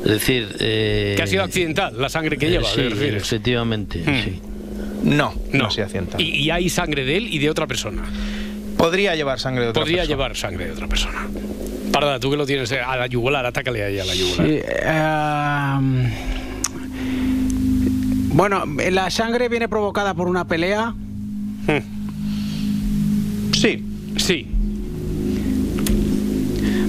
es 0.05 0.11
decir, 0.11 0.55
eh, 0.59 1.13
que 1.17 1.23
ha 1.23 1.27
sido 1.27 1.43
accidental 1.43 1.99
la 1.99 2.07
sangre 2.09 2.37
que 2.37 2.49
lleva, 2.49 2.67
sí, 2.69 2.81
efectivamente, 2.81 3.99
Hmm. 4.05 4.23
sí. 4.23 4.39
No, 5.03 5.33
no, 5.53 5.63
no 5.65 5.71
se 5.71 5.81
accidental. 5.83 6.19
Y, 6.21 6.29
y 6.35 6.49
hay 6.51 6.69
sangre 6.69 7.05
de 7.05 7.17
él 7.17 7.27
y 7.33 7.39
de 7.39 7.49
otra 7.49 7.67
persona. 7.67 8.03
Podría 8.77 9.15
llevar 9.15 9.39
sangre 9.39 9.63
de 9.63 9.69
otra 9.69 9.81
Podría 9.81 9.97
persona. 9.97 10.15
llevar 10.15 10.35
sangre 10.35 10.65
de 10.65 10.71
otra 10.71 10.87
persona. 10.87 11.27
Parda, 11.91 12.19
tú 12.19 12.29
que 12.31 12.37
lo 12.37 12.45
tienes 12.45 12.71
eh, 12.71 12.79
a 12.81 12.95
la 12.97 13.07
yugular, 13.07 13.45
atácale 13.45 13.83
ahí 13.83 13.99
a 13.99 14.05
la 14.05 14.13
yugular. 14.15 14.47
Sí, 14.47 14.59
eh, 14.63 16.11
bueno, 18.33 18.63
la 18.91 19.09
sangre 19.09 19.49
viene 19.49 19.67
provocada 19.67 20.13
por 20.13 20.27
una 20.27 20.47
pelea. 20.47 20.93
Sí. 23.57 23.83
Sí. 24.17 24.47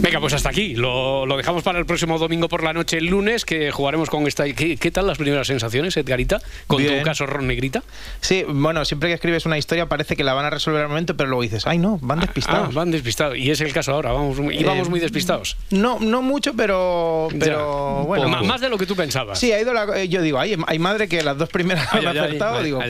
Venga, 0.01 0.21
pues 0.21 0.33
hasta 0.35 0.49
aquí. 0.51 0.75
Lo, 0.75 1.27
lo 1.27 1.37
dejamos 1.37 1.63
para 1.63 1.79
el 1.79 1.87
próximo 1.87 2.19
domingo 2.19 2.49
por 2.49 2.63
la 2.63 2.73
noche, 2.73 2.99
el 2.99 3.07
lunes, 3.07 3.45
que 3.45 3.71
jugaremos 3.73 4.09
con 4.11 4.27
esta. 4.27 4.45
¿Qué, 4.53 4.77
qué 4.77 4.91
tal 4.91 5.07
las 5.07 5.19
primeras 5.19 5.47
sensaciones, 5.49 5.97
Edgarita? 5.97 6.41
Con 6.67 6.79
Bien. 6.83 6.99
tu 6.99 7.05
caso 7.05 7.27
Ron 7.27 7.47
Negrita. 7.49 7.83
Sí, 8.21 8.45
bueno, 8.49 8.85
siempre 8.85 9.09
que 9.09 9.15
escribes 9.15 9.45
una 9.47 9.59
historia 9.59 9.87
parece 9.87 10.15
que 10.17 10.23
la 10.25 10.35
van 10.35 10.45
a 10.45 10.51
resolver 10.51 10.83
al 10.83 10.89
momento, 10.89 11.17
pero 11.17 11.29
luego 11.29 11.43
dices, 11.43 11.67
ay 11.67 11.79
no, 11.79 11.99
van 12.01 12.19
Ah, 12.19 12.23
despistados. 12.23 12.75
van 12.75 12.91
despistados. 12.91 13.37
Y 13.39 13.51
es 13.51 13.61
el 13.61 13.73
caso 13.73 13.93
ahora. 13.93 14.13
Vamos, 14.13 14.39
muy- 14.39 14.57
íbamos 14.57 14.87
Eh, 14.87 14.91
muy 14.91 15.01
despistados. 15.01 15.57
No, 15.71 15.99
no 15.99 16.23
mucho, 16.23 16.55
pero, 16.55 17.29
pero 17.39 18.01
Ya. 18.03 18.07
bueno. 18.07 18.29
Ma- 18.29 18.43
Más 18.43 18.61
de 18.61 18.69
lo 18.69 18.79
que 18.79 18.87
tú 18.87 18.95
pensabas. 18.95 19.39
Sí, 19.39 19.53
ha 19.53 19.61
ido 19.61 19.73
la, 19.73 20.01
eh, 20.01 20.09
yo 20.09 20.23
digo, 20.23 20.39
ay, 20.39 20.57
hay 20.67 20.79
madre 20.79 21.09
que 21.09 21.23
las 21.23 21.37
dos 21.37 21.49
primeras 21.49 21.93
han 21.93 22.07
acertado. 22.07 22.63
digo. 22.63 22.81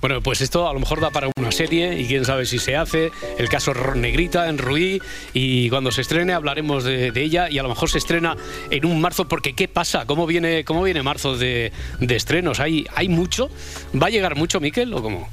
Bueno, 0.00 0.20
pues 0.20 0.40
esto 0.40 0.68
a 0.68 0.72
lo 0.72 0.80
mejor 0.80 1.00
da 1.00 1.10
para 1.10 1.28
una 1.38 1.52
serie 1.52 1.98
y 2.00 2.06
quién 2.06 2.24
sabe 2.24 2.44
si 2.46 2.58
se 2.58 2.76
hace. 2.76 3.12
El 3.38 3.48
caso 3.48 3.72
Ron 3.72 4.00
Negrita 4.00 4.48
en 4.48 4.58
Ruí 4.58 5.00
y 5.32 5.68
cuando 5.76 5.92
se 5.92 6.00
estrene 6.00 6.32
hablaremos 6.32 6.84
de, 6.84 7.12
de 7.12 7.22
ella 7.22 7.50
y 7.50 7.58
a 7.58 7.62
lo 7.62 7.68
mejor 7.68 7.90
se 7.90 7.98
estrena 7.98 8.34
en 8.70 8.86
un 8.86 8.98
marzo 8.98 9.28
porque 9.28 9.52
¿qué 9.52 9.68
pasa? 9.68 10.06
¿Cómo 10.06 10.26
viene, 10.26 10.64
cómo 10.64 10.82
viene 10.82 11.02
marzo 11.02 11.36
de, 11.36 11.70
de 12.00 12.16
estrenos? 12.16 12.60
¿Hay, 12.60 12.86
¿Hay 12.94 13.10
mucho? 13.10 13.50
¿Va 13.94 14.06
a 14.06 14.08
llegar 14.08 14.36
mucho, 14.36 14.58
Miquel, 14.58 14.94
o 14.94 15.02
cómo? 15.02 15.28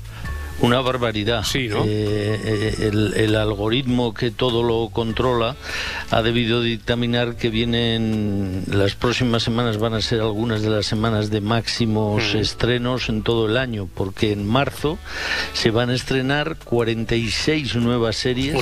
Una 0.60 0.82
barbaridad. 0.82 1.46
Sí, 1.46 1.70
¿no? 1.70 1.86
Eh, 1.86 1.88
eh, 1.88 2.76
el, 2.92 3.14
el 3.16 3.36
algoritmo 3.38 4.14
que 4.14 4.32
todo 4.32 4.64
lo 4.64 4.90
controla 4.92 5.56
ha 6.12 6.22
debido 6.22 6.62
dictaminar 6.62 7.38
que 7.38 7.50
vienen 7.50 8.66
las 8.68 8.96
próximas 8.96 9.44
semanas 9.44 9.78
van 9.78 9.94
a 9.94 10.02
ser 10.02 10.20
algunas 10.20 10.62
de 10.62 10.70
las 10.70 10.86
semanas 10.86 11.30
de 11.30 11.40
máximos 11.40 12.34
Mm. 12.36 12.38
estrenos 12.38 13.08
en 13.08 13.24
todo 13.24 13.46
el 13.48 13.56
año, 13.56 13.88
porque 13.96 14.34
en 14.34 14.46
marzo 14.46 14.98
se 15.54 15.72
van 15.72 15.90
a 15.90 15.96
estrenar 15.96 16.58
46 16.66 17.76
nuevas 17.78 18.18
series. 18.18 18.54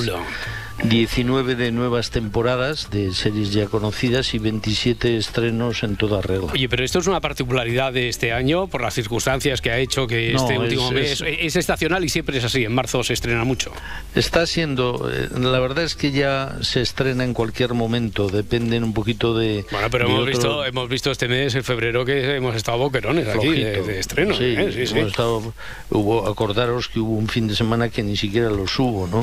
19 0.84 1.54
de 1.54 1.70
nuevas 1.72 2.10
temporadas 2.10 2.90
de 2.90 3.12
series 3.12 3.52
ya 3.52 3.66
conocidas 3.66 4.34
y 4.34 4.38
27 4.38 5.16
estrenos 5.16 5.82
en 5.82 5.96
toda 5.96 6.20
regla. 6.22 6.52
Oye, 6.52 6.68
pero 6.68 6.84
esto 6.84 6.98
es 6.98 7.06
una 7.06 7.20
particularidad 7.20 7.92
de 7.92 8.08
este 8.08 8.32
año 8.32 8.66
por 8.66 8.82
las 8.82 8.94
circunstancias 8.94 9.60
que 9.60 9.70
ha 9.70 9.78
hecho 9.78 10.06
que 10.06 10.32
No, 10.32 10.40
este 10.40 10.54
es- 10.54 10.58
último 10.58 10.90
mes 10.90 11.20
es- 11.20 11.22
es 11.22 11.56
estacional 11.56 12.04
y 12.04 12.08
siempre 12.08 12.38
es 12.38 12.44
así. 12.44 12.64
En 12.64 12.74
marzo 12.74 13.02
se 13.04 13.12
estrena 13.12 13.44
mucho. 13.44 13.70
Está 14.14 14.46
siendo, 14.46 15.10
eh, 15.12 15.28
la 15.38 15.60
verdad 15.60 15.84
es 15.84 15.94
que 15.94 16.10
ya 16.10 16.56
se 16.62 16.80
estrena 16.80 17.24
en 17.24 17.34
cualquier 17.34 17.74
momento, 17.74 18.28
dependen 18.28 18.82
un 18.84 18.92
poquito 18.94 19.36
de. 19.38 19.64
Bueno, 19.70 19.88
pero 19.90 20.04
de 20.06 20.10
hemos 20.10 20.20
otro- 20.22 20.32
visto, 20.32 20.64
hemos 20.64 20.88
visto 20.88 21.10
este 21.10 21.28
mes, 21.28 21.54
en 21.54 21.64
febrero, 21.64 22.04
que 22.04 22.36
hemos 22.36 22.56
estado 22.56 22.78
boquerones 22.78 23.28
aquí 23.28 23.48
de, 23.50 23.82
de 23.82 23.98
estreno. 24.00 24.34
Sí, 24.34 24.44
¿eh? 24.44 24.70
sí, 24.74 24.86
sí. 24.86 24.98
hemos 24.98 25.10
estado- 25.10 25.54
hubo, 25.90 26.26
acordaros 26.28 26.88
que 26.88 26.98
hubo 27.00 27.14
un 27.16 27.28
fin 27.28 27.46
de 27.46 27.54
semana 27.54 27.88
que 27.88 28.02
ni 28.02 28.16
siquiera 28.16 28.50
los 28.50 28.78
hubo, 28.78 29.06
¿no? 29.06 29.20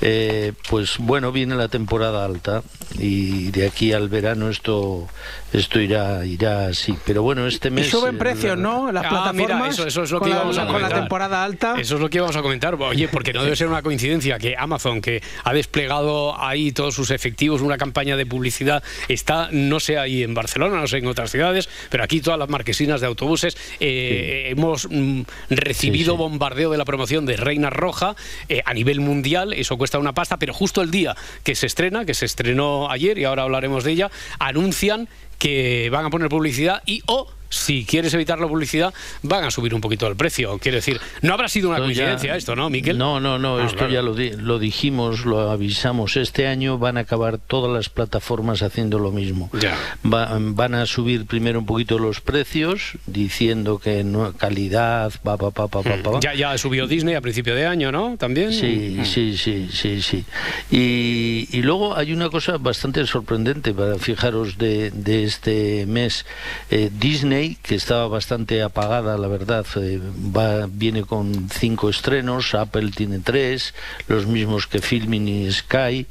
Eh, 0.00 0.52
pues 0.68 0.89
bueno, 0.98 1.32
viene 1.32 1.54
la 1.56 1.68
temporada 1.68 2.24
alta 2.24 2.62
y 2.98 3.50
de 3.50 3.66
aquí 3.66 3.92
al 3.92 4.08
verano 4.08 4.50
esto 4.50 5.06
esto 5.52 5.80
irá 5.80 6.24
irá 6.24 6.66
así. 6.68 6.94
Pero 7.04 7.22
bueno, 7.22 7.46
este 7.46 7.68
Y 7.68 7.72
mes 7.72 7.88
suben 7.90 8.14
eh, 8.16 8.18
precios, 8.18 8.56
¿no? 8.58 8.92
Las 8.92 9.04
Ah, 9.06 9.08
plataformas. 9.08 9.60
mira, 9.60 9.68
eso, 9.68 9.86
eso 9.86 10.02
es 10.02 10.10
lo 10.10 10.18
con 10.20 10.28
que 10.28 10.34
la- 10.34 10.40
íbamos 10.40 10.58
a 10.58 10.62
Con 10.62 10.72
comentar. 10.74 10.92
la 10.92 11.00
temporada 11.00 11.44
alta. 11.44 11.74
Eso 11.78 11.94
es 11.96 12.00
lo 12.00 12.08
que 12.08 12.18
íbamos 12.18 12.36
a 12.36 12.42
comentar. 12.42 12.74
Oye, 12.74 13.08
porque 13.08 13.32
no 13.32 13.42
debe 13.42 13.56
ser 13.56 13.66
una 13.68 13.82
coincidencia 13.82 14.38
que 14.38 14.54
Amazon, 14.56 15.00
que 15.00 15.22
ha 15.44 15.52
desplegado 15.52 16.40
ahí 16.40 16.72
todos 16.72 16.94
sus 16.94 17.10
efectivos, 17.10 17.60
una 17.62 17.76
campaña 17.78 18.16
de 18.16 18.26
publicidad, 18.26 18.82
está, 19.08 19.48
no 19.50 19.80
sé, 19.80 19.98
ahí 19.98 20.22
en 20.22 20.34
Barcelona, 20.34 20.76
no 20.80 20.86
sé, 20.86 20.98
en 20.98 21.06
otras 21.06 21.30
ciudades, 21.32 21.68
pero 21.90 22.04
aquí 22.04 22.20
todas 22.20 22.38
las 22.38 22.48
marquesinas 22.48 23.00
de 23.00 23.06
autobuses, 23.08 23.56
eh, 23.80 24.48
hemos 24.50 24.86
mm, 24.90 25.22
recibido 25.50 26.12
Sí, 26.14 26.16
sí. 26.16 26.16
bombardeo 26.18 26.70
de 26.70 26.78
la 26.78 26.84
promoción 26.84 27.26
de 27.26 27.36
Reina 27.36 27.70
Roja 27.70 28.14
eh, 28.48 28.62
a 28.64 28.72
nivel 28.74 29.00
mundial, 29.00 29.52
eso 29.52 29.76
cuesta 29.76 29.98
una 29.98 30.12
pasta, 30.12 30.36
pero 30.36 30.54
justo 30.54 30.69
el 30.80 30.90
día 30.90 31.16
que 31.42 31.54
se 31.54 31.66
estrena, 31.66 32.04
que 32.04 32.14
se 32.14 32.26
estrenó 32.26 32.90
ayer 32.90 33.18
y 33.18 33.24
ahora 33.24 33.42
hablaremos 33.42 33.82
de 33.82 33.92
ella, 33.92 34.10
anuncian 34.38 35.08
que 35.38 35.88
van 35.90 36.04
a 36.06 36.10
poner 36.10 36.28
publicidad 36.28 36.82
y 36.86 37.02
o 37.06 37.26
si 37.50 37.84
quieres 37.84 38.14
evitar 38.14 38.38
la 38.40 38.48
publicidad, 38.48 38.94
van 39.22 39.44
a 39.44 39.50
subir 39.50 39.74
un 39.74 39.82
poquito 39.82 40.06
el 40.06 40.16
precio. 40.16 40.58
Quiero 40.58 40.76
decir, 40.76 40.98
no 41.20 41.34
habrá 41.34 41.48
sido 41.48 41.68
una 41.68 41.78
ya- 41.78 41.84
coincidencia 41.84 42.36
esto, 42.36 42.56
¿no, 42.56 42.70
Miquel? 42.70 42.96
No, 42.96 43.20
no, 43.20 43.38
no, 43.38 43.58
Ah, 43.58 43.64
esto 43.66 43.76
claro. 43.78 43.92
ya 43.92 44.00
lo, 44.02 44.14
di- 44.14 44.30
lo 44.32 44.58
dijimos, 44.58 45.26
lo 45.26 45.50
avisamos. 45.50 46.16
Este 46.16 46.46
año 46.46 46.78
van 46.78 46.96
a 46.96 47.00
acabar 47.00 47.36
todas 47.38 47.70
las 47.72 47.88
plataformas 47.90 48.62
haciendo 48.62 48.98
lo 48.98 49.10
mismo. 49.10 49.50
Ya. 49.60 49.76
Va- 50.10 50.30
van 50.40 50.74
a 50.74 50.86
subir 50.86 51.26
primero 51.26 51.58
un 51.58 51.66
poquito 51.66 51.98
los 51.98 52.20
precios, 52.20 52.92
diciendo 53.06 53.78
que 53.80 54.04
no, 54.04 54.32
calidad, 54.32 55.12
pa, 55.22 55.36
pa, 55.36 55.50
pa, 55.50 55.66
pa, 55.68 55.82
pa, 55.82 55.96
pa. 56.02 56.10
Hmm. 56.12 56.20
Ya, 56.20 56.34
ya 56.34 56.56
subió 56.56 56.86
Disney 56.86 57.14
a 57.16 57.20
principio 57.20 57.54
de 57.54 57.66
año, 57.66 57.90
¿no? 57.90 58.16
También. 58.16 58.52
Sí, 58.52 58.96
Mm. 59.00 59.04
sí, 59.04 59.36
sí, 59.36 59.68
sí, 59.72 60.00
sí. 60.02 60.24
Y, 60.70 61.48
y 61.50 61.62
luego 61.62 61.96
hay 61.96 62.12
una 62.12 62.28
cosa 62.30 62.56
bastante 62.58 63.04
sorprendente 63.06 63.72
para 63.74 63.96
fijaros 63.98 64.56
de, 64.58 64.90
de 64.92 65.24
este 65.24 65.84
mes. 65.86 66.24
Eh, 66.70 66.90
Disney, 66.98 67.39
que 67.62 67.74
estaba 67.74 68.06
bastante 68.08 68.62
apagada, 68.62 69.16
la 69.18 69.28
verdad, 69.28 69.66
eh, 69.76 70.00
va, 70.36 70.66
viene 70.70 71.04
con 71.04 71.48
cinco 71.50 71.88
estrenos, 71.90 72.54
Apple 72.54 72.90
tiene 72.94 73.18
tres, 73.20 73.74
los 74.08 74.26
mismos 74.26 74.66
que 74.66 74.80
Filmin 74.80 75.26
y 75.28 75.50
Sky, 75.52 76.06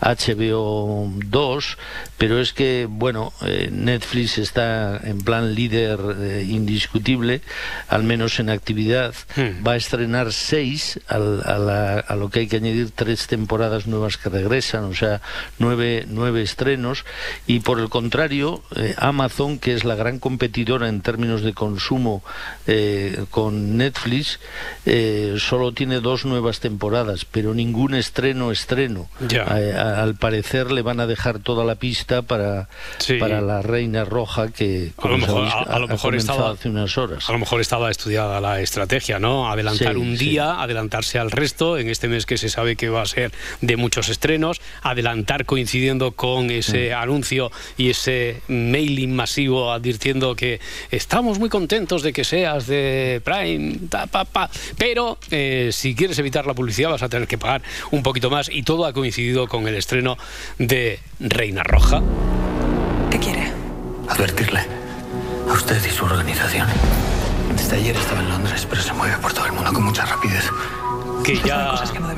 HBO 0.00 1.10
dos, 1.26 1.78
pero 2.18 2.40
es 2.40 2.52
que, 2.52 2.86
bueno, 2.88 3.32
eh, 3.42 3.68
Netflix 3.70 4.38
está 4.38 4.98
en 5.04 5.18
plan 5.18 5.54
líder 5.54 5.98
eh, 6.18 6.46
indiscutible, 6.48 7.40
al 7.88 8.02
menos 8.04 8.38
en 8.40 8.50
actividad, 8.50 9.14
va 9.66 9.72
a 9.72 9.76
estrenar 9.76 10.32
seis, 10.32 11.00
al- 11.08 11.42
a, 11.44 11.58
la- 11.58 11.98
a 12.00 12.16
lo 12.16 12.30
que 12.30 12.40
hay 12.40 12.46
que 12.48 12.56
añadir 12.56 12.90
tres 12.94 13.26
temporadas 13.26 13.86
nuevas 13.86 14.16
que 14.16 14.28
regresan, 14.28 14.84
o 14.84 14.94
sea, 14.94 15.20
nueve, 15.58 16.04
nueve 16.08 16.42
estrenos, 16.42 17.04
y 17.46 17.60
por 17.60 17.80
el 17.80 17.88
contrario, 17.88 18.62
Amazon, 18.98 19.58
que 19.58 19.74
es 19.74 19.84
la 19.84 19.94
gran 19.94 20.18
competidora, 20.18 20.64
en 20.82 21.00
términos 21.00 21.42
de 21.42 21.52
consumo 21.52 22.24
eh, 22.66 23.24
con 23.30 23.76
Netflix, 23.76 24.40
eh, 24.86 25.36
solo 25.38 25.72
tiene 25.72 26.00
dos 26.00 26.24
nuevas 26.24 26.60
temporadas, 26.60 27.24
pero 27.24 27.54
ningún 27.54 27.94
estreno 27.94 28.50
estreno. 28.50 29.08
Ya. 29.28 29.44
Eh, 29.58 29.74
a- 29.74 30.02
al 30.02 30.16
parecer 30.16 30.70
le 30.72 30.82
van 30.82 30.98
a 31.00 31.06
dejar 31.06 31.38
toda 31.38 31.64
la 31.64 31.76
pista 31.76 32.22
para, 32.22 32.68
Sí. 32.98 33.14
para 33.18 33.40
la 33.40 33.62
Reina 33.62 34.04
Roja 34.04 34.48
que 34.48 34.92
A 34.98 35.08
lo 35.08 35.18
mejor, 35.18 35.48
sabéis, 35.50 35.54
a, 35.68 35.74
a 35.74 35.78
lo 35.78 36.16
estaba 36.16 36.50
hace 36.50 36.68
unas 36.68 36.96
horas. 36.98 37.28
A 37.28 37.32
lo 37.32 37.38
mejor 37.38 37.60
estaba 37.60 37.90
estudiada 37.90 38.40
la 38.40 38.60
estrategia, 38.60 39.18
¿no? 39.18 39.50
Adelantar 39.50 39.92
Sí, 39.94 39.98
un 40.00 40.16
sí. 40.16 40.24
día, 40.30 40.60
adelantarse 40.60 41.18
al 41.18 41.30
resto 41.30 41.78
en 41.78 41.88
este 41.88 42.08
mes 42.08 42.26
que 42.26 42.38
se 42.38 42.48
sabe 42.48 42.76
que 42.76 42.88
va 42.88 43.02
a 43.02 43.06
ser 43.06 43.32
de 43.60 43.76
muchos 43.76 44.08
estrenos, 44.08 44.60
adelantar 44.82 45.44
coincidiendo 45.44 46.12
con 46.12 46.50
ese 46.50 46.90
Mm. 46.90 46.98
anuncio 46.98 47.50
y 47.76 47.90
ese 47.90 48.40
mailing 48.48 49.14
masivo 49.14 49.72
advirtiendo 49.72 50.34
que 50.36 50.60
estamos 50.90 51.38
muy 51.38 51.48
contentos 51.48 52.02
de 52.02 52.12
que 52.12 52.24
seas 52.24 52.66
de 52.66 53.20
Prime, 53.24 53.78
ta, 53.88 54.06
pa, 54.06 54.24
pa. 54.24 54.50
pero 54.78 55.18
eh, 55.30 55.70
si 55.72 55.94
quieres 55.94 56.18
evitar 56.18 56.46
la 56.46 56.54
publicidad 56.54 56.90
vas 56.90 57.02
a 57.02 57.08
tener 57.08 57.28
que 57.28 57.38
pagar 57.38 57.62
un 57.90 58.02
poquito 58.02 58.30
más 58.30 58.48
y 58.48 58.62
todo 58.62 58.86
ha 58.86 58.92
coincidido 58.92 59.48
con 59.48 59.66
el 59.68 59.74
estreno 59.74 60.16
de 60.58 61.00
Reina 61.20 61.62
Roja. 61.62 62.02
¿Qué 63.10 63.18
quiere? 63.18 63.52
Advertirle. 64.08 64.60
A 65.48 65.52
usted 65.52 65.84
y 65.84 65.90
su 65.90 66.04
organización. 66.04 66.66
Desde 67.56 67.76
ayer 67.76 67.96
estaba 67.96 68.20
en 68.20 68.28
Londres, 68.28 68.66
pero 68.68 68.82
se 68.82 68.92
mueve 68.92 69.16
por 69.18 69.32
todo 69.32 69.46
el 69.46 69.52
mundo 69.52 69.72
con 69.72 69.84
mucha 69.84 70.04
rapidez. 70.04 70.50
Que 71.24 71.36
ya, 71.36 71.74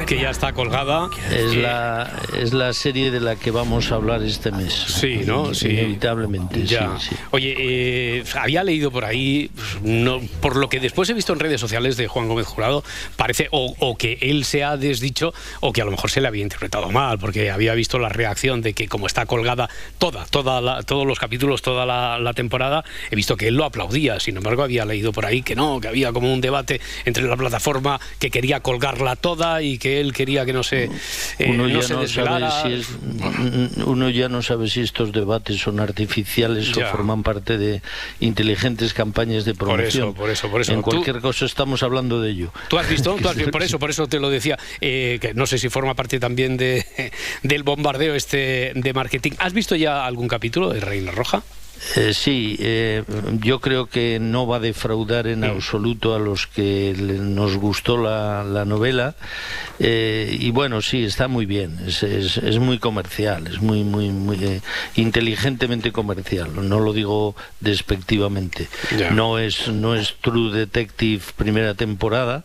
que 0.06 0.18
ya 0.20 0.30
está 0.30 0.52
colgada. 0.52 1.08
Es 1.30 1.54
la, 1.54 2.12
es 2.36 2.52
la 2.52 2.72
serie 2.72 3.10
de 3.12 3.20
la 3.20 3.36
que 3.36 3.52
vamos 3.52 3.92
a 3.92 3.94
hablar 3.94 4.20
este 4.22 4.50
mes. 4.50 4.72
Sí, 4.72 5.20
¿no? 5.24 5.54
Sí. 5.54 5.68
Inevitablemente, 5.68 6.64
Ya. 6.66 6.98
sí, 6.98 7.10
sí. 7.10 7.16
Oye, 7.30 7.54
eh, 7.56 8.24
había 8.34 8.64
leído 8.64 8.90
por 8.90 9.04
ahí, 9.04 9.50
no, 9.82 10.20
por 10.40 10.56
lo 10.56 10.68
que 10.68 10.80
después 10.80 11.08
he 11.08 11.14
visto 11.14 11.32
en 11.32 11.38
redes 11.38 11.60
sociales 11.60 11.96
de 11.96 12.08
Juan 12.08 12.26
Gómez 12.26 12.46
Jurado, 12.46 12.82
parece 13.16 13.46
o, 13.52 13.74
o 13.78 13.96
que 13.96 14.18
él 14.22 14.44
se 14.44 14.64
ha 14.64 14.76
desdicho 14.76 15.32
o 15.60 15.72
que 15.72 15.82
a 15.82 15.84
lo 15.84 15.92
mejor 15.92 16.10
se 16.10 16.20
le 16.20 16.26
había 16.26 16.42
interpretado 16.42 16.90
mal, 16.90 17.18
porque 17.20 17.50
había 17.52 17.74
visto 17.74 18.00
la 18.00 18.08
reacción 18.08 18.60
de 18.60 18.72
que 18.74 18.88
como 18.88 19.06
está 19.06 19.26
colgada 19.26 19.70
toda, 19.98 20.24
toda 20.26 20.60
la- 20.60 20.82
todos 20.82 21.06
los 21.06 21.18
capítulos, 21.20 21.62
toda 21.62 21.86
la, 21.86 22.18
la 22.18 22.34
temporada, 22.34 22.84
he 23.10 23.14
visto 23.16 23.36
que 23.36 23.48
él 23.48 23.54
lo 23.54 23.64
aplaudía. 23.64 24.18
Sin 24.18 24.36
embargo, 24.36 24.64
había 24.64 24.84
leído 24.84 25.12
por 25.12 25.26
ahí 25.26 25.42
que 25.42 25.54
no, 25.54 25.80
que 25.80 25.86
había 25.88 26.12
como 26.12 26.32
un 26.32 26.40
debate 26.40 26.80
entre 27.04 27.22
la 27.24 27.36
plataforma 27.36 28.00
que 28.18 28.30
quería 28.30 28.60
colgarla 28.96 29.16
toda 29.16 29.62
y 29.62 29.78
que 29.78 30.00
él 30.00 30.12
quería 30.12 30.44
que 30.44 30.52
no 30.52 30.62
se, 30.62 30.84
eh, 30.84 30.90
uno, 31.48 31.68
no 31.68 31.80
ya 31.80 31.82
se 31.82 31.94
no 31.94 32.00
desvelara. 32.00 32.50
sabe 32.50 32.74
si 32.76 32.80
es, 32.80 32.88
uno 33.84 34.10
ya 34.10 34.28
no 34.28 34.42
sabe 34.42 34.68
si 34.68 34.80
estos 34.80 35.12
debates 35.12 35.60
son 35.60 35.80
artificiales 35.80 36.72
Ya. 36.74 36.88
o 36.88 36.90
forman 36.90 37.22
parte 37.22 37.58
de 37.58 37.82
inteligentes 38.20 38.94
campañas 38.94 39.44
de 39.44 39.54
Por 39.54 39.68
promoción. 39.68 40.08
eso, 40.08 40.14
por 40.14 40.30
eso, 40.30 40.48
por 40.50 40.60
eso. 40.60 40.72
En 40.72 40.82
cualquier 40.82 41.20
cosa 41.20 41.44
estamos 41.44 41.82
hablando 41.82 42.20
de 42.20 42.30
ello. 42.30 42.52
¿Tú 42.68 42.78
has 42.78 42.88
visto? 42.88 43.16
¿Tú 43.20 43.28
has 43.28 43.36
visto? 43.36 43.50
Por 43.50 43.62
eso, 43.62 43.78
por 43.78 43.90
eso 43.90 44.06
te 44.06 44.18
lo 44.20 44.30
decía, 44.30 44.58
eh, 44.80 45.18
que 45.20 45.34
no 45.34 45.46
sé 45.46 45.58
si 45.58 45.68
forma 45.68 45.94
parte 45.94 46.18
también 46.18 46.56
de, 46.56 46.84
del 47.42 47.62
bombardeo 47.62 48.14
este 48.14 48.72
de 48.74 48.92
marketing. 48.92 49.32
¿Has 49.38 49.52
visto 49.52 49.76
ya 49.76 50.06
algún 50.06 50.28
capítulo 50.28 50.70
de 50.72 50.80
Reina 50.80 51.12
Roja? 51.12 51.42
Eh, 51.94 52.12
sí, 52.14 52.56
eh, 52.58 53.04
yo 53.40 53.60
creo 53.60 53.86
que 53.86 54.18
no 54.20 54.46
va 54.46 54.56
a 54.56 54.60
defraudar 54.60 55.26
Mm. 55.26 55.28
en 55.30 55.44
absoluto 55.44 56.14
a 56.14 56.18
los 56.18 56.46
que 56.46 56.94
le- 56.98 57.18
nos 57.18 57.56
gustó 57.56 57.96
la, 57.96 58.42
la 58.44 58.64
novela. 58.64 59.14
Eh, 59.78 60.36
y 60.40 60.50
bueno, 60.50 60.80
sí, 60.82 61.04
está 61.04 61.28
muy 61.28 61.46
bien. 61.46 61.78
Es, 61.86 62.02
es- 62.02 62.38
es 62.38 62.58
muy 62.58 62.78
comercial, 62.78 63.46
es 63.46 63.60
muy, 63.60 63.84
muy, 63.84 64.08
muy 64.10 64.42
eh, 64.42 64.60
inteligentemente 64.96 65.92
comercial. 65.92 66.50
No 66.68 66.80
lo 66.80 66.92
digo 66.92 67.36
despectivamente. 67.60 68.68
No 69.12 69.38
es, 69.38 69.68
no 69.68 69.94
es 69.94 70.14
True 70.20 70.52
Detective 70.56 71.22
primera 71.36 71.74
temporada, 71.74 72.44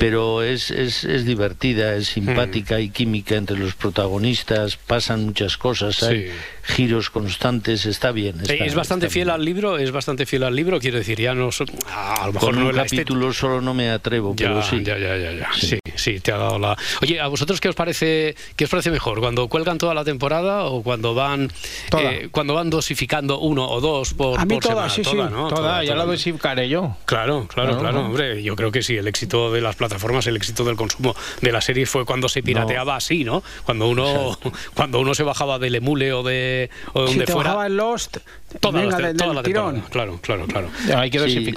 pero 0.00 0.42
es, 0.42 0.70
es, 0.70 1.04
es 1.04 1.26
divertida, 1.26 1.94
es 1.94 2.08
simpática, 2.08 2.76
hay 2.76 2.88
química 2.88 3.34
entre 3.36 3.58
los 3.58 3.74
protagonistas, 3.74 4.76
pasan 4.78 5.26
muchas 5.26 5.58
cosas, 5.58 6.02
hay 6.02 6.28
Sí. 6.28 6.32
giros 6.74 7.10
constantes, 7.10 7.84
está 7.84 8.10
bien. 8.10 8.40
está- 8.40 8.54
Eh, 8.54 8.64
es 8.66 8.74
bastante 8.74 9.06
está 9.06 9.12
fiel 9.14 9.28
al 9.30 9.44
libro, 9.44 9.76
es 9.76 9.90
bastante 9.92 10.24
fiel 10.24 10.44
al 10.44 10.56
libro, 10.56 10.78
quiero 10.80 10.96
decir, 10.98 11.20
ya 11.20 11.34
no 11.34 11.50
a 11.94 12.26
lo 12.26 12.32
mejor 12.32 12.50
Con 12.50 12.60
no 12.60 12.68
un 12.70 12.76
la 12.76 12.82
estética- 12.84 13.02
capítulo 13.04 13.32
solo 13.34 13.60
no 13.60 13.74
me 13.74 13.90
atrevo, 13.90 14.34
Ya, 14.36 14.48
pero 14.48 14.62
sí. 14.62 14.82
ya, 14.82 14.96
ya, 14.96 15.16
ya, 15.18 15.32
ya. 15.32 15.48
Sí. 15.52 15.78
sí, 15.96 16.18
te 16.20 16.32
ha 16.32 16.38
dado 16.38 16.58
la. 16.58 16.76
Oye, 17.02 17.20
¿a 17.20 17.26
vosotros 17.26 17.60
qué 17.60 17.68
os 17.68 17.74
parece, 17.74 18.34
qué 18.56 18.64
os 18.64 18.70
parece 18.70 18.90
mejor? 18.90 19.20
¿Cuando 19.20 19.48
cuelgan 19.48 19.76
toda 19.76 19.92
la 19.92 20.04
temporada 20.04 20.64
o 20.64 20.82
cuando 20.82 21.14
van 21.14 21.50
eh, 21.98 22.28
cuando 22.30 22.54
van 22.54 22.70
dosificando 22.70 23.38
uno 23.40 23.68
o 23.68 23.80
dos 23.82 24.14
por, 24.14 24.40
A 24.40 24.46
mí 24.46 24.54
por 24.54 24.62
toda, 24.62 24.88
semana? 24.88 24.90
sí, 24.94 25.04
sí. 25.04 25.10
Toda, 25.16 25.28
¿no? 25.28 25.48
Toda, 25.48 25.84
ya 25.84 25.94
la 25.94 26.02
toda. 26.04 26.12
dosificaré 26.14 26.68
yo. 26.70 26.96
Claro, 27.04 27.46
claro, 27.48 27.48
Claro, 27.48 27.68
claro, 27.78 27.80
claro. 27.80 28.06
hombre. 28.06 28.42
Yo 28.42 28.56
creo 28.56 28.70
que 28.72 28.82
sí, 28.82 28.96
el 28.96 29.06
éxito 29.08 29.52
de 29.52 29.60
las 29.60 29.76
plataformas, 29.76 29.89
el 30.26 30.36
éxito 30.36 30.64
del 30.64 30.76
consumo 30.76 31.14
de 31.40 31.52
la 31.52 31.60
serie 31.60 31.86
fue 31.86 32.04
cuando 32.04 32.28
se 32.28 32.42
pirateaba 32.42 32.96
así, 32.96 33.24
¿no? 33.24 33.42
Cuando 33.64 33.88
uno, 33.88 34.38
cuando 34.74 35.00
uno 35.00 35.14
se 35.14 35.22
bajaba 35.22 35.58
del 35.58 35.74
emule 35.74 36.12
o 36.12 36.22
de, 36.22 36.70
o 36.92 37.02
de 37.02 37.06
Si 37.08 37.12
donde 37.14 37.26
te 37.26 37.32
fuera. 37.32 37.50
bajaba 37.50 37.66
el 37.66 37.76
Lost, 37.76 38.18
Toda, 38.60 38.80
venga, 38.80 38.98
la, 38.98 39.06
del- 39.08 39.16
del 39.16 39.42
tirón. 39.42 39.80
Claro, 39.90 40.18
claro, 40.22 40.46
claro. 40.46 40.68
hay 40.96 41.10
que 41.10 41.18
Sí. 41.20 41.52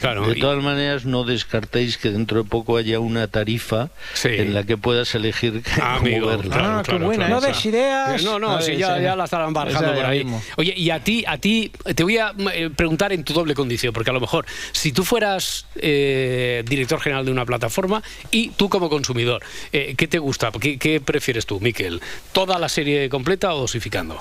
Claro, 0.00 0.26
de 0.28 0.36
y- 0.38 0.40
todas 0.40 0.62
maneras, 0.62 1.04
no 1.04 1.24
descartéis 1.24 1.96
que 1.98 2.10
dentro 2.10 2.42
de 2.42 2.48
poco 2.48 2.76
haya 2.76 3.00
una 3.00 3.26
tarifa 3.28 3.88
en 4.24 4.52
la 4.54 4.64
que 4.64 4.76
puedas 4.76 5.14
elegir 5.14 5.62
Ah, 5.80 5.96
cómo 5.98 6.10
amigo, 6.10 6.26
verla. 6.28 6.42
claro, 6.54 6.82
claro, 6.82 7.10
claro. 7.12 7.28
No 7.28 7.40
des 7.40 7.64
ideas. 7.66 8.22
No, 8.22 8.38
no, 8.38 8.60
sí, 8.62 8.76
ya, 8.76 8.98
ya 9.00 9.16
la 9.16 9.24
estarán 9.24 9.52
barajando 9.52 9.92
por 9.94 10.02
ya 10.02 10.08
ahí. 10.08 10.18
mismo. 10.24 10.42
Oye, 10.56 10.74
y 10.76 10.90
a 10.90 11.00
ti, 11.00 11.24
a 11.26 11.38
ti, 11.38 11.70
te 11.94 12.02
voy 12.02 12.18
a 12.18 12.32
eh, 12.52 12.70
preguntar 12.74 13.12
en 13.12 13.24
tu 13.24 13.32
doble 13.32 13.54
condición, 13.54 13.92
porque 13.92 14.10
a 14.10 14.12
lo 14.12 14.20
mejor, 14.20 14.44
si 14.72 14.92
tú 14.92 15.04
fueras 15.04 15.66
eh, 15.76 16.62
director 16.68 17.00
general 17.00 17.24
de 17.24 17.32
una 17.32 17.44
plataforma 17.44 18.02
y 18.30 18.50
tú 18.50 18.68
como 18.68 18.88
consumidor, 18.88 19.42
eh, 19.72 19.94
¿qué 19.96 20.06
te 20.08 20.18
gusta? 20.18 20.50
¿Qué, 20.60 20.78
qué 20.78 21.00
prefieres 21.00 21.46
tú, 21.46 21.60
Miquel? 21.60 22.00
¿Toda 22.32 22.58
la 22.58 22.68
serie 22.68 23.08
completa 23.08 23.54
o 23.54 23.60
dosificando? 23.60 24.18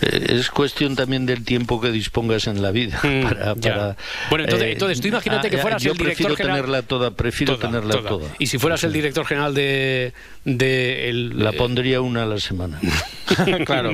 Eh, 0.00 0.26
Es 0.38 0.50
cuestión 0.50 0.96
también 0.96 1.26
del 1.26 1.44
tiempo 1.44 1.80
que 1.80 1.90
dispongas 1.90 2.46
en 2.46 2.62
la 2.62 2.70
vida. 2.70 2.98
para, 3.22 3.54
Mm, 3.54 3.60
ya. 3.60 3.74
para, 3.74 3.96
Bueno, 4.30 4.44
entonces- 4.44 4.68
eh, 4.68 4.72
entonces 4.72 5.00
tú 5.00 5.08
imagínate 5.08 5.50
que 5.50 5.56
ah, 5.58 5.62
fueras 5.62 5.82
yo 5.82 5.92
el 5.92 5.98
director 5.98 6.26
prefiero 6.26 6.36
general- 6.36 6.56
tenerla 6.62 6.82
toda, 6.82 7.10
prefiero 7.12 7.56
Toda, 7.56 7.68
tenerla 7.68 7.94
toda. 7.96 8.08
toda. 8.08 8.28
Y 8.38 8.46
si 8.46 8.58
fueras 8.58 8.82
el 8.84 8.92
director 8.92 9.24
general 9.26 9.54
de, 9.54 10.12
de 10.44 11.08
el, 11.10 11.38
La 11.42 11.52
pondría 11.52 12.00
una 12.00 12.22
a 12.22 12.26
la 12.26 12.38
semana. 12.40 12.80
claro. 13.66 13.92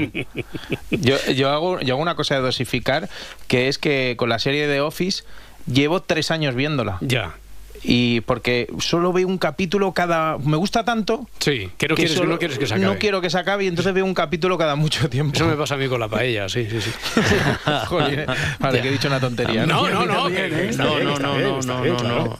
Yo, 0.91 1.16
yo, 1.35 1.51
hago, 1.51 1.81
yo 1.81 1.95
hago 1.95 2.03
una 2.03 2.14
cosa 2.14 2.35
de 2.37 2.41
dosificar, 2.41 3.09
que 3.49 3.68
es 3.68 3.78
que 3.78 4.14
con 4.16 4.28
la 4.28 4.39
serie 4.39 4.66
de 4.66 4.81
Office 4.81 5.24
llevo 5.70 6.01
tres 6.03 6.31
años 6.31 6.55
viéndola. 6.55 6.99
Ya. 7.01 7.35
Y 7.83 8.20
porque 8.22 8.68
solo 8.78 9.12
veo 9.12 9.26
un 9.26 9.39
capítulo 9.39 9.93
cada... 9.93 10.37
Me 10.39 10.57
gusta 10.57 10.85
tanto... 10.85 11.26
Sí, 11.39 11.70
que 11.78 11.89
no 11.89 11.95
quieres- 11.95 12.14
solo- 12.14 12.31
no 12.33 12.39
quieres 12.39 12.59
que 12.59 12.66
se 12.66 12.74
acabe. 12.74 12.87
No 12.93 12.99
quiero 12.99 13.20
que 13.20 13.31
se 13.31 13.39
acabe 13.39 13.64
y 13.64 13.68
entonces 13.68 13.93
veo 13.95 14.05
un 14.05 14.14
capítulo 14.14 14.59
cada 14.59 14.76
mucho 14.76 15.09
tiempo. 15.09 15.35
Eso 15.37 15.47
me 15.47 15.57
pasa 15.57 15.74
a 15.74 15.78
mí 15.78 15.89
con 15.89 16.01
la 16.01 16.09
paella, 16.09 16.49
sí, 16.49 16.66
sí, 16.70 16.81
sí. 16.81 16.91
Jolín, 17.87 18.20
vale, 18.59 18.83
que 18.83 18.89
he 18.89 18.93
dicho 18.93 19.09
una 19.09 19.20
tontería. 19.20 19.66
No, 19.66 19.89
no, 19.89 20.05
no, 20.07 20.28
que- 20.28 20.35
que 20.51 20.72
No, 20.76 20.99
no, 21.01 21.18
no, 21.18 21.39
no, 21.39 21.62
no, 21.62 22.03
no, 22.03 22.39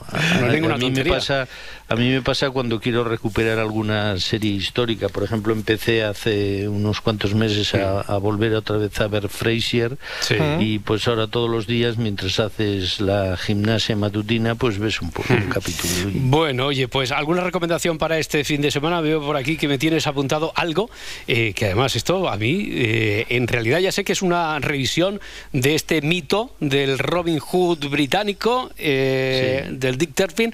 a 0.73 0.77
mí 0.77 0.91
me 0.91 1.05
pasa, 1.05 1.47
a 1.89 1.95
mí 1.95 2.09
me 2.09 2.21
pasa 2.21 2.49
cuando 2.51 2.79
quiero 2.79 3.03
recuperar 3.03 3.59
alguna 3.59 4.17
serie 4.19 4.51
histórica. 4.51 5.09
Por 5.09 5.23
ejemplo, 5.23 5.53
empecé 5.53 6.03
hace 6.03 6.67
unos 6.67 7.01
cuantos 7.01 7.33
meses 7.33 7.73
a, 7.75 8.01
a 8.01 8.17
volver 8.17 8.53
otra 8.55 8.77
vez 8.77 8.99
a 9.01 9.07
ver 9.07 9.27
Frasier 9.29 9.97
Sí. 10.21 10.35
y 10.59 10.79
pues 10.79 11.07
ahora 11.07 11.27
todos 11.27 11.49
los 11.49 11.67
días 11.67 11.97
mientras 11.97 12.39
haces 12.39 13.01
la 13.01 13.37
gimnasia 13.37 13.95
matutina 13.95 14.55
pues 14.55 14.77
ves 14.77 15.01
un 15.01 15.11
poco 15.11 15.30
un 15.33 15.49
capítulo. 15.49 16.11
Bueno, 16.13 16.67
oye, 16.67 16.87
pues 16.87 17.11
alguna 17.11 17.41
recomendación 17.41 17.97
para 17.97 18.17
este 18.19 18.43
fin 18.43 18.61
de 18.61 18.71
semana. 18.71 19.01
Veo 19.01 19.21
por 19.21 19.35
aquí 19.37 19.57
que 19.57 19.67
me 19.67 19.77
tienes 19.77 20.07
apuntado 20.07 20.51
algo, 20.55 20.89
eh, 21.27 21.53
que 21.53 21.65
además 21.65 21.95
esto 21.95 22.29
a 22.29 22.37
mí, 22.37 22.69
eh, 22.71 23.25
en 23.29 23.47
realidad 23.47 23.79
ya 23.79 23.91
sé 23.91 24.03
que 24.03 24.13
es 24.13 24.21
una 24.21 24.59
revisión 24.59 25.19
de 25.51 25.75
este 25.75 26.01
mito 26.01 26.55
del 26.59 26.99
Robin 26.99 27.39
Hood 27.39 27.89
británico, 27.89 28.71
eh, 28.77 29.67
del 29.71 29.97
Dick 29.97 30.13
Turpin, 30.13 30.53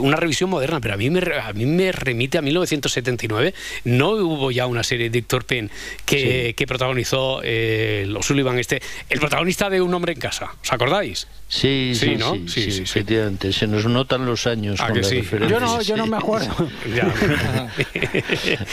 una 0.00 0.16
revisión 0.16 0.50
moderna, 0.50 0.80
pero 0.80 0.94
a 0.94 0.96
mí, 0.96 1.10
me, 1.10 1.20
a 1.20 1.52
mí 1.52 1.66
me 1.66 1.92
remite 1.92 2.38
a 2.38 2.42
1979. 2.42 3.54
No 3.84 4.10
hubo 4.12 4.50
ya 4.50 4.66
una 4.66 4.82
serie 4.82 5.10
de 5.10 5.18
Dick 5.18 5.26
Turpin 5.26 5.70
que, 6.04 6.54
que 6.56 6.66
protagonizó 6.66 7.40
los 7.42 8.26
Sullivan, 8.26 8.58
este, 8.58 8.80
el 9.08 9.20
protagonista 9.20 9.70
de 9.70 9.80
Un 9.80 9.94
hombre 9.94 10.12
en 10.12 10.20
casa, 10.20 10.54
¿os 10.62 10.72
acordáis? 10.72 11.26
Sí, 11.48 11.66
Sí, 11.66 11.94
sí, 11.94 12.16
¿no? 12.16 12.34
sí. 12.48 12.82
efectivamente. 12.82 13.52
Se 13.52 13.66
nos 13.66 13.84
notan 13.96 14.26
los 14.26 14.46
años 14.46 14.78
¿A 14.80 14.88
con 14.88 14.96
que 14.96 15.02
sí? 15.02 15.22
Yo 15.48 15.58
no, 15.58 15.80
yo 15.80 15.96
no 15.96 16.06
me 16.06 16.18
acuerdo. 16.18 16.54
Ya. 16.94 17.12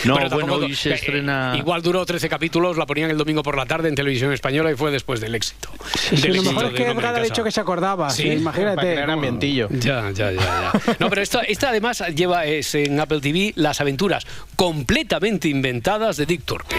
No, 0.06 0.16
Pero 0.16 0.30
bueno, 0.32 0.54
hoy 0.56 0.76
se 0.76 0.92
eh, 0.92 0.96
estrena... 0.96 1.54
Igual 1.58 1.82
duró 1.82 2.06
13 2.06 2.28
capítulos, 2.28 2.78
la 2.78 2.86
ponían 2.86 3.10
el 3.10 3.18
domingo 3.18 3.42
por 3.44 3.56
la 3.56 3.66
tarde 3.66 3.90
en 3.90 3.96
televisión 3.96 4.34
española 4.34 4.72
y 4.72 4.76
fue 4.76 4.92
después 4.92 5.22
del 5.22 5.36
éxito. 5.36 5.70
Sí, 6.10 6.18
Del 6.18 6.32
lo 6.32 6.36
éxito 6.36 6.52
mejor 6.52 6.66
es 6.66 6.72
de 6.72 6.78
que 6.78 6.92
en 6.92 7.06
ha 7.06 7.20
dicho 7.20 7.44
que 7.44 7.52
se 7.52 7.62
acordaba. 7.62 8.10
Sí, 8.10 8.24
sí, 8.24 8.30
imagínate. 8.30 8.96
Cómo- 9.02 9.14
ambientillo. 9.14 9.70
Ya, 9.72 10.12
ya, 10.12 10.32
ya, 10.32 10.42
ya. 10.42 10.96
No, 11.00 11.10
pero 11.10 11.22
esta, 11.22 11.42
esta 11.42 11.70
además 11.70 12.04
lleva 12.14 12.46
es, 12.46 12.76
en 12.76 13.00
Apple 13.00 13.22
TV 13.22 13.54
las 13.56 13.80
aventuras 13.82 14.26
completamente 14.56 15.48
inventadas 15.48 16.18
de 16.18 16.26
Dick 16.26 16.44
Turpin. 16.44 16.78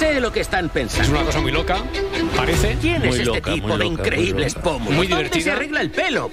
Sé 0.00 0.18
lo 0.18 0.32
que 0.32 0.40
están 0.40 0.70
pensando. 0.70 1.04
Es 1.04 1.10
una 1.10 1.24
cosa 1.24 1.42
muy 1.42 1.52
loca. 1.52 1.84
Parece 2.34 2.78
¿Quién 2.80 3.02
es 3.02 3.08
muy 3.08 3.18
este 3.18 3.24
loca, 3.24 3.52
tipo 3.52 3.76
de 3.76 3.84
increíbles 3.84 4.54
muy 4.54 4.62
pómulos? 4.64 4.94
Muy 4.94 5.06
¿Dónde 5.08 5.42
se 5.42 5.50
arregla 5.50 5.82
el 5.82 5.90
pelo? 5.90 6.30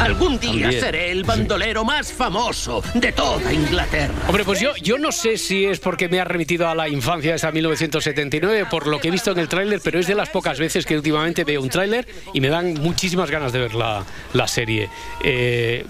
Algún 0.00 0.40
día 0.40 0.62
También. 0.62 0.80
seré 0.80 1.12
el 1.12 1.22
bandolero 1.22 1.84
más 1.84 2.12
famoso 2.12 2.82
de 2.92 3.12
toda 3.12 3.52
Inglaterra. 3.52 4.12
Hombre, 4.26 4.42
pues 4.42 4.58
yo, 4.58 4.74
yo 4.82 4.98
no 4.98 5.12
sé 5.12 5.38
si 5.38 5.64
es 5.64 5.78
porque 5.78 6.08
me 6.08 6.18
ha 6.18 6.24
remitido 6.24 6.68
a 6.68 6.74
la 6.74 6.88
infancia 6.88 7.36
esa 7.36 7.52
1979, 7.52 8.66
por 8.68 8.88
lo 8.88 8.98
que 8.98 9.06
he 9.06 9.10
visto 9.12 9.30
en 9.30 9.38
el 9.38 9.48
tráiler, 9.48 9.80
pero 9.84 10.00
es 10.00 10.08
de 10.08 10.16
las 10.16 10.30
pocas 10.30 10.58
veces 10.58 10.84
que 10.84 10.96
últimamente 10.96 11.44
veo 11.44 11.62
un 11.62 11.68
tráiler 11.68 12.08
y 12.32 12.40
me 12.40 12.48
dan 12.48 12.74
muchísimas 12.74 13.30
ganas 13.30 13.52
de 13.52 13.60
ver 13.60 13.76
la, 13.76 14.04
la 14.32 14.48
serie. 14.48 14.90
Eh, 15.22 15.86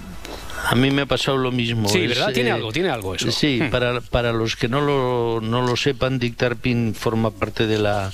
A 0.66 0.74
mí 0.76 0.90
me 0.90 1.02
ha 1.02 1.06
pasado 1.06 1.36
lo 1.36 1.52
mismo. 1.52 1.88
Sí, 1.90 2.00
Es, 2.04 2.08
¿verdad? 2.08 2.32
Tiene 2.32 2.48
eh, 2.48 2.52
algo, 2.52 2.72
tiene 2.72 2.88
algo 2.88 3.14
eso. 3.14 3.30
Sí, 3.30 3.60
Hmm. 3.60 3.70
para, 3.70 4.00
para 4.00 4.32
los 4.32 4.56
que 4.56 4.66
no 4.68 4.80
lo, 4.80 5.40
no 5.42 5.60
lo 5.66 5.76
sepan, 5.76 6.18
Dick 6.18 6.36
Tarpin 6.36 6.94
forma 6.94 7.30
parte 7.30 7.66
de 7.66 7.78
la, 7.78 8.12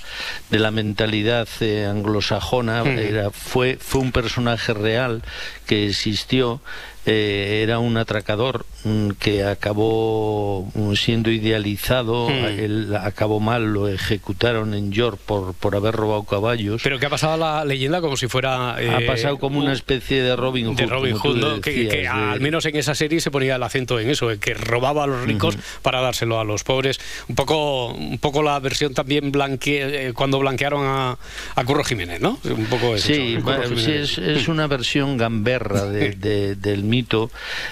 de 0.50 0.58
la 0.58 0.70
mentalidad 0.72 1.46
eh, 1.60 1.86
anglosajona. 1.88 2.82
Hmm. 2.82 2.98
Era, 2.98 3.30
fue, 3.30 3.78
fue 3.80 4.00
un 4.00 4.10
personaje 4.10 4.74
real 4.74 5.22
que 5.66 5.86
existió. 5.86 6.60
Eh, 7.06 7.60
era 7.62 7.78
un 7.78 7.96
atracador 7.96 8.66
mm, 8.84 9.10
que 9.18 9.44
acabó 9.44 10.68
mm, 10.74 10.94
siendo 10.94 11.30
idealizado, 11.30 12.28
Hmm. 12.28 12.44
él 12.58 12.96
acabó 13.00 13.40
mal, 13.40 13.72
lo 13.72 13.88
ejecutaron 13.88 14.74
en 14.74 14.92
York 14.92 15.18
por, 15.24 15.54
por 15.54 15.74
haber 15.76 15.94
robado 15.94 16.22
caballos. 16.24 16.80
pero 16.82 16.98
que 16.98 17.06
ha 17.06 17.10
pasado 17.10 17.36
la 17.36 17.64
leyenda 17.64 18.00
como 18.00 18.16
si 18.16 18.28
fuera... 18.28 18.76
eh, 18.78 18.90
ha 18.90 19.06
pasado 19.06 19.38
como 19.38 19.58
una 19.58 19.72
especie 19.72 20.22
de 20.22 20.36
Robin 20.36 20.66
Hood. 20.68 20.76
de 20.76 20.86
Robin 20.86 21.16
Hood, 21.16 21.36
¿no? 21.36 21.60
que, 21.60 21.70
decías, 21.70 21.94
que 21.94 22.00
de- 22.02 22.08
al 22.08 22.40
menos 22.40 22.64
en 22.66 22.76
esa 22.76 22.94
serie 22.94 23.20
se 23.20 23.30
ponía 23.30 23.56
el 23.56 23.62
acento 23.62 23.98
en 24.00 24.10
eso, 24.10 24.30
en 24.30 24.38
que 24.38 24.54
robaba 24.54 25.04
a 25.04 25.06
los 25.06 25.22
ricos 25.24 25.56
para 25.82 26.00
dárselo 26.00 26.38
a 26.40 26.44
los 26.44 26.64
pobres. 26.64 27.00
Un 27.28 27.34
poco, 27.34 27.88
un 27.92 28.18
poco 28.18 28.42
la 28.42 28.58
versión 28.60 28.94
también 28.94 29.32
blanque, 29.32 30.08
eh, 30.08 30.12
cuando 30.12 30.38
blanquearon 30.38 30.84
a, 30.86 31.18
a 31.54 31.64
Curro 31.64 31.84
Jiménez, 31.84 32.20
¿no? 32.20 32.38
Un 32.44 32.66
poco 32.66 32.94
eso. 32.94 33.06
Sí, 33.08 33.36
bueno, 33.42 33.76
sí, 33.76 33.90
es, 33.92 34.18
es 34.18 34.48
una 34.48 34.66
versión 34.66 35.16
gamberra 35.16 35.86
de- 35.86 36.10
de- 36.12 36.54
del 36.56 36.84
mito, 36.90 37.30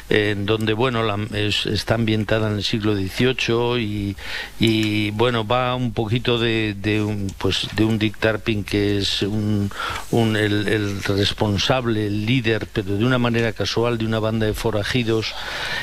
en 0.08 0.46
donde 0.46 0.72
bueno 0.72 1.02
la- 1.02 1.18
es- 1.36 1.66
está 1.66 1.94
ambientada 1.96 2.48
en 2.48 2.56
el 2.56 2.64
siglo 2.64 2.94
XVIII 2.96 3.78
y, 3.78 4.16
y, 4.60 5.10
bueno 5.10 5.44
va 5.46 5.74
un 5.74 5.92
poquito 5.92 6.38
de, 6.38 6.74
de 6.80 7.02
un 7.02 7.32
pues 7.38 7.68
de 7.76 7.84
un 7.84 7.98
Dick 7.98 8.16
Tarpin 8.18 8.64
que 8.64 8.98
es 8.98 9.22
un, 9.22 9.70
un- 10.12 10.36
el, 10.36 10.68
el 10.68 11.02
responsable, 11.02 12.06
el 12.06 12.24
líder, 12.26 12.66
pero 12.72 12.96
de 12.96 13.04
una 13.04 13.18
manera 13.18 13.52
casual 13.52 13.98
de 13.98 14.06
una 14.06 14.18
banda 14.20 14.46
de 14.46 14.54
forajidos 14.54 15.34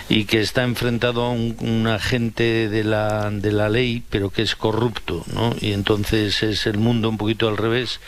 y 0.09 0.25
que 0.25 0.41
está 0.41 0.63
enfrentado 0.63 1.23
a 1.23 1.29
un, 1.31 1.55
un 1.59 1.87
agente 1.87 2.69
de 2.69 2.83
la, 2.83 3.29
de 3.31 3.51
la 3.51 3.69
ley, 3.69 4.03
pero 4.09 4.29
que 4.29 4.41
es 4.41 4.55
corrupto, 4.55 5.23
¿no? 5.33 5.53
Y 5.59 5.73
entonces 5.73 6.41
es 6.43 6.65
el 6.67 6.77
mundo 6.77 7.09
un 7.09 7.17
poquito 7.17 7.47
al 7.49 7.57
revés. 7.57 7.99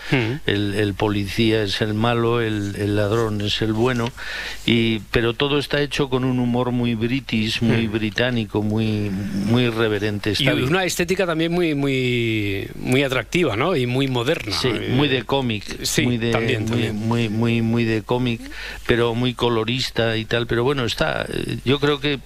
El, 0.45 0.73
el 0.75 0.93
policía 0.93 1.63
es 1.63 1.81
el 1.81 1.93
malo, 1.93 2.39
el, 2.41 2.75
el 2.77 2.95
ladrón 2.95 3.41
es 3.41 3.61
el 3.61 3.73
bueno, 3.73 4.09
y, 4.65 4.99
pero 5.17 5.33
todo 5.33 5.57
está 5.57 5.81
hecho 5.81 6.09
con 6.11 6.23
un 6.23 6.37
humor 6.39 6.71
muy 6.71 6.93
british, 6.93 7.59
muy 7.63 7.87
británico, 7.87 8.61
muy, 8.61 9.09
muy 9.09 9.63
irreverente. 9.63 10.33
Y 10.37 10.43
bien. 10.43 10.63
una 10.65 10.83
estética 10.85 11.25
también 11.25 11.51
muy, 11.51 11.73
muy, 11.73 12.67
muy 12.75 13.01
atractiva, 13.01 13.55
¿no? 13.55 13.75
Y 13.75 13.87
muy 13.87 14.07
moderna. 14.07 14.55
Sí, 14.55 14.67
Eh, 14.67 14.89
muy 14.91 15.07
de 15.07 15.23
cómic, 15.23 15.63
Sí, 15.81 16.03
muy 16.03 16.19
de 16.19 16.29
también, 16.29 16.61
muy, 16.61 16.69
también. 16.69 16.95
muy 16.95 17.29
muy 17.29 17.61
muy 17.63 17.83
de 17.83 18.03
cómic, 18.03 18.41
pero 18.85 19.15
muy 19.15 19.33
colorista 19.33 20.15
y 20.17 20.25
tal, 20.25 20.45
pero 20.45 20.63
bueno, 20.63 20.85
está 20.85 21.25
yo 21.65 21.79
creo 21.79 21.99
que 21.99 22.19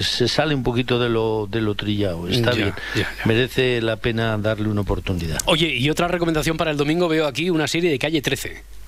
se 0.00 0.26
sale 0.26 0.54
un 0.54 0.62
poquito 0.62 0.98
de 0.98 1.10
lo 1.10 1.46
de 1.46 1.60
lo 1.60 1.74
trillado, 1.74 2.26
está 2.26 2.52
Ya, 2.52 2.56
bien. 2.56 2.72
ya, 2.96 3.08
Merece 3.26 3.82
la 3.82 3.96
pena 3.96 4.38
darle 4.38 4.68
una 4.68 4.80
oportunidad. 4.80 5.36
Oye, 5.44 5.74
y 5.76 5.90
otra 5.90 6.08
recomendación 6.08 6.56
para 6.56 6.70
el 6.70 6.78
domingo 6.78 7.06
veo 7.06 7.26
aquí 7.26 7.50
una 7.50 7.68
serie 7.68 7.90
de 7.90 7.98
Calle 7.98 8.22
13. 8.22 8.79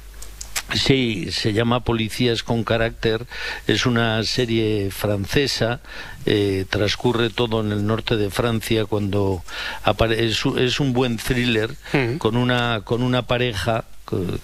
Sí, 0.74 1.28
se 1.30 1.52
llama 1.52 1.84
Policías 1.84 2.42
con 2.42 2.64
carácter. 2.64 3.26
Es 3.66 3.86
una 3.86 4.22
serie 4.24 4.90
francesa. 4.90 5.80
eh, 6.24 6.66
transcurre 6.70 7.30
todo 7.30 7.60
en 7.60 7.72
el 7.72 7.84
norte 7.84 8.16
de 8.16 8.30
Francia 8.30 8.84
cuando 8.84 9.42
es, 10.16 10.44
es 10.56 10.80
un 10.80 10.92
buen 10.92 11.16
thriller 11.16 11.74
con 12.18 12.36
una 12.36 12.82
con 12.84 13.02
una 13.02 13.22
pareja 13.26 13.84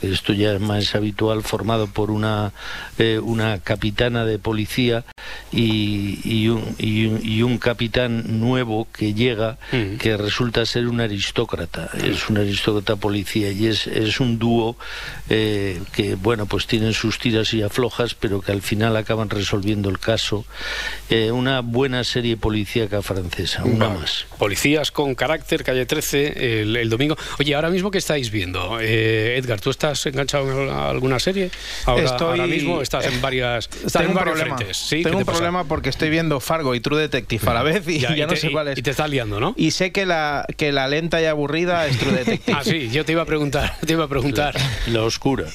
esto 0.03 0.33
ya 0.33 0.55
es 0.55 0.61
más 0.61 0.95
habitual 0.95 1.43
formado 1.43 1.89
por 1.89 2.11
una 2.11 2.53
eh, 2.99 3.19
una 3.23 3.59
capitana 3.59 4.25
de 4.25 4.39
policía 4.39 5.05
y, 5.53 6.21
y 6.25 6.49
un, 6.49 6.75
y 6.79 7.07
un- 7.07 7.21
y 7.23 7.43
un 7.43 7.59
capitán 7.59 8.39
nuevo 8.41 8.87
que 8.97 9.15
llega 9.15 9.59
que 9.99 10.17
resulta 10.17 10.65
ser 10.65 10.87
un 10.89 11.01
aristócrata 11.01 11.91
es 12.03 12.29
un 12.31 12.39
aristócrata 12.39 12.97
policía 12.97 13.51
y 13.53 13.67
es, 13.67 13.87
es 13.87 14.21
un 14.21 14.39
dúo 14.39 14.77
eh, 15.29 15.81
que 15.93 16.15
bueno 16.15 16.47
pues 16.47 16.67
tienen 16.67 16.95
sus 16.95 17.19
tiras 17.19 17.53
y 17.53 17.63
aflojas 17.63 18.15
pero 18.15 18.41
que 18.41 18.53
al 18.53 18.63
final 18.63 18.97
acaban 18.97 19.29
resolviendo 19.31 19.89
el 19.91 19.99
caso 19.99 20.45
Eh, 21.11 21.31
una 21.33 21.61
buena 21.63 22.05
serie 22.05 22.37
policíaca 22.37 23.01
francesa 23.03 23.65
una 23.65 23.89
Vale. 23.89 24.01
más 24.01 24.27
Policías 24.39 24.91
con 24.93 25.15
carácter, 25.15 25.65
calle 25.65 25.85
13, 25.87 26.61
el, 26.63 26.77
el 26.77 26.89
domingo. 26.91 27.17
Oye, 27.41 27.55
ahora 27.57 27.71
mismo, 27.71 27.91
¿qué 27.91 27.99
estáis 27.99 28.31
viendo? 28.31 28.79
Eh, 28.81 29.35
Edgar, 29.49 29.61
¿tú 29.63 29.71
estás 29.71 30.05
enganchado 30.05 30.63
en 30.65 30.69
alguna 30.69 31.19
serie? 31.19 31.51
Ahora, 31.87 32.05
Estoy- 32.05 32.27
ahora 32.41 32.47
mismo 32.47 32.83
estás 32.83 33.07
en 33.07 33.19
varias 33.23 33.65
estás 33.73 33.93
Tengo 33.93 34.05
en 34.05 34.09
un 34.11 34.15
varios 34.17 34.35
problema. 34.37 34.57
frentes. 34.59 34.77
¿sí? 34.77 34.97
¿Qué 34.99 35.03
Tengo 35.05 35.17
te 35.17 35.23
un 35.23 35.27
pasa? 35.27 35.39
problema 35.39 35.65
porque 35.65 35.89
estoy 35.89 36.11
viendo 36.11 36.39
Fargo 36.41 36.75
y 36.75 36.81
True 36.81 37.01
Detective 37.01 37.49
a 37.51 37.55
la 37.55 37.63
vez 37.63 37.89
y 37.89 37.99
Ya, 38.01 38.11
ya, 38.11 38.17
y 38.17 38.21
no 38.23 38.27
te- 38.29 38.37
sé 38.37 38.51
cuál 38.51 38.69
es. 38.69 38.79
y 38.79 38.83
te 38.83 38.91
estás 38.91 39.09
liando, 39.09 39.41
¿no? 39.41 39.55
Y 39.57 39.71
sé 39.71 39.91
que 39.91 40.05
la, 40.05 40.45
que 40.59 40.71
la 40.71 40.87
lenta 40.87 41.23
y 41.23 41.25
aburrida 41.25 41.87
es 41.87 41.97
True 41.99 42.13
Detective. 42.19 42.57
Ah, 42.59 42.63
sí, 42.63 42.91
yo 42.91 43.07
te 43.07 43.13
iba 43.13 43.23
a 43.23 43.27
preguntar, 43.27 43.75
te 43.87 43.95
iba 43.95 44.05
a 44.05 44.09
preguntar. 44.09 44.55
La 44.89 45.03
oscura. 45.03 45.47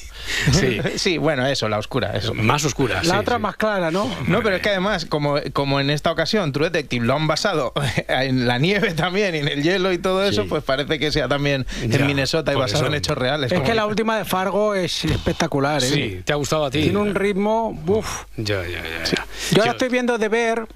Sí. 0.52 0.80
sí, 0.96 1.18
bueno, 1.18 1.46
eso, 1.46 1.68
la 1.68 1.78
oscura, 1.78 2.16
eso. 2.16 2.34
Más 2.34 2.64
oscura. 2.64 3.00
La 3.04 3.20
otra 3.20 3.38
más 3.38 3.56
clara, 3.56 3.90
¿no? 3.92 4.10
No, 4.26 4.42
pero 4.42 4.56
es 4.56 4.62
que 4.62 4.70
además, 4.70 5.04
como, 5.04 5.36
como 5.52 5.78
en 5.78 5.90
esta 5.90 6.10
ocasión 6.10 6.50
True 6.52 6.70
Detective 6.70 7.06
lo 7.06 7.14
han 7.14 7.28
basado 7.28 7.72
en 8.08 8.48
la 8.48 8.58
nieve 8.58 8.92
también 8.94 9.36
y 9.36 9.38
en 9.38 9.48
el 9.48 9.62
hielo 9.62 9.92
y 9.92 9.98
todo 9.98 10.24
eso, 10.24 10.46
pues 10.48 10.64
parece 10.64 10.98
que 10.98 11.12
sea 11.12 11.28
también 11.28 11.64
Ya, 11.86 11.98
en 11.98 12.06
Minnesota 12.06 12.52
y 12.52 12.56
basado 12.56 12.84
eso. 12.84 12.86
en 12.92 12.94
hechos 12.98 13.16
reales. 13.16 13.52
Es 13.52 13.58
como- 13.58 13.68
que 13.68 13.74
la 13.74 13.83
última 13.86 14.18
de 14.18 14.24
Fargo 14.24 14.74
es 14.74 15.04
espectacular, 15.04 15.82
¿eh? 15.82 15.86
Sí, 15.86 16.22
¿te 16.24 16.32
ha 16.32 16.36
gustado 16.36 16.64
a 16.66 16.70
ti? 16.70 16.82
Tiene 16.82 16.98
un 16.98 17.14
ritmo, 17.14 17.82
uf. 17.86 18.24
Ya, 18.36 18.62
ya, 18.62 18.82
ya. 18.82 19.04
ya. 19.04 19.26
Yo 19.52 19.62
ahora 19.62 19.72
estoy 19.72 19.88
viendo 19.88 20.18
de 20.18 20.28
ver. 20.28 20.66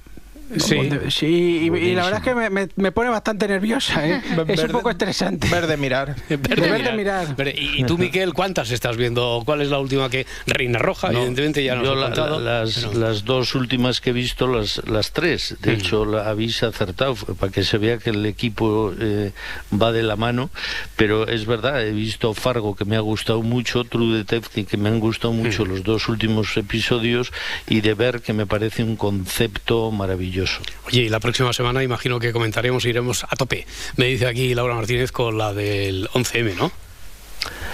Sí. 0.56 0.88
sí, 1.10 1.70
y, 1.72 1.76
y 1.76 1.94
la 1.94 2.04
verdad 2.04 2.20
es 2.20 2.24
que 2.24 2.34
me, 2.34 2.48
me- 2.50 2.68
me 2.76 2.90
pone 2.92 3.10
bastante 3.10 3.46
nerviosa, 3.48 4.06
¿eh? 4.08 4.22
es 4.32 4.38
un 4.38 4.46
Verde- 4.46 4.68
poco 4.68 4.90
estresante. 4.90 5.48
Verde 5.48 5.76
mirar. 5.76 6.16
Verde 6.28 6.38
De 6.38 6.60
mirar. 6.62 6.70
verde 6.78 6.96
mirar. 6.96 7.36
Verde. 7.36 7.54
¿Y, 7.58 7.82
y 7.82 7.84
tú, 7.84 7.98
Miquel, 7.98 8.32
cuántas 8.32 8.70
estás 8.70 8.96
viendo? 8.96 9.42
¿Cuál 9.44 9.60
es 9.62 9.68
la 9.70 9.78
última 9.78 10.08
que...? 10.08 10.26
Reina 10.46 10.78
Roja, 10.78 11.08
No, 11.10 11.18
evidentemente, 11.18 11.62
ya 11.62 11.74
nos 11.74 11.84
yo 11.84 11.94
la- 11.94 12.08
la- 12.10 12.38
las, 12.38 12.78
pero- 12.78 12.92
las 12.98 13.24
dos 13.24 13.54
últimas 13.54 14.00
que 14.00 14.10
he 14.10 14.12
visto, 14.12 14.46
las, 14.46 14.80
las 14.88 15.12
tres, 15.12 15.56
de 15.60 15.74
hecho 15.74 16.04
la 16.04 16.28
habéis 16.28 16.62
acertado, 16.62 17.14
para 17.14 17.52
que 17.52 17.62
se 17.64 17.78
vea 17.78 17.98
que 17.98 18.10
el 18.10 18.24
equipo 18.26 18.92
eh, 18.98 19.32
va 19.72 19.92
de 19.92 20.02
la 20.02 20.16
mano, 20.16 20.50
pero 20.96 21.28
es 21.28 21.44
verdad, 21.46 21.86
he 21.86 21.92
visto 21.92 22.32
Fargo 22.34 22.74
que 22.74 22.84
me 22.84 22.96
ha 22.96 23.00
gustado 23.00 23.42
mucho, 23.42 23.84
True 23.84 24.16
Detective 24.16 24.66
que 24.66 24.76
me 24.76 24.88
han 24.88 25.00
gustado 25.00 25.32
mucho 25.32 25.64
los 25.64 25.82
dos 25.82 26.08
últimos 26.08 26.56
episodios 26.56 27.32
y 27.68 27.80
de 27.82 27.94
ver 27.94 28.20
que 28.22 28.32
me 28.32 28.46
parece 28.46 28.82
un 28.82 28.96
concepto 28.96 29.90
maravilloso. 29.90 30.37
Oye, 30.86 31.02
y 31.02 31.08
la 31.08 31.20
próxima 31.20 31.52
semana 31.52 31.82
imagino 31.82 32.18
que 32.18 32.32
comentaremos, 32.32 32.84
iremos 32.84 33.24
a 33.24 33.36
tope. 33.36 33.66
Me 33.96 34.06
dice 34.06 34.26
aquí 34.26 34.54
Laura 34.54 34.74
Martínez 34.74 35.12
con 35.12 35.38
la 35.38 35.52
del 35.52 36.08
11M, 36.10 36.56
¿no? 36.56 36.72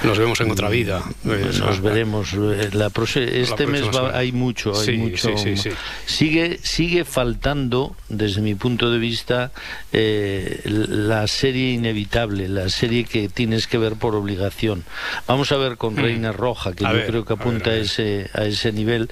Nos 0.05 0.19
vemos 0.19 0.41
en 0.41 0.51
otra 0.51 0.69
vida. 0.69 1.03
Nos 1.25 1.81
veremos. 1.81 2.33
eh, 2.35 2.71
La 2.73 2.87
este 2.89 3.67
mes 3.67 3.83
próxima 3.83 4.01
va- 4.03 4.19
hay 4.19 4.33
mucho, 4.33 4.79
hay 4.79 4.87
Sí, 4.87 4.93
mucho. 4.97 5.37
sí, 5.37 5.57
sí, 5.57 5.57
sí. 5.57 5.71
Sigue, 6.07 6.59
sigue 6.63 7.05
faltando, 7.05 7.97
desde 8.09 8.41
mi 8.41 8.55
punto 8.55 8.91
de 8.91 8.99
vista, 8.99 9.53
eh, 9.93 10.61
la 10.65 11.27
serie 11.27 11.73
inevitable, 11.73 12.49
la 12.49 12.69
serie 12.69 13.05
que 13.05 13.29
tienes 13.29 13.67
que 13.67 13.79
ver 13.79 13.95
por 13.95 14.15
obligación. 14.15 14.85
Vamos 15.27 15.53
a 15.53 15.57
ver 15.57 15.77
con 15.77 15.95
Mm. 15.95 15.99
Reina 15.99 16.33
Roja, 16.33 16.73
que 16.73 16.85
A 16.87 16.91
yo 16.91 16.97
ver, 16.97 17.07
creo 17.07 17.25
que 17.25 17.33
a 17.33 17.37
ver, 17.37 17.47
apunta 17.47 17.71
a 17.71 17.77
ese, 17.77 18.29
a 18.35 18.45
ese 18.45 18.73
nivel, 18.73 19.09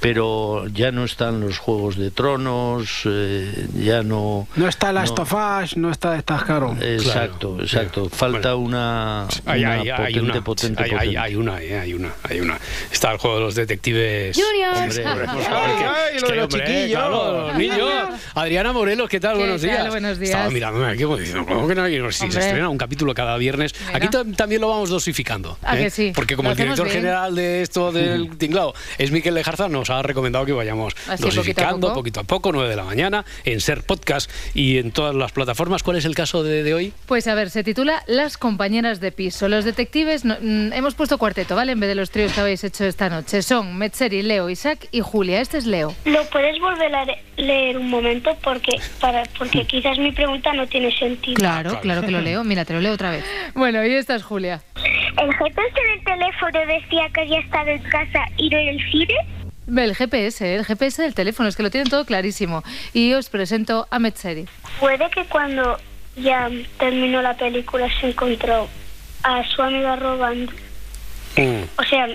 pero 0.00 0.66
ya 0.68 0.92
no 0.92 1.04
están 1.04 1.40
los 1.40 1.58
Juegos 1.58 1.96
de 1.96 2.10
Tronos, 2.10 3.02
eh, 3.04 3.66
ya 3.74 4.02
no. 4.02 4.46
No 4.56 4.68
está 4.68 4.88
no- 4.88 5.00
Last 5.00 5.18
of 5.18 5.32
Us, 5.34 5.76
no 5.76 5.90
está 5.90 6.16
estás 6.16 6.44
claro. 6.44 6.76
Exacto, 6.80 7.58
exacto. 7.60 8.08
Falta 8.08 8.54
una, 8.54 9.26
Hay, 9.46 9.60
una 9.62 9.72
hay, 9.72 9.88
hay 9.90 10.18
potente, 10.34 10.38
una, 10.38 10.44
potente, 10.44 10.82
hay, 10.82 10.90
hay- 10.90 10.96
potente. 10.98 11.18
hay 11.18 11.34
una, 11.36 11.62
eh, 11.62 11.78
hay 11.80 11.92
una, 11.94 12.12
hay 12.22 12.40
una. 12.40 12.58
Está 12.92 13.12
el 13.12 13.18
juego 13.18 13.36
de 13.36 13.42
los 13.42 13.54
detectives. 13.54 14.36
Ay, 14.38 16.18
lo 16.20 16.28
de 16.28 16.36
los 16.36 16.48
chiquillos. 16.48 17.10
los 17.10 17.54
niños. 17.56 17.90
Adriana 18.34 18.72
Morelos, 18.72 19.08
¿qué 19.08 19.20
tal? 19.20 19.34
¿Qué 19.34 19.38
Buenos 19.40 19.60
tal? 19.60 19.70
días. 19.70 19.88
Buenos 19.88 20.18
días. 20.18 20.30
Estaba 20.30 20.50
mirando 20.50 20.86
aquí 20.86 21.04
diciendo, 21.04 21.46
¿cómo 21.46 21.68
que 21.68 21.74
no 21.74 21.82
hay? 21.84 21.98
Si 22.12 22.30
se 22.30 22.38
estrena 22.38 22.68
un 22.68 22.78
capítulo 22.78 23.14
cada 23.14 23.36
viernes. 23.36 23.74
Aquí 23.92 24.06
tam- 24.08 24.34
también 24.36 24.60
lo 24.60 24.68
vamos 24.68 24.90
dosificando. 24.90 25.58
¿A 25.62 25.76
¿eh? 25.78 25.84
que 25.84 25.90
sí? 25.90 26.12
Porque 26.14 26.36
como 26.36 26.48
Lo 26.48 26.52
el 26.52 26.58
director 26.58 26.88
general 26.88 27.34
de 27.34 27.62
esto 27.62 27.92
del 27.92 28.36
tinglao 28.38 28.74
es 28.98 29.10
Miquel 29.10 29.34
Lejarza, 29.34 29.68
nos 29.68 29.90
ha 29.90 30.02
recomendado 30.02 30.44
que 30.46 30.52
vayamos 30.52 30.94
Así, 31.08 31.22
poquito 31.22 31.26
a 31.26 31.30
dosificando 31.36 31.86
poco. 31.88 31.94
poquito 32.00 32.20
a 32.20 32.24
poco, 32.24 32.52
9 32.52 32.70
de 32.70 32.76
la 32.76 32.84
mañana, 32.84 33.24
en 33.44 33.60
Ser 33.60 33.82
Podcast 33.82 34.30
y 34.54 34.78
en 34.78 34.92
todas 34.92 35.14
las 35.14 35.32
plataformas. 35.32 35.82
¿Cuál 35.82 35.96
es 35.98 36.04
el 36.04 36.14
caso 36.14 36.42
de, 36.42 36.62
de 36.62 36.74
hoy? 36.74 36.92
Pues 37.06 37.26
a 37.26 37.34
ver, 37.34 37.50
se 37.50 37.64
titula 37.64 38.02
Las 38.06 38.36
compañeras 38.38 39.00
de 39.00 39.12
piso. 39.12 39.48
Los 39.48 39.64
detectives, 39.64 40.17
no- 40.24 40.36
mm, 40.40 40.72
hemos 40.72 40.94
puesto 40.94 41.18
cuarteto, 41.18 41.54
¿vale? 41.56 41.72
En 41.72 41.80
vez 41.80 41.88
de 41.88 41.94
los 41.94 42.10
tríos 42.10 42.32
que 42.32 42.40
habéis 42.40 42.62
hecho 42.64 42.84
esta 42.84 43.08
noche. 43.08 43.42
Son 43.42 43.76
Metzeri, 43.76 44.22
Leo, 44.22 44.48
Isaac 44.50 44.88
y 44.90 45.00
Julia. 45.00 45.40
Este 45.40 45.58
es 45.58 45.66
Leo. 45.66 45.94
¿Lo 46.04 46.24
puedes 46.30 46.58
volver 46.60 46.94
a 46.94 47.04
le- 47.04 47.18
leer 47.36 47.76
un 47.78 47.88
momento? 47.90 48.36
Porque, 48.42 48.80
para, 49.00 49.22
porque 49.38 49.64
quizás 49.64 49.98
mi 49.98 50.12
pregunta 50.12 50.52
no 50.52 50.66
tiene 50.66 50.90
sentido. 50.98 51.36
Claro, 51.36 51.78
claro 51.80 52.02
que 52.02 52.10
lo 52.10 52.20
leo. 52.20 52.44
Mira, 52.44 52.64
te 52.64 52.72
lo 52.74 52.80
leo 52.80 52.92
otra 52.92 53.10
vez. 53.10 53.24
Bueno, 53.54 53.84
y 53.84 53.94
esta 53.94 54.14
es 54.14 54.22
Julia. 54.22 54.62
¿El 55.16 55.34
GPS 55.34 55.72
del 55.74 56.04
teléfono 56.04 56.58
decía 56.66 57.08
que 57.12 57.20
había 57.22 57.40
estado 57.40 57.70
en 57.70 57.82
casa 57.82 58.24
y 58.36 58.48
no 58.50 58.58
en 58.58 58.68
el 58.68 58.90
cine? 58.90 59.14
El 59.76 59.94
GPS, 59.94 60.54
el 60.54 60.64
GPS 60.64 61.02
del 61.02 61.14
teléfono, 61.14 61.48
es 61.48 61.56
que 61.56 61.62
lo 61.62 61.70
tienen 61.70 61.90
todo 61.90 62.04
clarísimo. 62.06 62.62
Y 62.94 63.12
os 63.14 63.28
presento 63.28 63.86
a 63.90 63.98
Metzeri. 63.98 64.46
Puede 64.80 65.10
que 65.10 65.24
cuando 65.24 65.76
ya 66.16 66.48
terminó 66.78 67.20
la 67.20 67.36
película 67.36 67.86
se 68.00 68.08
encontró 68.08 68.66
a 69.22 69.44
su 69.48 69.62
amiga 69.62 69.96
robando. 69.96 70.52
O 71.76 71.82
sea, 71.84 72.08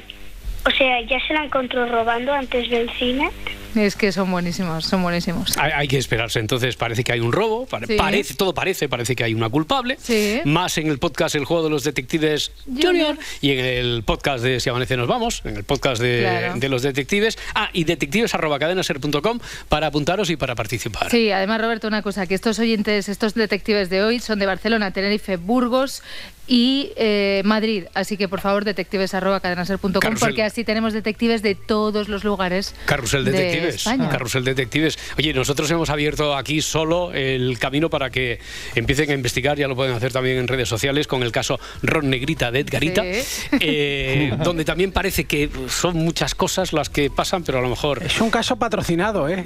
o 0.66 0.72
sea, 0.72 1.02
ya 1.02 1.18
se 1.28 1.34
la 1.34 1.44
encontró 1.46 1.86
robando 1.88 2.34
antes 2.34 2.70
del 2.70 2.90
cine. 2.98 3.30
Es 3.76 3.96
que 3.96 4.12
son 4.12 4.30
buenísimos, 4.30 4.86
son 4.86 5.02
buenísimos. 5.02 5.58
Hay, 5.58 5.72
hay 5.72 5.88
que 5.88 5.98
esperarse. 5.98 6.40
Entonces 6.40 6.76
parece 6.76 7.04
que 7.04 7.12
hay 7.12 7.20
un 7.22 7.32
robo, 7.32 7.66
pare- 7.66 7.88
Sí. 7.88 7.96
parece, 7.98 8.36
todo 8.36 8.54
parece, 8.54 8.88
parece 8.88 9.16
que 9.16 9.24
hay 9.24 9.34
una 9.34 9.50
culpable. 9.50 9.98
Sí. 10.00 10.42
Más 10.46 10.78
en 10.78 10.88
el 10.88 11.00
podcast 11.00 11.34
El 11.36 11.46
juego 11.46 11.64
de 11.64 11.70
los 11.72 11.84
detectives 11.84 12.52
Junior 12.68 13.18
y 13.42 13.52
en 13.52 13.66
el 13.66 14.04
podcast 14.04 14.44
de 14.44 14.60
Si 14.60 14.70
amanece 14.70 14.96
nos 14.96 15.08
vamos, 15.08 15.42
en 15.44 15.58
el 15.58 15.64
podcast 15.64 16.00
de, 16.02 16.20
Claro. 16.20 16.54
de 16.60 16.70
los 16.70 16.84
detectives. 16.84 17.38
Ah, 17.56 17.70
y 17.74 17.86
detectives@cadenaser.com 17.86 19.40
para 19.70 19.88
apuntaros 19.88 20.30
y 20.30 20.36
para 20.36 20.54
participar. 20.54 21.10
Sí, 21.10 21.32
además, 21.32 21.60
Roberto, 21.60 21.88
una 21.88 22.04
cosa, 22.04 22.28
que 22.28 22.36
estos 22.36 22.60
oyentes, 22.60 23.10
estos 23.10 23.34
detectives 23.34 23.90
de 23.90 24.04
hoy 24.04 24.20
son 24.20 24.38
de 24.38 24.46
Barcelona, 24.46 24.92
Tenerife, 24.92 25.38
Burgos 25.38 26.04
y 26.48 26.92
eh, 26.98 27.42
Madrid. 27.46 27.86
Así 27.94 28.18
que, 28.18 28.28
por 28.28 28.42
favor, 28.42 28.66
detectives.cadenaser.com, 28.66 29.92
Carrusel. 29.94 30.20
porque 30.30 30.44
así 30.44 30.64
tenemos 30.64 30.94
detectives 30.94 31.42
de 31.42 31.56
todos 31.56 32.10
los 32.10 32.24
lugares 32.24 32.76
Carrusel 32.86 33.26
de 33.26 33.32
Detectives. 33.32 33.76
España. 33.76 34.10
Carrusel 34.10 34.44
Detectives. 34.44 34.98
Oye, 35.18 35.34
nosotros 35.34 35.70
hemos 35.72 35.90
abierto 35.90 36.36
aquí 36.36 36.62
solo 36.62 37.14
el 37.14 37.58
camino 37.60 37.90
para 37.90 38.10
que 38.10 38.40
empiecen 38.76 39.10
a 39.12 39.14
investigar, 39.14 39.58
ya 39.58 39.68
lo 39.68 39.76
pueden 39.76 39.96
hacer 39.96 40.12
también 40.12 40.38
en 40.38 40.48
redes 40.48 40.68
sociales, 40.70 41.08
con 41.08 41.24
el 41.24 41.32
caso 41.32 41.60
Ron 41.82 42.10
Negrita 42.10 42.52
de 42.52 42.60
Edgarita, 42.60 43.04
Sí. 43.04 43.48
eh, 43.60 44.34
donde 44.44 44.66
también 44.66 44.92
parece 44.92 45.26
que 45.26 45.50
son 45.70 45.96
muchas 45.98 46.36
cosas 46.36 46.74
las 46.74 46.90
que 46.90 47.10
pasan, 47.10 47.44
pero 47.44 47.60
a 47.60 47.62
lo 47.62 47.70
mejor... 47.70 48.04
Es 48.04 48.20
un 48.22 48.30
caso 48.30 48.56
patrocinado, 48.58 49.30
¿eh? 49.30 49.46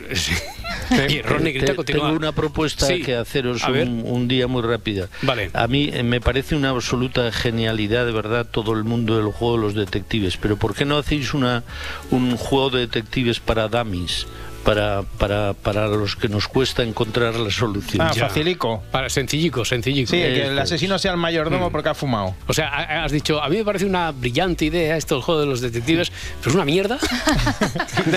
Oye, 0.92 1.22
Ron 1.22 1.44
Negrita 1.44 1.68
Te- 1.68 1.76
continúa. 1.76 2.06
Tengo 2.06 2.18
una 2.18 2.32
propuesta 2.32 2.86
Sí. 2.88 3.02
que 3.02 3.16
haceros 3.16 3.64
A 3.64 3.70
ver. 3.70 3.88
un, 3.88 4.04
un 4.06 4.28
día 4.28 4.48
muy 4.48 4.62
rápida. 4.62 5.10
Vale. 5.22 5.50
A 5.54 5.68
mí 5.68 5.90
eh, 5.94 6.04
me 6.04 6.22
parece 6.22 6.56
una 6.56 6.72
absoluta 6.88 7.30
genialidad, 7.34 8.06
de 8.06 8.14
verdad, 8.14 8.48
todo 8.50 8.72
el 8.72 8.86
mundo 8.86 9.18
del 9.18 9.26
juego 9.34 9.58
de 9.58 9.62
los 9.64 9.74
detectives. 9.76 10.38
Pero 10.38 10.56
¿por 10.56 10.74
qué 10.74 10.86
no 10.86 10.98
hacéis 10.98 11.34
una, 11.34 11.64
un 12.12 12.38
juego 12.38 12.70
de 12.70 12.80
detectives 12.80 13.42
para 13.42 13.68
dummies? 13.68 14.26
Para, 14.64 15.04
para, 15.18 15.54
para 15.54 15.88
los 15.88 16.18
que 16.18 16.28
nos 16.28 16.48
cuesta 16.50 16.84
encontrar 16.84 17.36
la 17.36 17.50
solución. 17.52 18.06
Ah, 18.06 18.14
facilico. 18.14 18.84
Para 18.92 19.10
sencillico, 19.10 19.64
sencillico. 19.64 20.12
Sí, 20.12 20.18
que 20.18 20.48
el 20.48 20.60
asesino 20.60 21.00
sea 21.00 21.12
el 21.12 21.18
mayordomo 21.18 21.72
porque 21.72 21.88
ha 21.90 21.94
fumado. 21.94 22.36
O 22.48 22.54
sea, 22.54 22.68
ha- 22.68 23.04
has 23.06 23.12
dicho, 23.14 23.42
a 23.42 23.48
mí 23.48 23.58
me 23.58 23.64
parece 23.64 23.86
una 23.86 24.12
brillante 24.12 24.66
idea 24.66 24.98
esto 24.98 25.16
del 25.16 25.24
juego 25.24 25.40
de 25.40 25.48
los 25.48 25.62
detectives, 25.62 26.12
pero 26.40 26.50
es 26.50 26.56
una 26.56 26.66
mierda. 26.66 26.98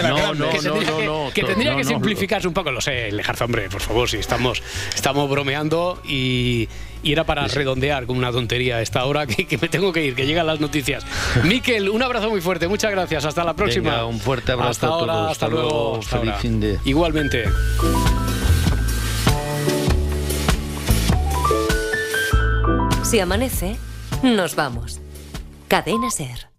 No, 0.02 0.34
no, 0.34 0.50
que 0.50 0.60
no, 0.62 0.74
no, 0.74 0.80
que, 0.80 1.04
no, 1.06 1.30
que 1.34 1.42
tendría 1.44 1.72
no, 1.72 1.76
que 1.78 1.82
no, 1.84 1.88
simplificarse 1.88 2.46
un 2.48 2.54
poco, 2.54 2.70
lo 2.70 2.80
sé, 2.80 3.10
Lejarza, 3.12 3.44
hombre, 3.44 3.68
por 3.68 3.80
favor, 3.80 4.08
si 4.08 4.16
estamos, 4.18 4.62
estamos 4.94 5.28
bromeando 5.28 6.00
y, 6.04 6.68
y 7.02 7.12
era 7.12 7.24
para 7.24 7.46
redondear 7.46 8.06
con 8.06 8.16
una 8.16 8.30
tontería 8.32 8.76
a 8.76 8.82
esta 8.82 9.04
hora 9.04 9.26
que, 9.26 9.46
que 9.46 9.58
me 9.58 9.68
tengo 9.68 9.92
que 9.92 10.04
ir, 10.04 10.14
que 10.14 10.26
llegan 10.26 10.46
las 10.46 10.60
noticias. 10.60 11.04
Miquel, 11.44 11.88
un 11.88 12.02
abrazo 12.02 12.30
muy 12.30 12.40
fuerte, 12.40 12.68
muchas 12.68 12.90
gracias, 12.90 13.24
hasta 13.24 13.44
la 13.44 13.54
próxima. 13.54 13.90
Venga, 13.90 14.04
un 14.06 14.18
fuerte 14.20 14.52
abrazo 14.52 14.70
hasta 14.70 14.86
a 14.86 14.90
ahora, 14.90 15.12
todos, 15.12 15.30
hasta, 15.32 15.46
hasta 15.46 15.48
luego, 15.48 15.68
luego, 15.70 15.96
hasta 15.98 16.16
feliz 16.18 16.30
ahora. 16.32 16.42
fin 16.42 16.60
de- 16.60 16.78
Igualmente. 16.84 17.44
Si 23.04 23.18
amanece, 23.18 23.76
nos 24.22 24.54
vamos. 24.54 25.00
Cadena 25.68 26.10
Ser. 26.10 26.49